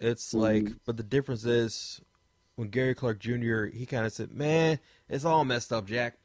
[0.00, 0.36] it's Mhm.
[0.36, 1.98] like, but the difference is
[2.56, 3.66] when Gary Clark Jr.
[3.66, 6.18] he kind of said, "Man, it's all messed up, Jack."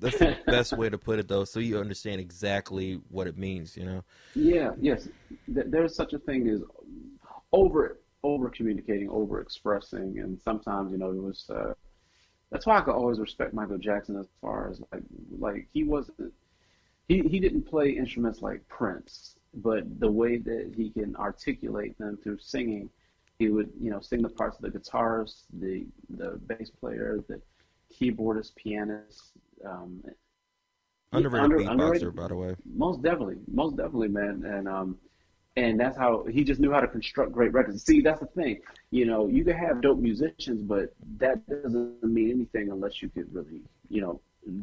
[0.00, 3.76] That's the best way to put it, though, so you understand exactly what it means.
[3.76, 4.04] You know,
[4.34, 5.08] Yeah, yes.
[5.46, 6.62] There's such a thing as
[7.52, 11.48] over over communicating, over expressing, and sometimes you know it was.
[11.50, 11.74] Uh,
[12.50, 15.02] that's why I could always respect Michael Jackson as far as like
[15.38, 16.32] like he wasn't
[17.08, 22.18] he he didn't play instruments like Prince, but the way that he can articulate them
[22.22, 22.88] through singing,
[23.38, 27.40] he would you know sing the parts of the guitarist, the the bass player, the
[27.94, 29.32] keyboardist, pianist.
[29.64, 30.02] Um,
[31.12, 32.56] underrated under- beatboxer, underrated- by the way.
[32.74, 34.44] most definitely, most definitely, man.
[34.44, 34.98] And um,
[35.56, 37.84] and that's how he just knew how to construct great records.
[37.84, 38.60] See, that's the thing.
[38.90, 43.32] You know, you can have dope musicians, but that doesn't mean anything unless you could
[43.34, 44.20] really, you know,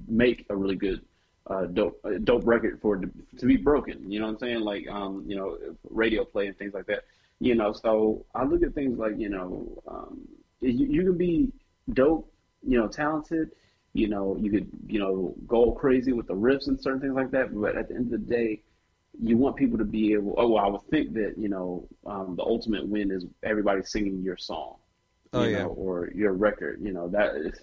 [0.07, 1.01] make a really good
[1.49, 4.11] uh, dope uh, dope record for it to, to be broken.
[4.11, 4.59] You know what I'm saying?
[4.61, 5.57] Like um, you know,
[5.89, 7.03] radio play and things like that.
[7.39, 10.21] You know, so I look at things like you know, um,
[10.61, 11.51] you, you can be
[11.93, 12.31] dope,
[12.65, 13.51] you know, talented.
[13.93, 17.31] You know, you could you know go crazy with the riffs and certain things like
[17.31, 17.53] that.
[17.59, 18.61] But at the end of the day,
[19.21, 20.35] you want people to be able.
[20.37, 24.21] Oh, well, I would think that you know um, the ultimate win is everybody singing
[24.21, 24.75] your song,
[25.33, 25.63] Oh, you yeah.
[25.63, 26.79] know, or your record.
[26.81, 27.59] You know that is,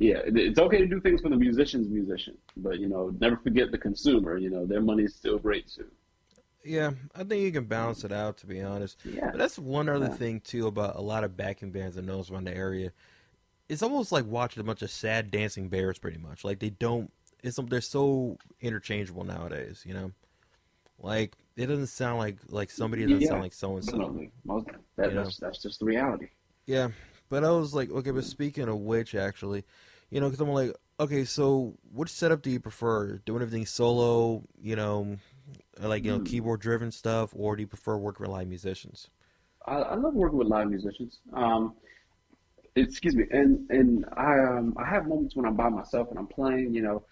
[0.00, 3.70] yeah, it's okay to do things for the musician's musician, but you know, never forget
[3.70, 4.38] the consumer.
[4.38, 5.90] You know, their money is still great too.
[6.64, 8.98] Yeah, I think you can balance it out, to be honest.
[9.04, 10.16] Yeah, But that's one other Yeah.
[10.16, 12.92] thing too about a lot of backing bands I know around the area.
[13.68, 16.44] it's almost like watching a bunch of sad dancing bears, pretty much.
[16.44, 17.12] Like they don't.
[17.42, 19.84] It's they're so interchangeable nowadays.
[19.86, 20.12] You know,
[21.00, 24.16] like it doesn't sound like like somebody doesn't Yeah, sound like so and so.
[24.44, 24.66] Most,
[24.96, 25.24] that, You know?
[25.24, 26.28] that's, that's just the reality.
[26.66, 26.90] Yeah,
[27.28, 29.64] but I was like, okay, but speaking of which, actually,
[30.10, 33.18] you know, because I'm like, okay, so which setup do you prefer?
[33.24, 35.16] Doing everything solo, you know,
[35.80, 36.22] like you know, Hmm.
[36.22, 39.10] keyboard driven stuff, or do you prefer working with live musicians?
[39.66, 41.20] I, I love working with live musicians.
[41.32, 41.74] Um,
[42.76, 46.26] excuse me, and and I um I have moments when I'm by myself and I'm
[46.26, 46.74] playing.
[46.74, 47.04] You know,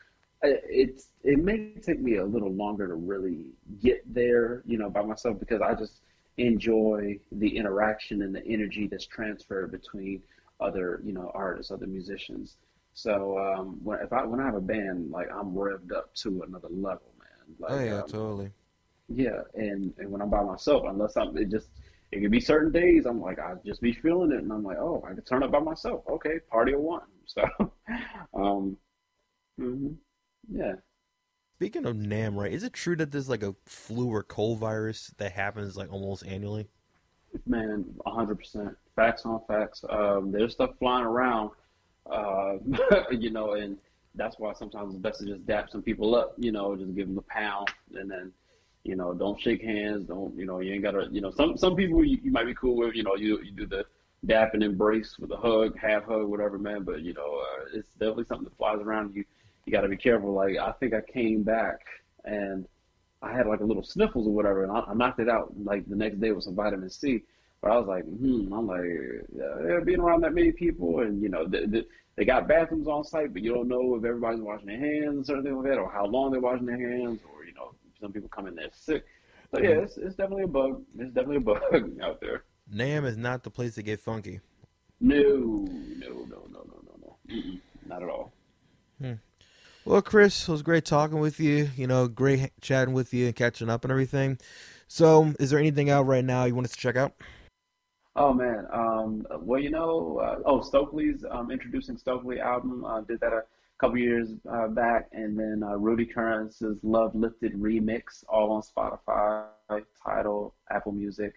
[0.42, 3.46] it's it may take me a little longer to really
[3.82, 4.62] get there.
[4.66, 6.00] You know, by myself because I just
[6.36, 10.22] enjoy the interaction and the energy that's transferred between
[10.60, 12.56] other you know artists, other musicians.
[12.98, 16.42] So um, when if I when I have a band, like I'm revved up to
[16.42, 17.56] another level, man.
[17.60, 18.52] Like Oh yeah, um, totally.
[19.08, 21.68] yeah, and, and when I'm by myself, unless I'm, it just,
[22.12, 24.78] it could be certain days I'm like, I just be feeling it, and I'm like,
[24.78, 26.04] oh, I can turn up by myself.
[26.08, 27.02] Okay, party of one.
[27.28, 27.44] So,
[28.34, 28.76] um,
[29.58, 29.88] hmm
[30.50, 30.74] yeah.
[31.60, 32.52] Speaking of NAMM, right?
[32.52, 36.24] Is it true that there's like a flu or cold virus that happens like almost
[36.26, 36.68] annually?
[37.46, 38.76] Man, 100%.
[38.96, 39.84] Facts on facts.
[39.88, 41.50] Um, there's stuff flying around,
[42.10, 42.54] uh,
[43.10, 43.76] you know, and
[44.14, 47.08] that's why sometimes it's best to just dap some people up, you know, just give
[47.08, 48.32] them a pound and then,
[48.84, 50.06] you know, don't shake hands.
[50.08, 52.46] Don't, you know, you ain't got to, you know, some, some people you, you might
[52.46, 53.84] be cool with, you know, you, you do the
[54.26, 56.82] dap and embrace with a hug, half hug, whatever, man.
[56.82, 59.14] But, you know, uh, it's definitely something that flies around.
[59.14, 59.24] You,
[59.64, 60.32] you got to be careful.
[60.32, 61.80] Like, I think I came back
[62.24, 62.66] and
[63.22, 65.88] I had like a little sniffles or whatever, and I, I knocked it out like
[65.88, 67.22] the next day with some vitamin C.
[67.60, 68.80] But I was like, hmm, I'm like,
[69.34, 71.84] yeah, being around that many people, and you know, they, they,
[72.16, 75.36] they got bathrooms on site, but you don't know if everybody's washing their hands or
[75.36, 78.28] something like that, or how long they're washing their hands, or you know, some people
[78.28, 79.04] come in there sick.
[79.52, 80.82] So yeah, it's, it's definitely a bug.
[80.98, 81.40] It's definitely a
[81.70, 82.44] bug out there.
[82.72, 84.40] NAMM is not the place to get funky.
[85.00, 88.32] No, no, no, no, no, no, no, Mm-mm, not at all.
[89.00, 89.14] Hmm.
[89.84, 91.70] Well, Chris, it was great talking with you.
[91.76, 94.38] You know, great chatting with you and catching up and everything.
[94.86, 97.14] So, is there anything out right now you want us to check out?
[98.20, 102.84] Oh man, um, well you know, uh, oh Stokely's um, introducing Stokely album.
[102.84, 103.44] Uh, did that a
[103.80, 109.44] couple years uh, back, and then uh, Rudy Currence's Love Lifted remix, all on Spotify,
[110.04, 111.34] Tidal, Apple Music,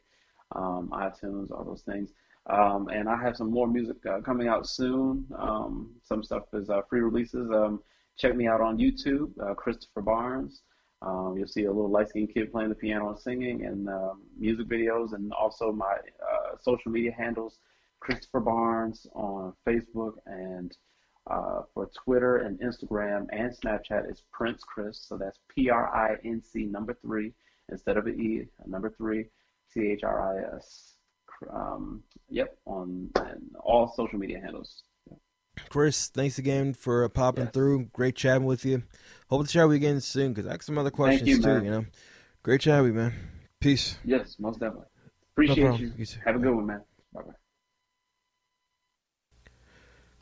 [0.55, 2.13] um, iTunes, all those things.
[2.49, 5.27] Um, and I have some more music uh, coming out soon.
[5.37, 7.47] Um, some stuff is uh, free releases.
[7.51, 7.83] Um,
[8.17, 10.63] check me out on YouTube, Christopher Barnes.
[11.01, 14.21] Um, you'll see a little light skinned kid playing the piano and singing, and um,
[14.37, 17.57] music videos, and also my uh, social media handles
[17.99, 20.75] Christopher Barnes on Facebook, and
[21.29, 24.99] uh, for Twitter and Instagram and Snapchat is Prince Chris.
[25.07, 27.33] So that's P R I N C number three
[27.69, 29.25] instead of an E, number three,
[29.69, 30.95] C H R I S.
[31.51, 33.09] Um, yep, on
[33.59, 34.83] all social media handles.
[35.69, 37.53] Chris, thanks again for uh, popping Yes.
[37.53, 37.85] through.
[37.93, 38.83] Great chatting with you.
[39.29, 41.47] Hope to chat with you again soon because I got some other questions you, too.
[41.47, 41.65] man.
[41.65, 41.85] You know,
[42.43, 43.13] great chat with you, man.
[43.59, 43.97] Peace.
[44.03, 44.87] Yes, most definitely.
[45.33, 45.81] Appreciate problem.
[45.81, 45.93] you.
[45.97, 46.05] You.
[46.25, 46.81] Have a good one, man.
[47.13, 47.31] Bye bye.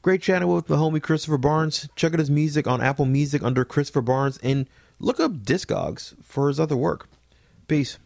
[0.02, 1.90] Great chatting with the homie Christopher Barnes.
[1.96, 4.68] Check out his music on Apple Music under Christopher Barnes and
[5.00, 7.10] look up Discogs for his other work.
[7.68, 7.98] Peace.